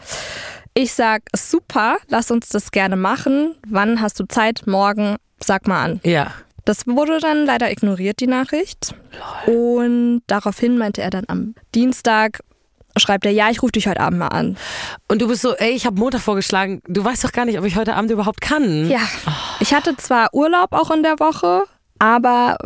Ich 0.76 0.92
sag, 0.92 1.22
super, 1.37 1.98
lass 2.09 2.33
uns 2.33 2.48
das 2.48 2.72
gerne 2.72 2.96
machen. 2.96 3.54
Wann 3.68 4.00
hast 4.00 4.18
du 4.18 4.24
Zeit? 4.26 4.62
Morgen, 4.66 5.14
sag 5.38 5.68
mal 5.68 5.85
an. 5.85 6.00
Ja. 6.02 6.33
Das 6.64 6.87
wurde 6.88 7.20
dann 7.20 7.46
leider 7.46 7.70
ignoriert, 7.70 8.18
die 8.18 8.26
Nachricht. 8.26 8.92
Und 9.46 10.22
daraufhin 10.26 10.76
meinte 10.76 11.00
er 11.00 11.11
dann 11.11 11.26
am 11.28 11.54
Dienstag, 11.76 12.40
schreibt 12.96 13.24
er, 13.24 13.30
ja, 13.30 13.50
ich 13.50 13.62
rufe 13.62 13.70
dich 13.70 13.87
heute 13.87 14.00
Abend 14.00 14.18
mal 14.18 14.28
an. 14.28 14.57
Und 15.07 15.22
du 15.22 15.28
bist 15.28 15.42
so, 15.42 15.54
ey, 15.54 15.70
ich 15.70 15.87
habe 15.87 15.96
Montag 15.96 16.22
vorgeschlagen, 16.22 16.80
du 16.88 17.04
weißt 17.04 17.22
doch 17.22 17.33
gar 17.33 17.44
nicht, 17.44 17.59
ob 17.59 17.64
ich 17.64 17.76
heute 17.76 17.94
Abend 17.94 18.11
überhaupt 18.11 18.40
kann. 18.40 18.88
Ja, 18.90 19.00
ich 19.61 19.74
hatte 19.74 19.96
zwar 19.96 20.35
Urlaub 20.35 20.72
auch 20.72 20.90
in 20.90 21.04
der 21.04 21.20
Woche, 21.20 21.62
aber 22.00 22.57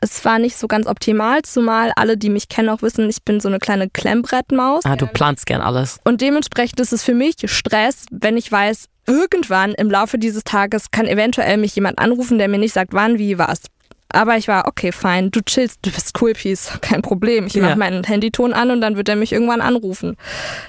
es 0.00 0.24
war 0.24 0.38
nicht 0.38 0.56
so 0.56 0.66
ganz 0.66 0.86
optimal, 0.86 1.42
zumal 1.42 1.92
alle, 1.96 2.16
die 2.16 2.30
mich 2.30 2.48
kennen, 2.48 2.68
auch 2.70 2.82
wissen, 2.82 3.08
ich 3.10 3.22
bin 3.22 3.40
so 3.40 3.48
eine 3.48 3.58
kleine 3.58 3.88
Klemmbrettmaus. 3.90 4.84
Ah, 4.84 4.96
du 4.96 5.06
planst 5.06 5.46
gern 5.46 5.60
alles. 5.60 5.98
Und 6.04 6.20
dementsprechend 6.20 6.80
ist 6.80 6.92
es 6.92 7.02
für 7.02 7.14
mich 7.14 7.34
Stress, 7.44 8.06
wenn 8.10 8.36
ich 8.36 8.50
weiß, 8.50 8.86
irgendwann 9.06 9.72
im 9.72 9.90
Laufe 9.90 10.18
dieses 10.18 10.44
Tages 10.44 10.90
kann 10.90 11.06
eventuell 11.06 11.56
mich 11.58 11.74
jemand 11.74 11.98
anrufen, 11.98 12.38
der 12.38 12.48
mir 12.48 12.58
nicht 12.58 12.72
sagt, 12.74 12.92
wann, 12.94 13.18
wie, 13.18 13.38
was. 13.38 13.62
Aber 14.12 14.36
ich 14.36 14.48
war, 14.48 14.66
okay, 14.66 14.90
fein, 14.90 15.30
du 15.30 15.40
chillst, 15.40 15.78
du 15.82 15.90
bist 15.92 16.20
cool, 16.20 16.32
Peace, 16.32 16.72
kein 16.80 17.02
Problem. 17.02 17.46
Ich 17.46 17.54
Ja. 17.54 17.62
mache 17.62 17.78
meinen 17.78 18.02
Handyton 18.02 18.52
an 18.52 18.70
und 18.70 18.80
dann 18.80 18.96
wird 18.96 19.08
er 19.08 19.16
mich 19.16 19.32
irgendwann 19.32 19.60
anrufen. 19.60 20.16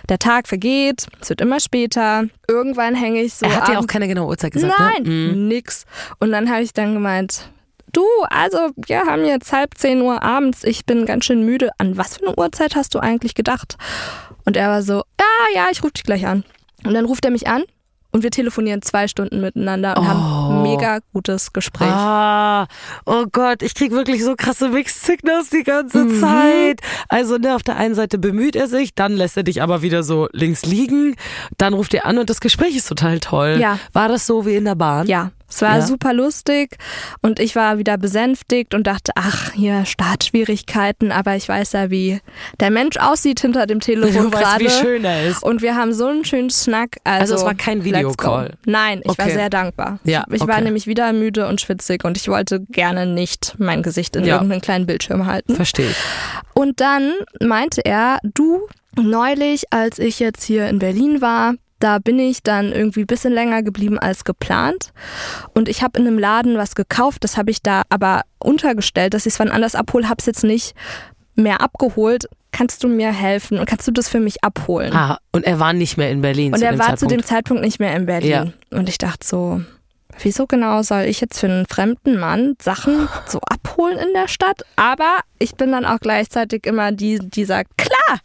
Der 0.09 0.19
Tag 0.19 0.47
vergeht, 0.47 1.07
es 1.21 1.29
wird 1.29 1.41
immer 1.41 1.59
später. 1.59 2.25
Irgendwann 2.47 2.95
hänge 2.95 3.21
ich 3.21 3.33
so 3.33 3.45
er 3.45 3.55
hat 3.55 3.67
dir 3.69 3.79
auch 3.79 3.87
keine 3.87 4.07
genaue 4.07 4.27
Uhrzeit 4.27 4.51
gesagt, 4.53 4.73
Nein, 4.77 5.03
ne? 5.03 5.35
Nix. 5.35 5.85
Und 6.19 6.31
dann 6.31 6.51
habe 6.51 6.61
ich 6.63 6.73
dann 6.73 6.93
gemeint, 6.93 7.49
du, 7.93 8.05
also 8.29 8.57
wir 8.75 9.01
haben 9.01 9.25
jetzt 9.25 9.51
halb 9.51 9.77
zehn 9.77 10.01
Uhr 10.01 10.21
abends, 10.23 10.63
ich 10.63 10.85
bin 10.85 11.05
ganz 11.05 11.25
schön 11.25 11.43
müde. 11.45 11.69
An 11.77 11.97
was 11.97 12.17
für 12.17 12.27
eine 12.27 12.35
Uhrzeit 12.35 12.75
hast 12.75 12.93
du 12.95 12.99
eigentlich 12.99 13.35
gedacht? 13.35 13.77
Und 14.45 14.57
er 14.57 14.69
war 14.69 14.81
so, 14.81 15.03
ja, 15.19 15.55
ja, 15.55 15.65
ich 15.71 15.83
rufe 15.83 15.93
dich 15.93 16.03
gleich 16.03 16.25
an. 16.27 16.43
Und 16.85 16.93
dann 16.93 17.05
ruft 17.05 17.23
er 17.25 17.31
mich 17.31 17.47
an 17.47 17.63
und 18.11 18.23
wir 18.23 18.31
telefonieren 18.31 18.81
zwei 18.81 19.07
Stunden 19.07 19.39
miteinander 19.39 19.95
und 19.97 20.05
haben 20.07 20.19
ein 20.57 20.63
mega 20.63 20.99
gutes 21.13 21.53
Gespräch. 21.53 21.87
Ah, 21.91 22.67
oh 23.05 23.25
Gott, 23.31 23.61
ich 23.61 23.73
krieg 23.75 23.91
wirklich 23.91 24.23
so 24.23 24.35
krasse 24.35 24.67
Mixed 24.69 25.01
Signals 25.05 25.49
die 25.49 25.63
ganze 25.63 25.99
Mhm. 26.05 26.19
Zeit. 26.19 26.81
Also, 27.07 27.37
ne, 27.37 27.55
auf 27.55 27.63
der 27.63 27.77
einen 27.77 27.95
Seite 27.95 28.17
bemüht 28.17 28.55
er 28.55 28.67
sich, 28.67 28.95
dann 28.95 29.13
lässt 29.13 29.37
er 29.37 29.43
dich 29.43 29.61
aber 29.61 29.81
wieder 29.81 30.03
so 30.03 30.27
links 30.33 30.65
liegen, 30.65 31.15
dann 31.57 31.73
ruft 31.73 31.93
er 31.93 32.05
an 32.05 32.17
und 32.17 32.29
das 32.29 32.41
Gespräch 32.41 32.75
ist 32.75 32.87
total 32.89 33.19
toll. 33.19 33.57
Ja. 33.61 33.77
War 33.93 34.09
das 34.09 34.25
so 34.27 34.45
wie 34.45 34.55
in 34.55 34.65
der 34.65 34.75
Bahn? 34.75 35.07
Ja, 35.07 35.31
es 35.51 35.61
war 35.61 35.75
Ja. 35.77 35.81
super 35.81 36.13
lustig 36.13 36.77
und 37.21 37.39
ich 37.39 37.55
war 37.55 37.77
wieder 37.77 37.97
besänftigt 37.97 38.73
und 38.73 38.87
dachte, 38.87 39.11
ach, 39.15 39.51
hier 39.53 39.85
Startschwierigkeiten, 39.85 41.11
aber 41.11 41.35
ich 41.35 41.47
weiß 41.47 41.73
ja, 41.73 41.89
wie 41.89 42.19
der 42.59 42.71
Mensch 42.71 42.97
aussieht 42.97 43.39
hinter 43.41 43.65
dem 43.67 43.79
Telefon 43.81 44.31
gerade. 44.31 44.63
wie 44.63 44.69
schön 44.69 45.03
er 45.05 45.27
ist. 45.27 45.43
Und 45.43 45.61
wir 45.61 45.75
haben 45.75 45.93
so 45.93 46.07
einen 46.07 46.25
schönen 46.25 46.49
Snack. 46.49 46.97
Also, 47.03 47.21
Also 47.21 47.35
es 47.35 47.45
war 47.45 47.55
kein 47.55 47.83
Videocall? 47.83 48.53
Nein, 48.65 49.01
ich 49.03 49.17
war 49.17 49.25
Okay. 49.25 49.33
sehr 49.35 49.49
dankbar. 49.49 49.99
Ja, 50.03 50.23
ich 50.31 50.41
war 50.41 50.55
okay. 50.55 50.63
nämlich 50.63 50.87
wieder 50.87 51.11
müde 51.13 51.47
und 51.47 51.61
schwitzig 51.61 52.03
und 52.05 52.17
ich 52.17 52.27
wollte 52.27 52.61
gerne 52.69 53.05
nicht 53.05 53.55
mein 53.57 53.83
Gesicht 53.83 54.15
in 54.15 54.23
Ja. 54.23 54.35
irgendeinen 54.35 54.61
kleinen 54.61 54.85
Bildschirm 54.85 55.25
halten. 55.25 55.55
Verstehe 55.55 55.89
ich. 55.89 55.95
Und 56.53 56.79
dann 56.79 57.13
meinte 57.41 57.83
er, 57.85 58.19
du, 58.23 58.67
neulich, 58.95 59.65
als 59.71 59.99
ich 59.99 60.19
jetzt 60.19 60.43
hier 60.43 60.67
in 60.69 60.79
Berlin 60.79 61.21
war, 61.21 61.53
da 61.83 61.99
bin 61.99 62.19
ich 62.19 62.43
dann 62.43 62.71
irgendwie 62.71 63.01
ein 63.01 63.07
bisschen 63.07 63.33
länger 63.33 63.63
geblieben 63.63 63.99
als 63.99 64.23
geplant. 64.23 64.93
Und 65.53 65.67
ich 65.67 65.83
habe 65.83 65.99
in 65.99 66.07
einem 66.07 66.19
Laden 66.19 66.57
was 66.57 66.75
gekauft, 66.75 67.23
das 67.23 67.37
habe 67.37 67.51
ich 67.51 67.61
da 67.61 67.83
aber 67.89 68.21
untergestellt, 68.39 69.13
dass 69.13 69.25
ich 69.25 69.33
es 69.33 69.39
wann 69.39 69.49
anders 69.49 69.75
abhole, 69.75 70.07
habe 70.07 70.19
es 70.19 70.25
jetzt 70.25 70.43
nicht 70.43 70.73
mehr 71.35 71.61
abgeholt. 71.61 72.29
Kannst 72.51 72.83
du 72.83 72.89
mir 72.89 73.13
helfen 73.13 73.59
und 73.59 73.65
kannst 73.65 73.87
du 73.87 73.91
das 73.91 74.09
für 74.09 74.19
mich 74.19 74.43
abholen? 74.43 74.93
Ah, 74.93 75.19
und 75.31 75.45
er 75.45 75.59
war 75.59 75.71
nicht 75.73 75.97
mehr 75.97 76.11
in 76.11 76.21
Berlin 76.21 76.53
und 76.53 76.61
er 76.61 76.71
war 76.71 76.87
Zeitpunkt. 76.87 76.99
zu 76.99 77.07
dem 77.07 77.23
Zeitpunkt 77.23 77.63
nicht 77.63 77.79
mehr 77.79 77.95
in 77.95 78.05
Berlin. 78.05 78.29
Ja. 78.29 78.77
Und 78.77 78.89
ich 78.89 78.97
dachte 78.97 79.25
so, 79.25 79.61
wieso 80.23 80.47
genau 80.47 80.81
soll 80.81 81.01
ich 81.01 81.21
jetzt 81.21 81.39
für 81.39 81.47
einen 81.47 81.65
fremden 81.65 82.19
Mann 82.19 82.55
Sachen 82.61 83.07
so 83.27 83.39
abholen 83.39 83.97
in 83.97 84.13
der 84.13 84.27
Stadt? 84.27 84.63
Aber 84.75 85.19
ich 85.39 85.55
bin 85.55 85.71
dann 85.71 85.85
auch 85.85 85.99
gleichzeitig 85.99 86.65
immer 86.65 86.91
die, 86.91 87.19
die 87.19 87.45
sagt, 87.45 87.77
klar, 87.77 88.19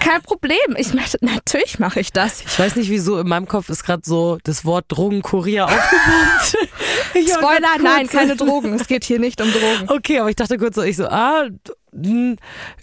kein 0.00 0.22
Problem. 0.22 0.56
Ich 0.76 0.94
möchte, 0.94 1.18
natürlich 1.20 1.78
mache 1.78 2.00
ich 2.00 2.12
das. 2.12 2.42
ich 2.42 2.58
weiß 2.58 2.76
nicht 2.76 2.90
wieso, 2.90 3.18
in 3.18 3.28
meinem 3.28 3.46
Kopf 3.46 3.68
ist 3.68 3.84
gerade 3.84 4.02
so 4.04 4.38
das 4.44 4.64
Wort 4.64 4.86
Drogenkurier 4.88 5.66
war 7.32 7.42
Spoiler, 7.42 7.82
nein, 7.82 8.06
keine 8.08 8.36
Drogen. 8.36 8.74
Es 8.74 8.86
geht 8.86 9.04
hier 9.04 9.18
nicht 9.18 9.40
um 9.40 9.50
Drogen. 9.50 9.88
Okay, 9.88 10.18
aber 10.20 10.30
ich 10.30 10.36
dachte 10.36 10.58
kurz 10.58 10.74
so, 10.74 10.82
ich 10.82 10.96
so, 10.96 11.06
ah, 11.06 11.48
hm, 11.94 12.36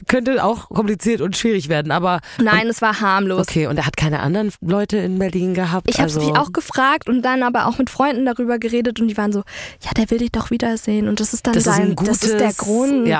könnte 0.08 0.44
auch 0.44 0.70
kompliziert 0.70 1.22
und 1.22 1.36
schwierig 1.36 1.68
werden, 1.70 1.92
aber 1.92 2.20
Nein, 2.42 2.68
es 2.68 2.82
war 2.82 3.02
harmlos. 3.02 3.42
okay, 3.48 3.68
und 3.68 3.78
er 3.78 3.86
hat 3.86 3.98
keine 3.98 4.20
anderen 4.20 4.52
Leute 4.62 4.98
in 4.98 5.18
Berlin 5.20 5.54
gehabt. 5.54 5.90
Ich 5.90 5.96
habe 5.96 6.04
also, 6.04 6.20
sie 6.22 6.32
auch 6.34 6.54
gefragt 6.54 7.10
und 7.10 7.22
dann 7.24 7.44
aber 7.44 7.66
auch 7.68 7.78
mit 7.78 7.90
Freunden 7.90 8.26
darüber 8.26 8.60
geredet 8.60 9.00
und 9.00 9.08
die 9.08 9.18
waren 9.18 9.32
so, 9.32 9.40
ja, 9.84 9.92
der 9.98 10.10
will 10.12 10.20
dich 10.20 10.32
doch 10.32 10.52
wiedersehen 10.52 11.08
und 11.08 11.20
das 11.20 11.34
ist 11.34 11.48
dann 11.48 11.54
Das 11.54 11.66
ist 11.66 11.76
sein, 11.76 11.96
ein 11.98 12.06
das 12.06 12.24
ist 12.24 12.34
der 12.40 12.40
gutes- 12.54 12.58
Grund. 12.58 13.08
ja. 13.08 13.20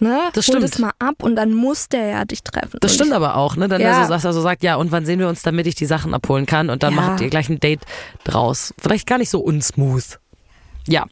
Ne? 0.00 0.16
Das 0.32 0.46
Hol 0.46 0.54
stimmt. 0.58 0.62
das 0.72 0.78
mal 0.78 0.92
ab 1.00 1.16
und 1.24 1.34
dann 1.34 1.52
muss 1.52 1.88
der 1.88 2.06
ja 2.06 2.24
dich 2.24 2.44
treffen. 2.44 2.78
Das 2.80 2.92
Und 2.92 2.94
stimmt 2.94 3.12
aber 3.12 3.34
auch, 3.36 3.56
ne? 3.56 3.66
Dann 3.66 3.80
Ja. 3.80 3.98
also, 3.98 4.12
dass 4.12 4.24
er 4.24 4.32
so 4.32 4.40
sagt, 4.40 4.62
ja, 4.62 4.76
und 4.76 4.92
wann 4.92 5.04
sehen 5.04 5.18
wir 5.18 5.28
uns, 5.28 5.42
damit 5.42 5.66
ich 5.66 5.74
die 5.74 5.86
Sachen 5.86 6.14
abholen 6.14 6.46
kann 6.46 6.70
und 6.70 6.84
dann 6.84 6.94
Ja. 6.94 7.00
macht 7.00 7.20
ihr 7.20 7.28
gleich 7.30 7.48
ein 7.48 7.58
Date 7.58 7.80
draus. 8.22 8.72
Vielleicht 8.78 9.08
gar 9.08 9.18
nicht 9.18 9.28
so 9.28 9.40
unsmooth. 9.40 10.20
Ja. 10.86 11.04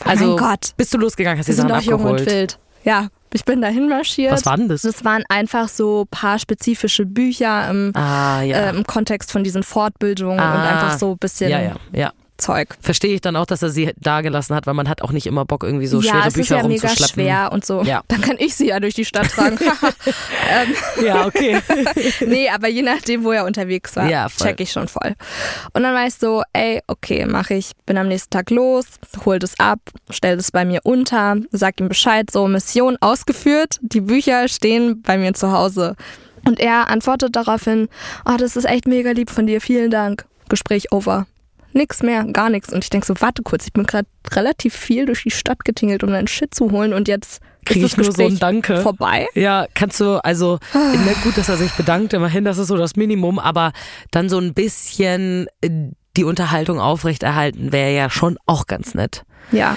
Also 0.00 0.26
mein 0.26 0.36
Gott. 0.36 0.72
bist 0.76 0.92
du 0.92 0.98
losgegangen, 0.98 1.38
hast 1.38 1.46
die 1.46 1.52
Sachen 1.52 1.68
doch 1.68 1.80
jung 1.80 2.00
und 2.00 2.06
abgeholt. 2.10 2.26
wild. 2.30 2.58
Ja, 2.82 3.06
ich 3.34 3.44
bin 3.44 3.60
dahin 3.60 3.88
marschiert. 3.88 4.32
Was 4.32 4.46
war 4.46 4.56
denn 4.56 4.68
das? 4.68 4.82
Das 4.82 5.04
waren 5.04 5.24
einfach 5.28 5.68
so 5.68 6.06
paar 6.10 6.38
spezifische 6.38 7.04
Bücher 7.04 7.68
im, 7.68 7.90
Ah, 7.94 8.40
ja. 8.42 8.70
äh, 8.70 8.70
im 8.76 8.84
Kontext 8.84 9.32
von 9.32 9.42
diesen 9.44 9.62
Fortbildungen 9.64 10.38
und 10.38 10.44
Ah. 10.44 10.68
einfach 10.84 10.98
so 10.98 11.10
ein 11.12 11.18
bisschen 11.18 11.50
ja, 11.50 11.60
ja, 11.60 11.74
ja. 11.92 12.12
Zeug. 12.36 12.76
Verstehe 12.80 13.14
ich 13.14 13.20
dann 13.20 13.36
auch, 13.36 13.46
dass 13.46 13.62
er 13.62 13.70
sie 13.70 13.92
da 13.96 14.20
gelassen 14.20 14.54
hat, 14.54 14.66
weil 14.66 14.74
man 14.74 14.88
hat 14.88 15.02
auch 15.02 15.12
nicht 15.12 15.26
immer 15.26 15.44
Bock, 15.44 15.62
irgendwie 15.62 15.86
so 15.86 16.00
ja, 16.00 16.10
schwere 16.10 16.20
es 16.22 16.26
ist 16.28 16.34
Bücher 16.34 16.56
ja 16.58 16.68
mega 16.68 16.88
schwer 16.88 17.50
und 17.52 17.64
so. 17.64 17.82
Ja. 17.82 18.02
Dann 18.08 18.20
kann 18.20 18.36
ich 18.38 18.54
sie 18.54 18.68
ja 18.68 18.80
durch 18.80 18.94
die 18.94 19.04
Stadt 19.04 19.30
tragen. 19.30 19.58
Ja, 21.04 21.26
okay. 21.26 21.60
nee, 22.26 22.48
aber 22.48 22.68
je 22.68 22.82
nachdem, 22.82 23.24
wo 23.24 23.32
er 23.32 23.44
unterwegs 23.44 23.96
war, 23.96 24.08
Ja, 24.08 24.28
voll. 24.28 24.48
check 24.48 24.60
ich 24.60 24.72
schon 24.72 24.88
voll. 24.88 25.14
Und 25.72 25.82
dann 25.82 25.94
war 25.94 26.06
ich 26.06 26.14
so, 26.14 26.42
ey, 26.52 26.80
okay, 26.86 27.26
mach 27.26 27.50
ich. 27.50 27.72
Bin 27.86 27.98
am 27.98 28.08
nächsten 28.08 28.30
Tag 28.30 28.50
los, 28.50 28.86
hol 29.24 29.38
das 29.38 29.58
ab, 29.58 29.80
stell 30.10 30.36
das 30.36 30.50
bei 30.50 30.64
mir 30.64 30.80
unter, 30.84 31.36
sag 31.50 31.80
ihm 31.80 31.88
Bescheid, 31.88 32.30
so 32.30 32.46
Mission 32.46 32.96
ausgeführt, 33.00 33.78
die 33.82 34.00
Bücher 34.00 34.48
stehen 34.48 35.02
bei 35.02 35.18
mir 35.18 35.34
zu 35.34 35.52
Hause. 35.52 35.96
Und 36.46 36.60
er 36.60 36.88
antwortet 36.88 37.36
daraufhin, 37.36 37.88
oh, 38.26 38.36
das 38.38 38.56
ist 38.56 38.64
echt 38.66 38.86
mega 38.86 39.10
lieb 39.12 39.30
von 39.30 39.46
dir, 39.46 39.60
vielen 39.60 39.90
Dank. 39.90 40.26
Gespräch 40.48 40.92
over. 40.92 41.26
Nix 41.74 42.02
mehr, 42.02 42.24
gar 42.24 42.50
nichts. 42.50 42.72
Und 42.72 42.84
ich 42.84 42.90
denk 42.90 43.04
so, 43.04 43.14
warte 43.18 43.42
kurz, 43.42 43.66
ich 43.66 43.72
bin 43.72 43.84
gerade 43.84 44.08
relativ 44.30 44.74
viel 44.74 45.06
durch 45.06 45.24
die 45.24 45.30
Stadt 45.30 45.64
getingelt, 45.64 46.02
um 46.02 46.10
deinen 46.10 46.28
Shit 46.28 46.54
zu 46.54 46.70
holen 46.70 46.92
und 46.92 47.08
jetzt 47.08 47.42
Krieg 47.64 47.82
ist 47.82 47.92
ich 47.92 47.96
nur 47.96 48.12
so 48.12 48.26
ein 48.26 48.38
Danke. 48.38 48.80
vorbei. 48.80 49.26
Ja, 49.34 49.66
kannst 49.74 50.00
du, 50.00 50.22
also, 50.22 50.58
ne, 50.74 51.14
gut, 51.22 51.36
dass 51.38 51.48
er 51.48 51.56
sich 51.56 51.72
bedankt, 51.72 52.12
immerhin, 52.12 52.44
das 52.44 52.58
ist 52.58 52.68
so 52.68 52.76
das 52.76 52.96
Minimum, 52.96 53.38
aber 53.38 53.72
dann 54.10 54.28
so 54.28 54.38
ein 54.38 54.54
bisschen 54.54 55.46
äh, 55.60 55.70
die 56.16 56.24
Unterhaltung 56.24 56.78
aufrechterhalten 56.78 57.72
wäre 57.72 57.92
ja 57.92 58.10
schon 58.10 58.38
auch 58.46 58.66
ganz 58.66 58.94
nett. 58.94 59.24
Ja. 59.50 59.76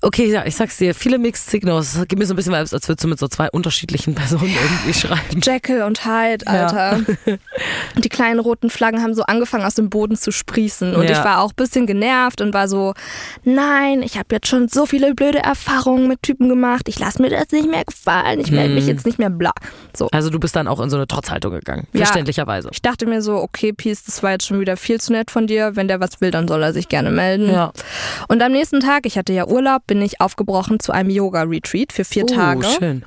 Okay, 0.00 0.26
ja, 0.30 0.46
ich 0.46 0.54
sag's 0.54 0.76
dir, 0.76 0.94
viele 0.94 1.18
Mixed 1.18 1.50
Signals. 1.50 1.98
Gibt 2.06 2.20
mir 2.20 2.26
so 2.26 2.32
ein 2.32 2.36
bisschen 2.36 2.52
Vibes, 2.52 2.72
als 2.72 2.86
würdest 2.88 3.02
du 3.02 3.08
mit 3.08 3.18
so 3.18 3.26
zwei 3.26 3.50
unterschiedlichen 3.50 4.14
Personen 4.14 4.48
irgendwie 4.54 4.94
schreiben. 4.94 5.40
Jekyll 5.42 5.82
und 5.82 6.04
Hyde, 6.04 6.44
Ja. 6.46 6.66
Alter. 6.66 7.00
Und 7.96 8.04
die 8.04 8.08
kleinen 8.08 8.38
roten 8.38 8.70
Flaggen 8.70 9.02
haben 9.02 9.14
so 9.14 9.22
angefangen 9.24 9.64
aus 9.64 9.74
dem 9.74 9.90
Boden 9.90 10.14
zu 10.16 10.30
sprießen. 10.30 10.94
Und 10.94 11.04
Ja. 11.06 11.10
ich 11.10 11.24
war 11.24 11.40
auch 11.40 11.50
ein 11.50 11.56
bisschen 11.56 11.86
genervt 11.86 12.40
und 12.40 12.54
war 12.54 12.68
so, 12.68 12.94
nein, 13.42 14.02
ich 14.04 14.16
habe 14.16 14.26
jetzt 14.30 14.46
schon 14.46 14.68
so 14.68 14.86
viele 14.86 15.14
blöde 15.14 15.38
Erfahrungen 15.40 16.06
mit 16.06 16.22
Typen 16.22 16.48
gemacht. 16.48 16.88
Ich 16.88 17.00
lasse 17.00 17.20
mir 17.20 17.30
das 17.30 17.50
nicht 17.50 17.68
mehr 17.68 17.84
gefallen. 17.84 18.38
Ich 18.38 18.52
melde 18.52 18.74
mich 18.74 18.84
Mhm. 18.84 18.90
jetzt 18.90 19.04
nicht 19.06 19.18
mehr 19.18 19.30
bla. 19.30 19.50
So. 19.96 20.08
Also 20.12 20.30
du 20.30 20.38
bist 20.38 20.54
dann 20.54 20.68
auch 20.68 20.78
in 20.80 20.90
so 20.90 20.96
eine 20.96 21.08
Trotzhaltung 21.08 21.52
gegangen. 21.52 21.88
Ja. 21.92 22.04
Verständlicherweise. 22.04 22.68
Ich 22.72 22.82
dachte 22.82 23.04
mir 23.06 23.20
so, 23.20 23.36
okay, 23.36 23.72
Peace, 23.72 24.04
das 24.04 24.22
war 24.22 24.30
jetzt 24.32 24.46
schon 24.46 24.60
wieder 24.60 24.76
viel 24.76 25.00
zu 25.00 25.12
nett 25.12 25.32
von 25.32 25.48
dir. 25.48 25.74
Wenn 25.74 25.88
der 25.88 25.98
was 25.98 26.20
will, 26.20 26.30
dann 26.30 26.46
soll 26.46 26.62
er 26.62 26.72
sich 26.72 26.88
gerne 26.88 27.10
melden. 27.10 27.50
Ja. 27.50 27.72
Und 28.28 28.40
am 28.42 28.52
nächsten 28.52 28.78
Tag, 28.78 29.06
ich 29.06 29.18
hatte 29.18 29.32
ja 29.32 29.46
Urlaub, 29.48 29.82
bin 29.88 30.00
ich 30.00 30.20
aufgebrochen 30.20 30.78
zu 30.78 30.92
einem 30.92 31.10
Yoga-Retreat 31.10 31.92
für 31.92 32.04
vier 32.04 32.22
Oh, 32.24 32.26
Tage. 32.34 32.64
schön. 32.78 33.04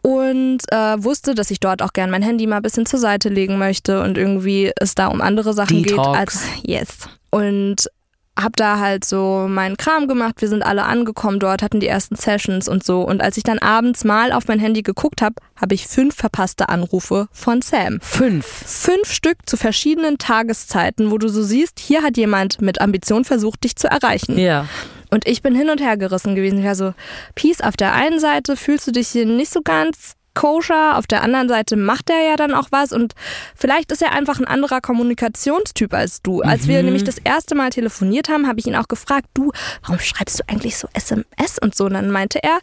und 0.00 0.60
äh, 0.72 1.02
wusste, 1.04 1.34
dass 1.34 1.50
ich 1.50 1.60
dort 1.60 1.82
auch 1.82 1.92
gern 1.92 2.10
mein 2.10 2.22
Handy 2.22 2.46
mal 2.46 2.56
ein 2.56 2.62
bisschen 2.62 2.86
zur 2.86 2.98
Seite 3.00 3.28
legen 3.28 3.58
möchte 3.58 4.02
und 4.02 4.16
irgendwie 4.16 4.72
es 4.80 4.94
da 4.94 5.08
um 5.08 5.20
andere 5.20 5.52
Sachen 5.52 5.82
Detox. 5.82 6.06
geht 6.08 6.16
als 6.18 6.40
yes. 6.62 6.88
Und 7.30 7.88
hab 8.36 8.56
da 8.56 8.80
halt 8.80 9.04
so 9.04 9.46
meinen 9.48 9.76
Kram 9.76 10.08
gemacht. 10.08 10.40
Wir 10.40 10.48
sind 10.48 10.64
alle 10.64 10.82
angekommen 10.86 11.38
dort, 11.38 11.62
hatten 11.62 11.78
die 11.78 11.86
ersten 11.86 12.16
Sessions 12.16 12.66
und 12.68 12.82
so. 12.82 13.02
Und 13.02 13.22
als 13.22 13.36
ich 13.36 13.44
dann 13.44 13.60
abends 13.60 14.02
mal 14.02 14.32
auf 14.32 14.48
mein 14.48 14.58
Handy 14.58 14.82
geguckt 14.82 15.22
habe, 15.22 15.36
habe 15.54 15.74
ich 15.76 15.86
fünf 15.86 16.16
verpasste 16.16 16.68
Anrufe 16.68 17.28
von 17.30 17.62
Sam. 17.62 18.00
Fünf. 18.02 18.44
Fünf 18.44 19.12
Stück 19.12 19.38
zu 19.46 19.56
verschiedenen 19.56 20.18
Tageszeiten, 20.18 21.12
wo 21.12 21.18
du 21.18 21.28
so 21.28 21.44
siehst, 21.44 21.78
hier 21.78 22.02
hat 22.02 22.16
jemand 22.16 22.60
mit 22.60 22.80
Ambition 22.80 23.24
versucht, 23.24 23.62
dich 23.62 23.76
zu 23.76 23.86
erreichen. 23.88 24.36
Ja. 24.36 24.66
Und 25.14 25.28
ich 25.28 25.42
bin 25.42 25.54
hin 25.54 25.70
und 25.70 25.80
her 25.80 25.96
gerissen 25.96 26.34
gewesen. 26.34 26.58
Ich 26.58 26.64
war 26.64 26.74
so, 26.74 26.92
Peace, 27.36 27.60
auf 27.60 27.76
der 27.76 27.92
einen 27.92 28.18
Seite 28.18 28.56
fühlst 28.56 28.86
du 28.88 28.90
dich 28.90 29.08
hier 29.08 29.26
nicht 29.26 29.52
so 29.52 29.62
ganz 29.62 30.14
koscher, 30.34 30.98
auf 30.98 31.06
der 31.06 31.22
anderen 31.22 31.48
Seite 31.48 31.76
macht 31.76 32.10
er 32.10 32.20
ja 32.28 32.34
dann 32.34 32.52
auch 32.52 32.66
was 32.72 32.92
und 32.92 33.14
vielleicht 33.54 33.92
ist 33.92 34.02
er 34.02 34.10
einfach 34.10 34.40
ein 34.40 34.46
anderer 34.46 34.80
Kommunikationstyp 34.80 35.94
als 35.94 36.22
du. 36.22 36.42
Als 36.42 36.66
wir 36.66 36.82
nämlich 36.82 37.04
das 37.04 37.18
erste 37.18 37.54
Mal 37.54 37.70
telefoniert 37.70 38.28
haben, 38.28 38.48
habe 38.48 38.58
ich 38.58 38.66
ihn 38.66 38.74
auch 38.74 38.88
gefragt, 38.88 39.28
du, 39.34 39.52
warum 39.82 40.00
schreibst 40.00 40.40
du 40.40 40.44
eigentlich 40.48 40.76
so 40.76 40.88
SMS 40.92 41.60
und 41.62 41.76
so? 41.76 41.84
Und 41.84 41.94
dann 41.94 42.10
meinte 42.10 42.42
er, 42.42 42.58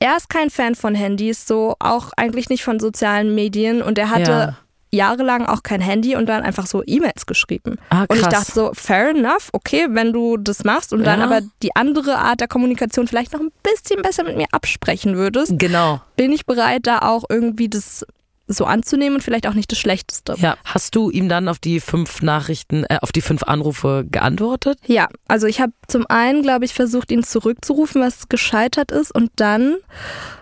er 0.00 0.16
ist 0.16 0.30
kein 0.30 0.48
Fan 0.48 0.74
von 0.74 0.94
Handys, 0.94 1.46
so 1.46 1.76
auch 1.78 2.12
eigentlich 2.16 2.48
nicht 2.48 2.64
von 2.64 2.80
sozialen 2.80 3.34
Medien 3.34 3.82
und 3.82 3.98
er 3.98 4.08
hatte 4.08 4.30
Ja. 4.30 4.56
Jahrelang 4.90 5.46
auch 5.46 5.62
kein 5.62 5.80
Handy 5.80 6.16
und 6.16 6.26
dann 6.26 6.42
einfach 6.42 6.66
so 6.66 6.82
E-Mails 6.86 7.26
geschrieben. 7.26 7.76
Ah, 7.90 8.06
und 8.08 8.16
ich 8.18 8.26
dachte 8.26 8.52
so, 8.52 8.70
fair 8.74 9.10
enough, 9.10 9.48
okay, 9.52 9.86
wenn 9.90 10.12
du 10.12 10.36
das 10.36 10.64
machst 10.64 10.92
und 10.92 11.04
dann 11.04 11.20
Ja. 11.20 11.26
aber 11.26 11.40
die 11.62 11.74
andere 11.76 12.16
Art 12.18 12.40
der 12.40 12.48
Kommunikation 12.48 13.06
vielleicht 13.06 13.32
noch 13.32 13.40
ein 13.40 13.50
bisschen 13.62 14.02
besser 14.02 14.24
mit 14.24 14.36
mir 14.36 14.46
absprechen 14.52 15.16
würdest, 15.16 15.52
Genau. 15.58 16.00
bin 16.16 16.32
ich 16.32 16.46
bereit, 16.46 16.86
da 16.86 17.00
auch 17.00 17.24
irgendwie 17.28 17.68
das 17.68 18.04
so 18.50 18.64
anzunehmen 18.64 19.16
und 19.16 19.20
vielleicht 19.20 19.46
auch 19.46 19.52
nicht 19.52 19.70
das 19.70 19.78
Schlechteste. 19.78 20.34
Ja. 20.38 20.56
Hast 20.64 20.94
du 20.94 21.10
ihm 21.10 21.28
dann 21.28 21.48
auf 21.48 21.58
die 21.58 21.80
fünf 21.80 22.22
Nachrichten, 22.22 22.84
äh, 22.84 22.96
auf 23.02 23.12
die 23.12 23.20
fünf 23.20 23.42
Anrufe 23.42 24.06
geantwortet? 24.10 24.78
Ja, 24.86 25.08
also 25.28 25.46
ich 25.46 25.60
habe 25.60 25.72
zum 25.86 26.06
einen, 26.08 26.40
glaube 26.42 26.64
ich, 26.64 26.72
versucht, 26.72 27.10
ihn 27.10 27.22
zurückzurufen, 27.24 28.00
was 28.00 28.30
gescheitert 28.30 28.90
ist. 28.90 29.14
Und 29.14 29.30
dann 29.36 29.76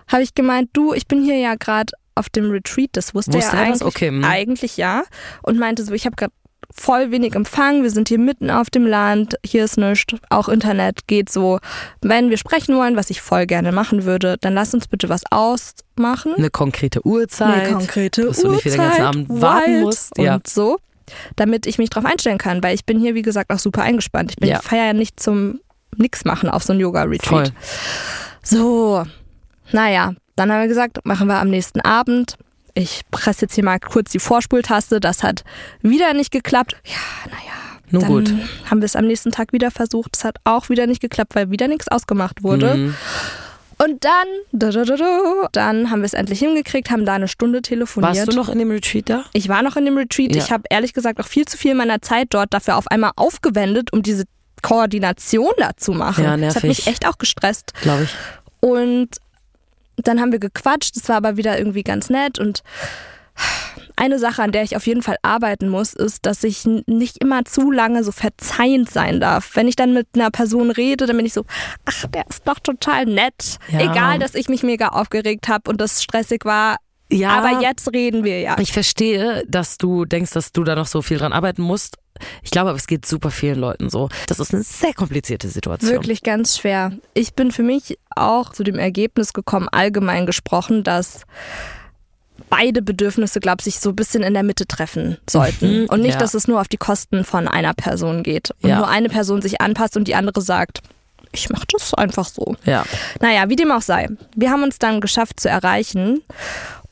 habe 0.09 0.23
ich 0.23 0.33
gemeint, 0.35 0.69
du, 0.71 0.93
ich 0.93 1.07
bin 1.07 1.21
hier 1.21 1.35
ja 1.37 1.55
gerade 1.55 1.91
auf 2.17 2.29
dem 2.29 2.49
Retreat. 2.51 2.89
Das 2.93 3.13
wusste, 3.15 3.33
Wusste 3.33 3.55
er 3.55 3.61
er 3.61 3.67
eigentlich, 3.67 3.83
Okay, 3.83 4.09
hm. 4.09 4.23
eigentlich 4.23 4.77
ja. 4.77 5.03
Und 5.41 5.59
meinte 5.59 5.83
so, 5.83 5.93
ich 5.93 6.05
habe 6.05 6.15
gerade 6.15 6.33
voll 6.71 7.11
wenig 7.11 7.33
Empfang, 7.35 7.83
wir 7.83 7.89
sind 7.89 8.09
hier 8.09 8.19
mitten 8.19 8.49
auf 8.51 8.69
dem 8.69 8.85
Land, 8.85 9.35
hier 9.45 9.63
ist 9.63 9.77
nichts, 9.77 10.13
auch 10.29 10.49
Internet 10.49 11.07
geht 11.07 11.31
so. 11.31 11.59
Wenn 12.01 12.29
wir 12.29 12.37
sprechen 12.37 12.75
wollen, 12.75 12.95
was 12.95 13.09
ich 13.09 13.21
voll 13.21 13.45
gerne 13.45 13.71
machen 13.71 14.03
würde, 14.03 14.37
dann 14.41 14.53
lass 14.53 14.73
uns 14.73 14.87
bitte 14.87 15.07
was 15.07 15.21
ausmachen. 15.31 16.33
Eine 16.35 16.49
konkrete 16.49 17.05
Uhrzeit. 17.05 17.67
Eine 17.67 17.73
konkrete 17.73 18.25
dass 18.25 18.41
du 18.41 18.51
nicht 18.51 18.65
wieder 18.65 18.75
den 18.75 18.81
ganzen 18.81 19.01
Uhrzeit, 19.01 19.07
Abend 19.07 19.41
warten 19.41 19.81
musst. 19.81 20.17
Und 20.17 20.25
Ja. 20.25 20.39
so, 20.45 20.77
damit 21.35 21.65
ich 21.67 21.77
mich 21.77 21.89
drauf 21.89 22.05
einstellen 22.05 22.37
kann, 22.37 22.61
weil 22.61 22.75
ich 22.75 22.85
bin 22.85 22.99
hier, 22.99 23.15
wie 23.15 23.21
gesagt, 23.21 23.51
auch 23.51 23.59
super 23.59 23.83
eingespannt. 23.83 24.31
Ich 24.31 24.37
bin 24.37 24.49
Ja. 24.49 24.57
ich 24.57 24.63
feiere 24.63 24.87
ja 24.87 24.93
nicht 24.93 25.19
zum 25.19 25.61
nix 25.95 26.25
machen 26.25 26.49
auf 26.49 26.63
so 26.63 26.73
ein 26.73 26.79
Yoga-Retreat. 26.79 27.53
So, 28.43 29.05
naja, 29.71 30.13
dann 30.37 30.51
haben 30.51 30.61
wir 30.61 30.67
gesagt, 30.67 30.99
machen 31.03 31.27
wir 31.27 31.39
am 31.39 31.49
nächsten 31.49 31.81
Abend. 31.81 32.37
Ich 32.73 33.01
presse 33.11 33.41
jetzt 33.41 33.55
hier 33.55 33.65
mal 33.65 33.79
kurz 33.79 34.11
die 34.11 34.19
Vorspultaste. 34.19 34.99
Das 34.99 35.23
hat 35.23 35.43
wieder 35.81 36.13
nicht 36.13 36.31
geklappt. 36.31 36.77
Ja, 36.85 37.29
naja. 37.29 37.53
Nun 37.89 38.01
dann 38.01 38.11
gut. 38.11 38.33
haben 38.69 38.81
wir 38.81 38.85
es 38.85 38.95
am 38.95 39.07
nächsten 39.07 39.31
Tag 39.31 39.53
wieder 39.53 39.71
versucht. 39.71 40.15
Es 40.15 40.23
hat 40.23 40.37
auch 40.43 40.69
wieder 40.69 40.87
nicht 40.87 41.01
geklappt, 41.01 41.35
weil 41.35 41.49
wieder 41.49 41.67
nichts 41.67 41.87
ausgemacht 41.87 42.43
wurde. 42.43 42.75
Mhm. 42.75 42.95
Und 43.79 44.03
dann, 44.03 44.27
da, 44.51 44.71
da, 44.71 44.83
da, 44.83 44.95
da, 44.95 45.49
dann 45.51 45.89
haben 45.89 46.01
wir 46.01 46.05
es 46.05 46.13
endlich 46.13 46.39
hingekriegt, 46.39 46.89
haben 46.91 47.05
da 47.05 47.13
eine 47.13 47.27
Stunde 47.27 47.61
telefoniert. 47.61 48.17
Warst 48.17 48.31
du 48.31 48.35
noch 48.35 48.49
in 48.49 48.59
dem 48.59 48.71
Retreat 48.71 49.09
da? 49.09 49.23
Ich 49.33 49.49
war 49.49 49.61
noch 49.61 49.75
in 49.75 49.85
dem 49.85 49.97
Retreat. 49.97 50.35
Ja. 50.35 50.41
Ich 50.41 50.51
habe 50.51 50.63
ehrlich 50.69 50.93
gesagt 50.93 51.19
auch 51.19 51.27
viel 51.27 51.45
zu 51.45 51.57
viel 51.57 51.75
meiner 51.75 52.01
Zeit 52.01 52.27
dort 52.31 52.53
dafür 52.53 52.77
auf 52.77 52.87
einmal 52.87 53.11
aufgewendet, 53.15 53.93
um 53.93 54.01
diese 54.01 54.25
Koordination 54.63 55.53
da 55.57 55.77
zu 55.77 55.93
machen. 55.93 56.23
Ja, 56.23 56.37
das 56.37 56.55
hat 56.55 56.63
nervig. 56.63 56.85
mich 56.85 56.87
echt 56.87 57.07
auch 57.07 57.19
gestresst. 57.19 57.73
Glaube 57.81 58.03
ich. 58.03 58.15
Und 58.59 59.17
dann 59.97 60.21
haben 60.21 60.31
wir 60.31 60.39
gequatscht. 60.39 60.95
Das 60.95 61.09
war 61.09 61.17
aber 61.17 61.37
wieder 61.37 61.57
irgendwie 61.57 61.83
ganz 61.83 62.09
nett. 62.09 62.39
Und 62.39 62.63
eine 63.95 64.19
Sache, 64.19 64.43
an 64.43 64.51
der 64.51 64.63
ich 64.63 64.75
auf 64.75 64.85
jeden 64.85 65.01
Fall 65.01 65.17
arbeiten 65.21 65.69
muss, 65.69 65.93
ist, 65.93 66.25
dass 66.25 66.43
ich 66.43 66.65
nicht 66.65 67.17
immer 67.21 67.45
zu 67.45 67.71
lange 67.71 68.03
so 68.03 68.11
verzeihend 68.11 68.89
sein 68.89 69.19
darf. 69.19 69.55
Wenn 69.55 69.67
ich 69.67 69.75
dann 69.75 69.93
mit 69.93 70.07
einer 70.13 70.29
Person 70.29 70.71
rede, 70.71 71.05
dann 71.07 71.17
bin 71.17 71.25
ich 71.25 71.33
so, 71.33 71.45
ach, 71.85 72.05
der 72.07 72.27
ist 72.27 72.47
doch 72.47 72.59
total 72.59 73.05
nett. 73.05 73.57
Ja. 73.69 73.91
Egal, 73.91 74.19
dass 74.19 74.35
ich 74.35 74.49
mich 74.49 74.63
mega 74.63 74.89
aufgeregt 74.89 75.47
habe 75.47 75.69
und 75.69 75.81
das 75.81 76.03
stressig 76.03 76.45
war. 76.45 76.77
Ja. 77.11 77.29
Aber 77.31 77.61
jetzt 77.61 77.91
reden 77.93 78.23
wir 78.23 78.39
ja. 78.41 78.57
Ich 78.59 78.73
verstehe, 78.73 79.43
dass 79.47 79.77
du 79.77 80.05
denkst, 80.05 80.31
dass 80.31 80.51
du 80.51 80.63
da 80.63 80.75
noch 80.75 80.87
so 80.87 81.01
viel 81.01 81.17
dran 81.17 81.33
arbeiten 81.33 81.61
musst. 81.61 81.97
Ich 82.41 82.51
glaube, 82.51 82.69
aber 82.69 82.77
es 82.77 82.87
geht 82.87 83.05
super 83.05 83.29
vielen 83.31 83.59
Leuten 83.59 83.89
so. 83.89 84.09
Das 84.27 84.39
ist 84.39 84.53
eine 84.53 84.63
sehr 84.63 84.93
komplizierte 84.93 85.47
Situation. 85.49 85.91
Wirklich 85.91 86.23
ganz 86.23 86.57
schwer. 86.57 86.91
Ich 87.13 87.33
bin 87.33 87.51
für 87.51 87.63
mich 87.63 87.97
auch 88.15 88.51
zu 88.51 88.63
dem 88.63 88.79
Ergebnis 88.79 89.33
gekommen, 89.33 89.69
allgemein 89.71 90.25
gesprochen, 90.25 90.83
dass 90.83 91.21
beide 92.49 92.81
Bedürfnisse, 92.81 93.39
glaube 93.39 93.57
ich, 93.59 93.65
sich 93.65 93.79
so 93.79 93.89
ein 93.89 93.95
bisschen 93.95 94.23
in 94.23 94.33
der 94.33 94.43
Mitte 94.43 94.65
treffen 94.67 95.17
sollten. 95.29 95.81
Mhm, 95.83 95.85
und 95.89 96.01
nicht, 96.01 96.13
ja. 96.13 96.19
dass 96.19 96.33
es 96.33 96.47
nur 96.47 96.59
auf 96.61 96.67
die 96.67 96.77
Kosten 96.77 97.23
von 97.23 97.47
einer 97.47 97.73
Person 97.73 98.23
geht. 98.23 98.51
Und 98.61 98.69
Ja. 98.69 98.77
nur 98.77 98.87
eine 98.87 99.09
Person 99.09 99.41
sich 99.41 99.61
anpasst 99.61 99.97
und 99.97 100.07
die 100.07 100.15
andere 100.15 100.41
sagt, 100.41 100.81
ich 101.33 101.49
mache 101.49 101.65
das 101.71 101.93
einfach 101.93 102.25
so. 102.27 102.55
Ja. 102.65 102.85
Naja, 103.21 103.49
wie 103.49 103.55
dem 103.55 103.71
auch 103.71 103.81
sei. 103.81 104.07
Wir 104.35 104.49
haben 104.49 104.63
uns 104.63 104.79
dann 104.79 105.01
geschafft 105.01 105.39
zu 105.39 105.49
erreichen. 105.49 106.21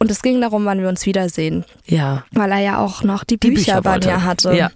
Und 0.06 0.12
es 0.12 0.22
ging 0.22 0.39
darum, 0.39 0.65
wann 0.65 0.82
wir 0.82 0.88
uns 0.88 1.08
wiedersehen. 1.08 1.65
Ja. 1.88 2.26
Weil 2.32 2.52
er 2.52 2.60
ja 2.60 2.78
auch 2.78 3.02
noch 3.02 3.24
die, 3.24 3.39
Die 3.39 3.50
Bücher, 3.50 3.82
Bücher 3.82 3.82
bei 3.82 3.98
mir 4.06 4.24
hatte. 4.24 4.54
Ja. 4.54 4.70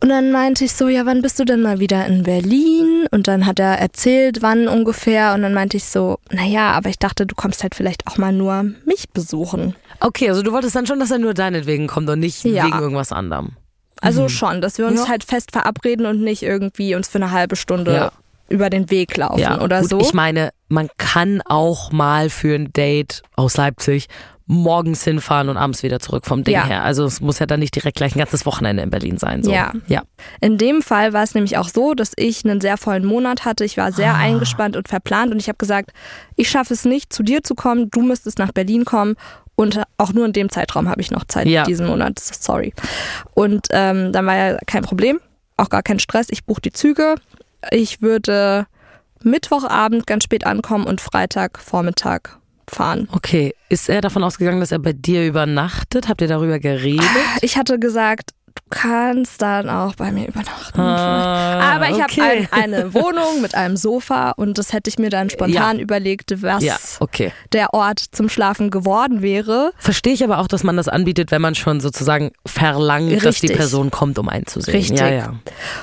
Und 0.00 0.08
dann 0.08 0.32
meinte 0.32 0.64
ich 0.64 0.72
so, 0.72 0.88
ja, 0.88 1.06
wann 1.06 1.22
bist 1.22 1.38
du 1.38 1.44
denn 1.44 1.62
mal 1.62 1.78
wieder 1.78 2.04
in 2.06 2.24
Berlin? 2.24 3.06
Und 3.12 3.28
dann 3.28 3.46
hat 3.46 3.60
er 3.60 3.78
erzählt, 3.78 4.42
wann 4.42 4.66
ungefähr. 4.66 5.34
Und 5.34 5.42
dann 5.42 5.54
meinte 5.54 5.76
ich 5.76 5.84
so, 5.84 6.18
naja, 6.32 6.72
aber 6.72 6.88
ich 6.90 6.98
dachte, 6.98 7.26
du 7.26 7.36
kommst 7.36 7.62
halt 7.62 7.76
vielleicht 7.76 8.08
auch 8.08 8.16
mal 8.18 8.32
nur 8.32 8.64
mich 8.84 9.08
besuchen. 9.12 9.76
Okay, 10.00 10.28
also 10.28 10.42
du 10.42 10.50
wolltest 10.50 10.74
dann 10.74 10.86
schon, 10.86 10.98
dass 10.98 11.12
er 11.12 11.18
nur 11.18 11.32
deinetwegen 11.34 11.86
kommt 11.86 12.10
und 12.10 12.18
nicht 12.18 12.44
Ja. 12.44 12.64
wegen 12.64 12.78
irgendwas 12.80 13.12
anderem. 13.12 13.52
Also 14.00 14.28
schon, 14.28 14.60
dass 14.60 14.78
wir 14.78 14.88
uns 14.88 15.02
Ja. 15.02 15.08
halt 15.08 15.22
fest 15.22 15.52
verabreden 15.52 16.06
und 16.06 16.22
nicht 16.22 16.42
irgendwie 16.42 16.96
uns 16.96 17.06
für 17.06 17.18
eine 17.18 17.30
halbe 17.30 17.54
Stunde 17.54 17.92
Ja. 17.94 18.12
Über 18.48 18.70
den 18.70 18.90
Weg 18.90 19.16
laufen 19.16 19.38
Ja, 19.40 19.60
oder 19.60 19.80
gut, 19.80 19.90
so. 19.90 20.00
Ich 20.00 20.12
meine, 20.14 20.50
man 20.68 20.88
kann 20.98 21.42
auch 21.44 21.92
mal 21.92 22.30
für 22.30 22.54
ein 22.54 22.72
Date 22.72 23.22
aus 23.36 23.56
Leipzig 23.56 24.06
morgens 24.50 25.04
hinfahren 25.04 25.50
und 25.50 25.58
abends 25.58 25.82
wieder 25.82 26.00
zurück 26.00 26.24
vom 26.24 26.42
Ding 26.42 26.54
Ja. 26.54 26.64
her. 26.64 26.82
Also 26.82 27.04
es 27.04 27.20
muss 27.20 27.38
ja 27.38 27.44
dann 27.44 27.60
nicht 27.60 27.74
direkt 27.74 27.98
gleich 27.98 28.14
ein 28.16 28.18
ganzes 28.18 28.46
Wochenende 28.46 28.82
in 28.82 28.88
Berlin 28.88 29.18
sein. 29.18 29.42
So. 29.42 29.52
Ja. 29.52 29.72
ja. 29.88 30.02
In 30.40 30.56
dem 30.56 30.80
Fall 30.80 31.12
war 31.12 31.22
es 31.22 31.34
nämlich 31.34 31.58
auch 31.58 31.68
so, 31.68 31.92
dass 31.92 32.12
ich 32.16 32.46
einen 32.46 32.62
sehr 32.62 32.78
vollen 32.78 33.04
Monat 33.04 33.44
hatte. 33.44 33.66
Ich 33.66 33.76
war 33.76 33.92
sehr 33.92 34.14
eingespannt 34.14 34.74
und 34.74 34.88
verplant 34.88 35.32
und 35.32 35.38
ich 35.38 35.48
habe 35.48 35.58
gesagt, 35.58 35.90
ich 36.34 36.48
schaffe 36.48 36.72
es 36.72 36.86
nicht, 36.86 37.12
zu 37.12 37.22
dir 37.22 37.42
zu 37.44 37.54
kommen. 37.54 37.90
Du 37.90 38.00
müsstest 38.00 38.38
nach 38.38 38.52
Berlin 38.52 38.86
kommen. 38.86 39.16
Und 39.54 39.82
auch 39.98 40.12
nur 40.14 40.24
in 40.24 40.32
dem 40.32 40.48
Zeitraum 40.50 40.88
habe 40.88 41.00
ich 41.02 41.10
noch 41.10 41.24
Zeit 41.24 41.46
Ja. 41.46 41.64
diesen 41.64 41.86
Monat. 41.86 42.18
Sorry. 42.18 42.72
Und 43.34 43.66
ähm, 43.72 44.12
dann 44.12 44.24
war 44.24 44.36
ja 44.36 44.56
kein 44.66 44.82
Problem, 44.82 45.20
auch 45.58 45.68
gar 45.68 45.82
kein 45.82 45.98
Stress. 45.98 46.28
Ich 46.30 46.44
buche 46.46 46.60
die 46.62 46.72
Züge. 46.72 47.16
Ich 47.70 48.02
würde 48.02 48.66
Mittwochabend 49.22 50.06
ganz 50.06 50.24
spät 50.24 50.46
ankommen 50.46 50.86
und 50.86 51.00
Freitagvormittag 51.00 52.38
fahren. 52.68 53.08
Okay, 53.12 53.54
ist 53.68 53.88
er 53.88 54.00
davon 54.00 54.22
ausgegangen, 54.22 54.60
dass 54.60 54.72
er 54.72 54.78
bei 54.78 54.92
dir 54.92 55.26
übernachtet? 55.26 56.08
Habt 56.08 56.20
ihr 56.20 56.28
darüber 56.28 56.58
geredet? 56.58 57.06
Ich 57.40 57.56
hatte 57.56 57.78
gesagt, 57.78 58.30
kannst 58.70 59.42
dann 59.42 59.68
auch 59.68 59.94
bei 59.94 60.12
mir 60.12 60.28
übernachten. 60.28 60.80
Ah, 60.80 61.74
Aber 61.74 61.88
ich 61.88 61.96
okay. 62.02 62.20
habe 62.20 62.62
ein, 62.62 62.74
eine 62.74 62.94
Wohnung 62.94 63.40
mit 63.40 63.54
einem 63.54 63.76
Sofa 63.76 64.30
und 64.32 64.58
das 64.58 64.72
hätte 64.72 64.88
ich 64.90 64.98
mir 64.98 65.10
dann 65.10 65.30
spontan 65.30 65.78
überlegt, 65.78 66.42
was 66.42 66.62
Ja, 66.62 66.76
okay. 67.00 67.32
der 67.52 67.74
Ort 67.74 68.00
zum 68.12 68.28
Schlafen 68.28 68.70
geworden 68.70 69.22
wäre. 69.22 69.72
Verstehe 69.78 70.12
ich 70.12 70.22
aber 70.24 70.38
auch, 70.38 70.48
dass 70.48 70.64
man 70.64 70.76
das 70.76 70.88
anbietet, 70.88 71.30
wenn 71.30 71.42
man 71.42 71.54
schon 71.54 71.80
sozusagen 71.80 72.32
verlangt, 72.46 73.12
dass 73.24 73.36
die 73.40 73.46
Richtig. 73.46 73.56
Person 73.56 73.90
kommt, 73.90 74.18
um 74.18 74.28
einzusehen. 74.28 74.76
Richtig. 74.76 74.98
Ja, 74.98 75.08
ja. 75.08 75.26
Und 75.28 75.40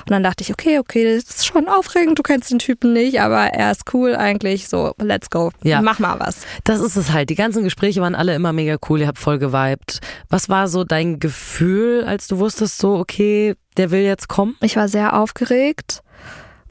dann 0.10 0.24
dachte 0.24 0.44
ich, 0.44 0.52
okay, 0.52 0.80
okay, 0.80 1.16
das 1.16 1.36
ist 1.36 1.46
schon 1.46 1.68
aufregend, 1.68 2.18
du 2.20 2.24
kennst 2.24 2.52
den 2.52 2.60
Typen 2.60 2.94
nicht, 2.94 3.20
aber 3.22 3.46
er 3.48 3.72
ist 3.72 3.94
cool 3.94 4.16
eigentlich, 4.16 4.68
so 4.68 4.94
let's 5.00 5.30
go, 5.30 5.52
Ja. 5.64 5.82
mach 5.82 6.00
mal 6.00 6.20
was. 6.20 6.38
Das 6.64 6.80
ist 6.80 6.96
es 6.96 7.12
halt. 7.12 7.30
Die 7.30 7.36
ganzen 7.36 7.64
Gespräche 7.64 8.02
waren 8.02 8.16
alle 8.16 8.36
immer 8.36 8.54
mega 8.54 8.78
cool. 8.90 9.02
Ihr 9.02 9.08
habt 9.08 9.20
voll 9.20 9.40
geweibt. 9.40 10.00
Was 10.30 10.50
war 10.50 10.68
so 10.68 10.84
dein 10.84 11.20
Gefühl, 11.20 12.04
als 12.08 12.28
du 12.28 12.38
wusstest, 12.40 12.65
so, 12.68 12.96
okay, 12.96 13.56
der 13.78 13.92
will 13.92 14.02
jetzt 14.02 14.28
kommen? 14.28 14.56
Ich 14.62 14.76
war 14.76 14.88
sehr 14.88 15.18
aufgeregt 15.18 16.02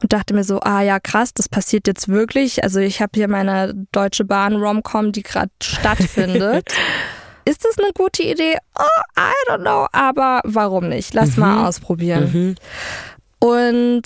und 0.03 0.13
dachte 0.13 0.35
mir 0.35 0.45
so, 0.45 0.61
ah 0.61 0.83
ja, 0.83 1.01
krass, 1.01 1.33
das 1.35 1.49
passiert 1.49 1.87
jetzt 1.87 2.09
wirklich. 2.09 2.63
Also 2.63 2.81
ich 2.81 3.01
habe 3.01 3.13
hier 3.15 3.29
meine 3.29 3.75
Deutsche 3.93 4.25
Bahn 4.25 4.57
Romcom, 4.57 5.13
die 5.13 5.23
gerade 5.23 5.51
stattfindet. 5.63 6.75
Ist 7.47 7.65
das 7.65 7.79
eine 7.79 7.93
gute 7.93 8.23
Idee? 8.23 8.57
Oh, 8.79 9.03
I 9.19 9.51
don't 9.51 9.61
know, 9.61 9.87
aber 9.93 10.41
warum 10.45 10.89
nicht? 10.89 11.13
Lass 11.13 11.37
mal 11.37 11.67
ausprobieren. 11.69 12.57
Und 13.39 14.03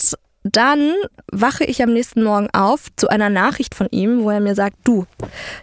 dann 0.57 0.95
wache 1.31 1.65
ich 1.65 1.83
am 1.83 1.93
nächsten 1.93 2.23
Morgen 2.23 2.49
auf 2.53 2.87
zu 2.97 3.09
einer 3.09 3.31
Nachricht 3.31 3.75
von 3.75 3.89
ihm, 3.91 4.23
wo 4.23 4.31
er 4.31 4.41
mir 4.41 4.55
sagt, 4.55 4.77
du, 4.85 5.07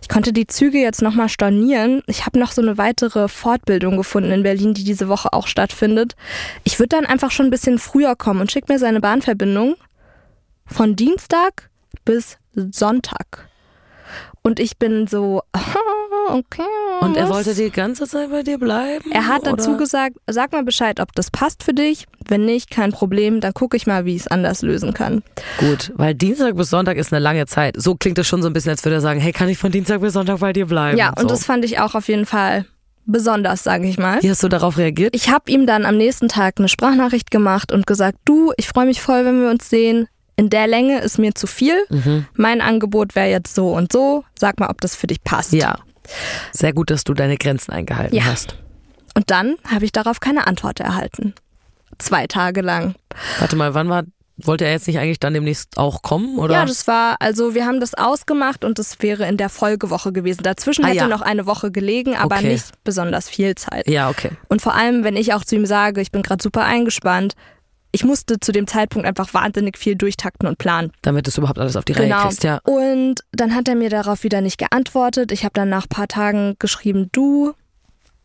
ich 0.01 0.09
konnte 0.09 0.33
die 0.33 0.47
Züge 0.47 0.79
jetzt 0.79 1.01
nochmal 1.01 1.29
stornieren. 1.29 2.01
Ich 2.07 2.25
habe 2.25 2.39
noch 2.39 2.51
so 2.51 2.61
eine 2.61 2.77
weitere 2.77 3.27
Fortbildung 3.27 3.97
gefunden 3.97 4.31
in 4.31 4.43
Berlin, 4.43 4.73
die 4.73 4.83
diese 4.83 5.07
Woche 5.07 5.33
auch 5.33 5.47
stattfindet. 5.47 6.15
Ich 6.63 6.79
würde 6.79 6.89
dann 6.89 7.05
einfach 7.05 7.31
schon 7.31 7.47
ein 7.47 7.51
bisschen 7.51 7.79
früher 7.79 8.15
kommen 8.15 8.41
und 8.41 8.51
schick 8.51 8.69
mir 8.69 8.79
seine 8.79 9.01
Bahnverbindung 9.01 9.75
von 10.65 10.95
Dienstag 10.95 11.69
bis 12.03 12.37
Sonntag. 12.53 13.49
Und 14.41 14.59
ich 14.59 14.77
bin 14.77 15.07
so, 15.07 15.41
okay. 16.29 16.61
Und 17.01 17.17
er 17.17 17.29
wollte 17.29 17.53
die 17.53 17.69
ganze 17.69 18.07
Zeit 18.07 18.29
bei 18.31 18.43
dir 18.43 18.57
bleiben? 18.57 19.11
Er 19.11 19.27
hat 19.27 19.45
dazu 19.45 19.71
oder? 19.71 19.79
gesagt, 19.79 20.15
sag 20.27 20.51
mal 20.51 20.63
Bescheid, 20.63 20.99
ob 20.99 21.13
das 21.15 21.31
passt 21.31 21.63
für 21.63 21.73
dich. 21.73 22.05
Wenn 22.27 22.45
nicht, 22.45 22.71
kein 22.71 22.91
Problem, 22.91 23.41
dann 23.41 23.53
gucke 23.53 23.77
ich 23.77 23.85
mal, 23.85 24.05
wie 24.05 24.15
ich 24.15 24.21
es 24.21 24.27
anders 24.27 24.61
lösen 24.61 24.93
kann. 24.93 25.23
Gut, 25.59 25.91
weil 25.95 26.15
Dienstag 26.15 26.55
bis 26.55 26.69
Sonntag 26.69 26.97
ist 26.97 27.13
eine 27.13 27.21
lange 27.21 27.45
Zeit. 27.45 27.75
So 27.77 27.95
klingt 27.95 28.17
es 28.17 28.27
schon 28.27 28.41
so 28.41 28.47
ein 28.47 28.53
bisschen, 28.53 28.71
als 28.71 28.83
würde 28.83 28.95
er 28.95 29.01
sagen, 29.01 29.19
hey, 29.19 29.31
kann 29.31 29.49
ich 29.49 29.57
von 29.57 29.71
Dienstag 29.71 30.01
bis 30.01 30.13
Sonntag 30.13 30.39
bei 30.39 30.53
dir 30.53 30.65
bleiben? 30.65 30.97
Ja, 30.97 31.09
und 31.09 31.23
so. 31.23 31.27
das 31.27 31.45
fand 31.45 31.65
ich 31.65 31.79
auch 31.79 31.93
auf 31.95 32.07
jeden 32.07 32.25
Fall 32.25 32.65
besonders, 33.05 33.63
sage 33.63 33.87
ich 33.87 33.97
mal. 33.97 34.21
Wie 34.21 34.29
hast 34.29 34.43
du 34.43 34.47
darauf 34.47 34.77
reagiert? 34.77 35.15
Ich 35.15 35.29
habe 35.29 35.51
ihm 35.51 35.65
dann 35.67 35.85
am 35.85 35.97
nächsten 35.97 36.27
Tag 36.27 36.55
eine 36.57 36.67
Sprachnachricht 36.67 37.31
gemacht 37.31 37.71
und 37.71 37.87
gesagt, 37.87 38.17
du, 38.25 38.51
ich 38.57 38.67
freue 38.67 38.85
mich 38.85 39.01
voll, 39.01 39.25
wenn 39.25 39.41
wir 39.41 39.49
uns 39.49 39.69
sehen. 39.69 40.07
In 40.37 40.49
der 40.49 40.67
Länge 40.67 40.99
ist 40.99 41.17
mir 41.17 41.33
zu 41.33 41.47
viel. 41.47 41.75
Mhm. 41.89 42.25
Mein 42.33 42.61
Angebot 42.61 43.15
wäre 43.15 43.29
jetzt 43.29 43.55
so 43.55 43.69
und 43.69 43.91
so. 43.91 44.25
Sag 44.37 44.59
mal, 44.59 44.69
ob 44.69 44.81
das 44.81 44.95
für 44.95 45.07
dich 45.07 45.23
passt. 45.23 45.53
Ja. 45.53 45.77
Sehr 46.51 46.73
gut, 46.73 46.89
dass 46.89 47.03
du 47.03 47.13
deine 47.13 47.37
Grenzen 47.37 47.71
eingehalten 47.71 48.15
Ja. 48.15 48.25
hast. 48.25 48.55
Und 49.15 49.31
dann 49.31 49.55
habe 49.71 49.85
ich 49.85 49.91
darauf 49.91 50.19
keine 50.19 50.45
Antwort 50.47 50.79
erhalten. 50.79 51.33
Zwei 51.99 52.27
Tage 52.27 52.61
lang. 52.61 52.95
Warte 53.39 53.55
mal, 53.55 53.73
wann 53.73 53.87
war, 53.87 54.03
wollte 54.37 54.65
er 54.65 54.71
jetzt 54.71 54.87
nicht 54.87 54.99
eigentlich 54.99 55.19
dann 55.19 55.33
demnächst 55.33 55.77
auch 55.77 56.01
kommen? 56.01 56.37
Oder? 56.39 56.55
Ja, 56.55 56.65
das 56.65 56.87
war, 56.87 57.15
also 57.21 57.55
wir 57.55 57.65
haben 57.65 57.79
das 57.79 57.93
ausgemacht 57.93 58.65
und 58.65 58.77
das 58.79 59.01
wäre 59.01 59.25
in 59.27 59.37
der 59.37 59.47
Folgewoche 59.47 60.11
gewesen. 60.11 60.43
Dazwischen 60.43 60.83
Ah, 60.83 60.89
hätte 60.89 60.97
ja. 60.97 61.07
noch 61.07 61.21
eine 61.21 61.45
Woche 61.45 61.71
gelegen, 61.71 62.15
aber 62.17 62.35
Okay. 62.37 62.49
nicht 62.51 62.65
besonders 62.83 63.29
viel 63.29 63.55
Zeit. 63.55 63.87
ja, 63.87 64.09
okay. 64.09 64.31
Und 64.49 64.61
vor 64.61 64.75
allem, 64.75 65.05
wenn 65.05 65.15
ich 65.15 65.33
auch 65.33 65.45
zu 65.45 65.55
ihm 65.55 65.65
sage, 65.65 66.01
ich 66.01 66.11
bin 66.11 66.21
gerade 66.21 66.43
super 66.43 66.65
eingespannt, 66.65 67.35
ich 67.95 68.03
musste 68.03 68.41
zu 68.41 68.51
dem 68.51 68.67
Zeitpunkt 68.67 69.07
einfach 69.07 69.33
wahnsinnig 69.33 69.77
viel 69.77 69.95
durchtakten 69.95 70.49
und 70.49 70.57
planen. 70.57 70.91
Damit 71.01 71.25
du 71.27 71.29
es 71.29 71.37
überhaupt 71.37 71.59
alles 71.59 71.77
auf 71.77 71.85
die 71.85 71.93
Reihe 71.93 72.07
Genau. 72.09 72.23
kriegst, 72.23 72.43
ja. 72.43 72.59
Und 72.63 73.21
dann 73.31 73.55
hat 73.55 73.69
er 73.69 73.75
mir 73.75 73.89
darauf 73.89 74.23
wieder 74.23 74.41
nicht 74.41 74.57
geantwortet. 74.57 75.31
Ich 75.31 75.45
habe 75.45 75.53
dann 75.53 75.69
nach 75.69 75.85
ein 75.85 75.89
paar 75.89 76.09
Tagen 76.09 76.55
geschrieben, 76.59 77.07
du, 77.13 77.53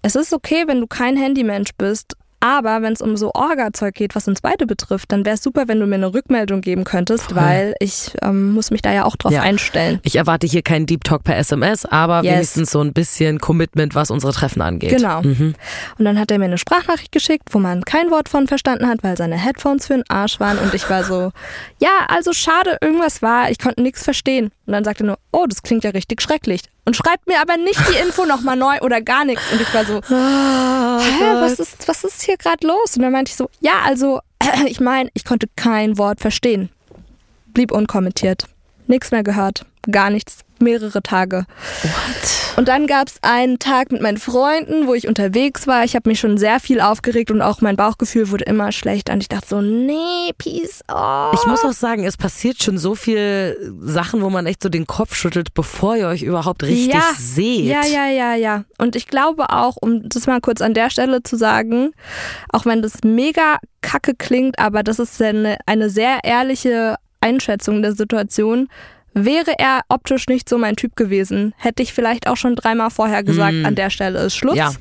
es 0.03 0.17
ist 0.17 0.33
okay, 0.33 0.65
wenn 0.67 0.81
du 0.81 0.89
kein 0.89 1.17
Handymensch 1.17 1.71
bist, 1.79 2.17
aber 2.41 2.83
wenn 2.83 2.93
es 2.95 3.01
um 3.03 3.17
so 3.17 3.33
Orga-Zeug 3.35 3.95
geht, 3.95 4.15
was 4.15 4.27
uns 4.27 4.41
beide 4.41 4.67
betrifft, 4.67 5.13
dann 5.13 5.25
wäre 5.25 5.35
es 5.35 5.43
super, 5.43 5.69
wenn 5.69 5.79
du 5.79 5.87
mir 5.87 5.97
eine 5.97 6.13
Rückmeldung 6.15 6.61
geben 6.63 6.85
könntest, 6.85 7.35
weil 7.35 7.75
ich 7.81 8.13
ähm, 8.23 8.53
muss 8.53 8.71
mich 8.71 8.81
da 8.83 8.93
ja 8.93 9.05
auch 9.05 9.17
drauf 9.17 9.33
Ja. 9.33 9.43
einstellen. 9.43 10.01
Ich 10.03 10.17
erwarte 10.17 10.47
hier 10.47 10.63
keinen 10.63 10.87
Deep 10.87 11.05
Talk 11.05 11.23
per 11.25 11.37
SMS, 11.37 11.85
aber 11.87 12.23
Yes. 12.23 12.33
wenigstens 12.35 12.71
so 12.71 12.81
ein 12.81 12.93
bisschen 12.93 13.39
Commitment, 13.41 13.95
was 13.95 14.11
unsere 14.11 14.33
Treffen 14.33 14.63
angeht. 14.63 14.91
Genau. 14.97 15.23
Mhm. 15.23 15.55
Und 15.99 16.05
dann 16.05 16.19
hat 16.19 16.31
er 16.31 16.39
mir 16.39 16.47
eine 16.47 16.59
Sprachnachricht 16.59 17.13
geschickt, 17.13 17.49
wo 17.53 17.59
man 17.59 17.85
kein 17.85 18.11
Wort 18.11 18.29
von 18.29 18.47
verstanden 18.47 18.89
hat, 18.89 19.03
weil 19.03 19.17
seine 19.17 19.37
Headphones 19.37 19.87
für 19.87 19.95
den 19.95 20.05
Arsch 20.09 20.41
waren. 20.41 20.59
Und 20.59 20.73
ich 20.75 20.89
war 20.89 21.05
so, 21.05 21.33
ja, 21.81 22.07
also 22.09 22.33
schade, 22.33 22.79
irgendwas 22.81 23.21
war, 23.23 23.51
ich 23.51 23.59
konnte 23.59 23.83
nichts 23.83 24.03
verstehen. 24.03 24.51
Und 24.67 24.73
dann 24.73 24.85
sagte 24.85 25.05
er 25.05 25.09
nur, 25.09 25.19
oh, 25.33 25.47
das 25.49 25.63
klingt 25.63 25.85
ja 25.85 25.91
richtig 25.91 26.23
schrecklich. 26.23 26.63
Und 26.85 26.97
schreibt 26.97 27.27
mir 27.27 27.41
aber 27.41 27.57
nicht 27.57 27.81
die 27.89 27.97
Info 28.03 28.25
nochmal 28.25 28.57
neu 28.57 28.79
oder 28.81 29.01
gar 29.01 29.25
nichts. 29.25 29.43
Und 29.53 29.61
ich 29.61 29.73
war 29.75 29.85
so, 29.85 30.01
hä, 30.01 31.35
was 31.41 31.59
ist, 31.61 31.87
was 31.87 32.05
ist 32.05 32.23
hier 32.23 32.37
gerade 32.37 32.67
los? 32.67 32.97
Und 32.97 33.03
dann 33.03 33.13
meinte 33.13 33.31
ich 33.31 33.37
so, 33.37 33.49
ja, 33.61 33.81
also, 33.85 34.21
ich 34.67 34.81
meine, 34.81 35.11
ich 35.15 35.25
konnte 35.25 35.49
kein 35.57 35.99
Wort 35.99 36.21
verstehen. 36.21 36.71
Blieb 37.49 37.71
unkommentiert. 37.73 38.45
Nichts 38.87 39.11
mehr 39.11 39.23
gehört. 39.23 39.67
Gar 39.91 40.11
nichts. 40.11 40.39
Mehrere 40.61 41.03
Tage. 41.03 41.47
Und 42.57 42.69
dann 42.69 42.87
gab 42.87 43.09
es 43.09 43.15
einen 43.23 43.59
Tag 43.59 43.91
mit 43.93 44.03
meinen 44.03 44.19
Freunden, 44.19 44.87
wo 44.87 44.95
ich 44.95 45.09
unterwegs 45.09 45.67
war. 45.67 45.85
Ich 45.85 45.95
habe 45.95 46.09
mich 46.09 46.21
schon 46.21 46.37
sehr 46.37 46.61
viel 46.61 46.81
aufgeregt 46.81 47.31
und 47.31 47.41
auch 47.41 47.61
mein 47.61 47.77
Bauchgefühl 47.77 48.31
wurde 48.31 48.45
immer 48.45 48.73
schlechter. 48.73 49.13
Und 49.15 49.23
ich 49.23 49.29
dachte 49.29 49.49
so, 49.49 49.61
nee, 49.61 50.33
peace. 50.37 50.83
Oh. 50.93 51.31
Ich 51.33 51.47
muss 51.47 51.65
auch 51.65 51.73
sagen, 51.73 52.05
es 52.05 52.17
passiert 52.17 52.63
schon 52.63 52.77
so 52.77 52.95
viel 52.95 53.57
Sachen, 53.81 54.23
wo 54.23 54.31
man 54.31 54.47
echt 54.47 54.63
so 54.63 54.69
den 54.69 54.87
Kopf 54.87 55.15
schüttelt, 55.15 55.55
bevor 55.55 55.97
ihr 55.97 56.09
euch 56.09 56.23
überhaupt 56.23 56.63
richtig 56.63 56.95
ja, 56.95 57.13
seht. 57.19 57.65
Ja, 57.65 57.85
ja, 57.87 58.09
ja, 58.09 58.35
ja. 58.35 58.65
Und 58.79 58.97
ich 58.97 59.07
glaube 59.07 59.51
auch, 59.51 59.77
um 59.81 60.09
das 60.09 60.27
mal 60.27 60.41
kurz 60.41 60.61
an 60.61 60.75
der 60.75 60.91
Stelle 60.91 61.23
zu 61.23 61.37
sagen, 61.37 61.93
auch 62.51 62.67
wenn 62.67 62.83
das 62.83 63.05
mega 63.05 63.59
kacke 63.81 64.15
klingt, 64.15 64.59
aber 64.59 64.83
das 64.83 64.99
ist 64.99 65.21
eine, 65.23 65.57
eine 65.67 65.89
sehr 65.89 66.19
ehrliche 66.25 66.97
Einschätzung 67.21 67.83
der 67.83 67.95
Situation. 67.95 68.69
Wäre 69.15 69.59
er 69.59 69.81
optisch 69.89 70.27
nicht 70.29 70.49
so 70.49 70.57
mein 70.59 70.77
Typ 70.77 70.97
gewesen, 70.97 71.53
hätte 71.57 71.83
ich 71.83 71.93
vielleicht 71.93 72.27
auch 72.29 72.37
schon 72.37 72.55
dreimal 72.57 72.91
vorher 72.91 73.23
gesagt, 73.25 73.55
an 73.65 73.75
der 73.75 73.91
Stelle 73.91 74.21
ist 74.21 74.37
Schluss. 74.37 74.55
Mm. 74.55 74.59
Ja. 74.59 74.73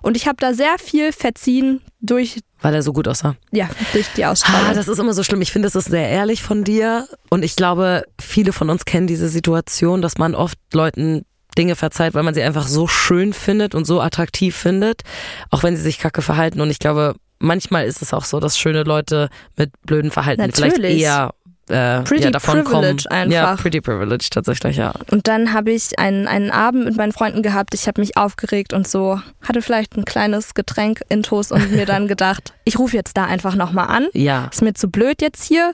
Und 0.00 0.16
ich 0.16 0.26
habe 0.26 0.36
da 0.38 0.54
sehr 0.54 0.78
viel 0.78 1.12
verziehen 1.12 1.80
durch, 2.00 2.38
Weil 2.62 2.74
er 2.74 2.82
so 2.82 2.92
gut 2.92 3.08
aussah. 3.08 3.34
ja, 3.50 3.68
durch 3.92 4.06
die 4.16 4.24
Ah, 4.24 4.30
Ausstrahlung. 4.30 4.74
das 4.74 4.86
ist 4.88 4.98
immer 4.98 5.12
so 5.12 5.22
schlimm. 5.24 5.42
Ich 5.42 5.50
finde, 5.52 5.66
das 5.66 5.74
ist 5.74 5.90
sehr 5.90 6.08
ehrlich 6.08 6.42
von 6.42 6.62
dir. 6.64 7.08
Und 7.30 7.44
ich 7.44 7.56
glaube, 7.56 8.04
viele 8.20 8.52
von 8.52 8.70
uns 8.70 8.84
kennen 8.84 9.06
diese 9.08 9.28
Situation, 9.28 10.00
dass 10.00 10.16
man 10.16 10.34
oft 10.34 10.56
Leuten 10.72 11.24
Dinge 11.58 11.74
verzeiht, 11.74 12.14
weil 12.14 12.22
man 12.22 12.34
sie 12.34 12.42
einfach 12.42 12.68
so 12.68 12.86
schön 12.86 13.32
findet 13.32 13.74
und 13.74 13.84
so 13.86 14.00
attraktiv 14.00 14.56
findet, 14.56 15.02
auch 15.50 15.64
wenn 15.64 15.74
sie 15.76 15.82
sich 15.82 15.98
kacke 15.98 16.22
verhalten. 16.22 16.60
Und 16.60 16.70
ich 16.70 16.78
glaube, 16.78 17.16
manchmal 17.40 17.84
ist 17.86 18.00
es 18.00 18.14
auch 18.14 18.24
so, 18.24 18.38
dass 18.38 18.56
schöne 18.56 18.84
Leute 18.84 19.28
mit 19.56 19.72
blöden 19.82 20.12
Verhalten 20.12 20.42
vielleicht 20.52 20.76
Natürlich. 20.76 21.02
eher 21.02 21.34
äh, 21.70 22.02
Pretty 22.02 22.24
ja, 22.24 22.30
davon 22.30 22.64
kommen. 22.64 22.80
privilege 22.82 23.10
einfach. 23.10 23.32
Ja, 23.32 23.56
pretty 23.56 23.80
privilege 23.80 24.28
tatsächlich, 24.30 24.76
ja. 24.76 24.92
Und 25.10 25.28
dann 25.28 25.52
habe 25.52 25.70
ich 25.72 25.98
einen, 25.98 26.26
einen 26.26 26.50
Abend 26.50 26.84
mit 26.84 26.96
meinen 26.96 27.12
Freunden 27.12 27.42
gehabt. 27.42 27.74
Ich 27.74 27.86
habe 27.86 28.00
mich 28.00 28.16
aufgeregt 28.16 28.72
und 28.72 28.86
so 28.88 29.20
hatte 29.46 29.62
vielleicht 29.62 29.96
ein 29.96 30.04
kleines 30.04 30.54
Getränk 30.54 31.02
intus 31.08 31.52
und 31.52 31.72
mir 31.72 31.86
dann 31.86 32.08
gedacht, 32.08 32.52
ich 32.68 32.78
rufe 32.78 32.94
jetzt 32.96 33.16
da 33.16 33.24
einfach 33.24 33.54
nochmal 33.54 33.88
an. 33.88 34.08
Ja. 34.12 34.48
Ist 34.52 34.62
mir 34.62 34.74
zu 34.74 34.88
blöd 34.88 35.22
jetzt 35.22 35.42
hier. 35.42 35.72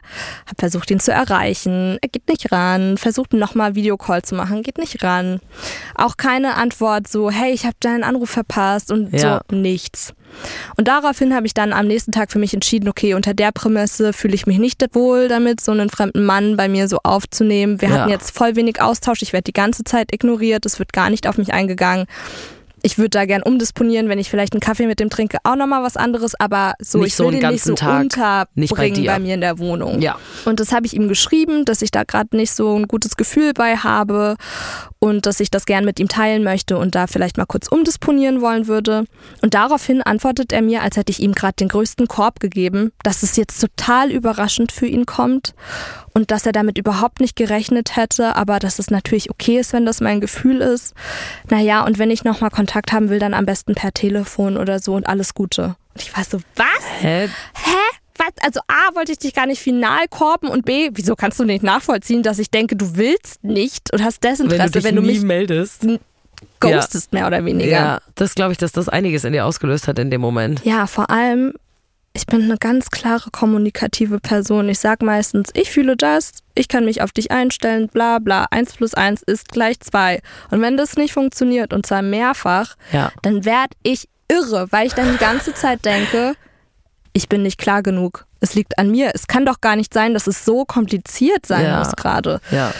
Hab 0.49 0.61
versucht, 0.61 0.91
ihn 0.91 1.01
zu 1.01 1.13
erreichen. 1.13 1.99
Er 2.01 2.09
geht 2.09 2.29
nicht 2.29 2.53
ran. 2.53 2.97
Versucht 2.97 3.33
nochmal 3.33 3.75
Videocall 3.75 4.23
zu 4.23 4.35
machen. 4.37 4.63
Geht 4.63 4.79
nicht 4.79 5.03
ran. 5.03 5.41
Auch 5.97 6.17
keine 6.17 6.55
Antwort 6.55 7.09
so, 7.09 7.31
hey, 7.31 7.53
ich 7.53 7.65
habe 7.65 7.77
deinen 7.81 8.05
Anruf 8.05 8.31
verpasst 8.31 8.93
und 8.93 9.13
Ja. 9.13 9.41
so 9.51 9.57
nichts. 9.57 10.15
Und 10.77 10.89
daraufhin 10.89 11.35
habe 11.35 11.47
ich 11.47 11.55
dann 11.55 11.73
am 11.73 11.87
nächsten 11.87 12.11
Tag 12.13 12.33
für 12.33 12.39
mich 12.41 12.55
entschieden, 12.55 12.89
okay, 12.89 13.15
unter 13.15 13.35
der 13.35 13.53
Prämisse 13.53 14.13
fühle 14.13 14.35
ich 14.35 14.47
mich 14.47 14.59
nicht 14.59 14.83
wohl 14.93 15.29
damit, 15.29 15.61
so 15.61 15.71
einen 15.73 15.91
fremden 15.91 16.25
Mann 16.25 16.57
bei 16.57 16.69
mir 16.69 16.89
so 16.89 16.99
aufzunehmen. 17.05 17.81
Wir 17.81 17.89
Ja. 17.89 17.95
hatten 17.95 18.11
jetzt 18.11 18.37
voll 18.37 18.57
wenig 18.57 18.81
Austausch. 18.81 19.23
Ich 19.23 19.33
werde 19.33 19.45
die 19.45 19.53
ganze 19.53 19.85
Zeit 19.85 20.13
ignoriert. 20.13 20.65
Es 20.67 20.79
wird 20.79 20.93
gar 20.93 21.11
nicht 21.11 21.27
auf 21.29 21.39
mich 21.39 21.53
eingegangen. 21.53 22.07
Ich 22.87 22.99
würde 22.99 23.09
da 23.09 23.25
gern 23.25 23.43
umdisponieren, 23.43 24.11
wenn 24.11 24.19
ich 24.19 24.29
vielleicht 24.29 24.53
einen 24.53 24.61
Kaffee 24.61 24.87
mit 24.87 25.01
dem 25.01 25.09
trinke, 25.09 25.39
auch 25.43 25.57
nochmal 25.57 25.83
was 25.83 25.97
anderes, 25.97 26.39
aber 26.39 26.75
so, 26.79 26.99
Nicht 26.99 27.09
ich 27.09 27.15
so 27.15 27.25
will 27.25 27.33
einen 27.33 27.41
den 27.41 27.51
nicht 27.53 27.65
so 27.65 27.75
ganzen 27.75 28.11
Tag, 28.11 28.49
nicht 28.55 28.69
bei 28.69 28.75
unterbringen 28.75 29.03
dir. 29.03 29.11
bei, 29.11 29.19
mir 29.21 29.35
in 29.35 29.41
der 29.41 29.59
Wohnung. 29.59 30.03
Ja. 30.03 30.19
Und 30.45 30.61
das 30.61 30.71
habe 30.71 30.85
ich 30.85 30.93
ihm 30.93 31.09
geschrieben, 31.09 31.65
dass 31.65 31.81
ich 31.81 31.91
da 31.91 32.05
gerade 32.05 32.37
nicht 32.37 32.53
so 32.53 32.77
ein 32.77 32.87
gutes 32.87 33.17
Gefühl 33.17 33.55
bei 33.55 33.77
habe 33.77 34.37
und 35.05 35.27
dass 35.27 35.39
ich 35.39 35.51
das 35.51 35.67
gern 35.67 35.85
mit 35.85 36.01
ihm 36.01 36.09
teilen 36.09 36.43
möchte 36.43 36.79
und 36.79 36.95
da 36.95 37.07
vielleicht 37.07 37.37
mal 37.37 37.45
kurz 37.45 37.69
umdisponieren 37.69 38.41
wollen 38.41 38.69
würde. 38.69 39.05
Und 39.43 39.53
daraufhin 39.53 40.01
antwortet 40.01 40.51
er 40.51 40.63
mir, 40.63 40.81
als 40.81 40.97
hätte 40.97 41.13
ich 41.13 41.21
ihm 41.21 41.35
gerade 41.35 41.57
den 41.57 41.69
größten 41.69 42.09
Korb 42.09 42.41
gegeben, 42.41 42.91
dass 43.03 43.23
es 43.23 43.37
jetzt 43.37 43.61
total 43.61 44.11
überraschend 44.11 44.73
für 44.73 44.87
ihn 44.87 45.05
kommt 45.05 45.53
und 46.15 46.31
dass 46.31 46.47
er 46.47 46.53
damit 46.53 46.79
überhaupt 46.79 47.21
nicht 47.21 47.37
gerechnet 47.37 47.97
hätte, 47.97 48.35
aber 48.35 48.59
dass 48.59 48.79
es 48.79 48.91
natürlich 48.91 49.29
okay 49.29 49.59
ist, 49.59 49.75
wenn 49.75 49.85
das 49.85 50.01
mein 50.01 50.23
Gefühl 50.23 50.63
ist. 50.63 50.95
Naja, 51.51 51.85
und 51.85 51.99
wenn 51.99 52.11
ich 52.11 52.25
nochmal 52.25 52.49
Kontakt 52.49 52.93
haben 52.93 53.11
will, 53.11 53.19
dann 53.19 53.35
am 53.35 53.45
besten 53.45 53.75
per 53.75 53.93
Telefon 53.93 54.57
oder 54.57 54.79
so 54.79 54.95
und 54.95 55.07
alles 55.07 55.35
Gute. 55.35 55.77
Und 55.93 56.01
ich 56.01 56.17
war 56.17 56.25
so, 56.25 56.39
was? 56.57 57.03
Hä? 57.03 57.29
Hä? 57.53 58.04
Was? 58.27 58.45
Also 58.45 58.61
A, 58.69 58.95
wollte 58.95 59.13
ich 59.13 59.19
dich 59.19 59.35
gar 59.35 59.47
nicht 59.47 59.61
final 59.61 60.07
korben 60.09 60.49
und 60.49 60.65
B, 60.65 60.91
wieso 60.93 61.15
kannst 61.17 61.39
du 61.41 61.45
nicht 61.45 61.63
nachvollziehen, 61.63 62.23
dass 62.23 62.39
ich 62.39 62.51
denke, 62.51 62.77
du 62.77 62.97
willst 62.97 63.43
nicht 63.45 63.93
und 63.93 64.03
hast 64.05 64.23
Desinteresse, 64.25 64.61
Wenn 64.61 64.67
du 64.73 64.79
dich 64.79 64.85
wenn 64.85 64.97
du 64.97 65.03
mich 65.03 65.23
meldest. 65.23 65.87
ghostest, 66.61 67.13
mehr 67.13 67.27
oder 67.27 67.45
weniger. 67.45 67.71
Ja, 67.71 68.01
das 68.15 68.35
glaube 68.35 68.53
ich, 68.53 68.59
dass 68.59 68.73
das 68.73 68.89
einiges 68.89 69.25
in 69.25 69.33
dir 69.33 69.45
ausgelöst 69.47 69.89
hat 69.89 69.99
in 69.99 70.11
dem 70.11 70.21
Moment. 70.21 70.65
Ja, 70.65 70.87
vor 70.87 71.11
allem, 71.11 71.55
ich 72.13 72.27
bin 72.27 72.43
eine 72.43 72.57
ganz 72.59 72.91
klare 72.91 73.31
kommunikative 73.31 74.21
Person. 74.21 74.69
Ich 74.69 74.79
sag 74.79 75.03
meistens, 75.03 75.51
ich 75.55 75.71
fühle 75.71 75.97
das, 75.97 76.31
ich 76.55 76.69
kann 76.69 76.85
mich 76.85 77.03
auf 77.03 77.13
dich 77.13 77.31
einstellen, 77.31 77.89
bla 77.89 78.19
bla. 78.19 78.47
Eins 78.51 78.75
plus 78.75 78.95
eins 78.95 79.23
ist 79.23 79.49
gleich 79.49 79.81
zwei. 79.81 80.21
Und 80.51 80.61
wenn 80.61 80.77
das 80.77 80.97
nicht 80.97 81.13
funktioniert, 81.13 81.73
und 81.73 81.87
zwar 81.87 82.03
mehrfach, 82.03 82.77
Ja. 82.93 83.11
dann 83.23 83.45
werd 83.45 83.73
ich 83.83 84.09
irre, 84.29 84.69
weil 84.71 84.87
ich 84.87 84.95
dann 84.95 85.11
die 85.13 85.19
ganze 85.19 85.55
Zeit 85.55 85.85
denke, 85.85 86.35
ich 87.15 87.29
bin 87.29 87.43
nicht 87.43 87.57
klar 87.59 87.83
genug. 87.83 88.27
Es 88.41 88.55
liegt 88.55 88.79
an 88.79 88.91
mir. 88.91 89.13
Es 89.15 89.27
kann 89.27 89.47
doch 89.47 89.63
gar 89.63 89.77
nicht 89.77 89.95
sein, 89.95 90.13
dass 90.13 90.27
es 90.27 90.45
so 90.45 90.67
kompliziert 90.67 91.47
sein 91.47 91.65
Ja. 91.65 91.79
muss 91.79 91.97
gerade. 91.97 92.41
Ja. 92.51 92.73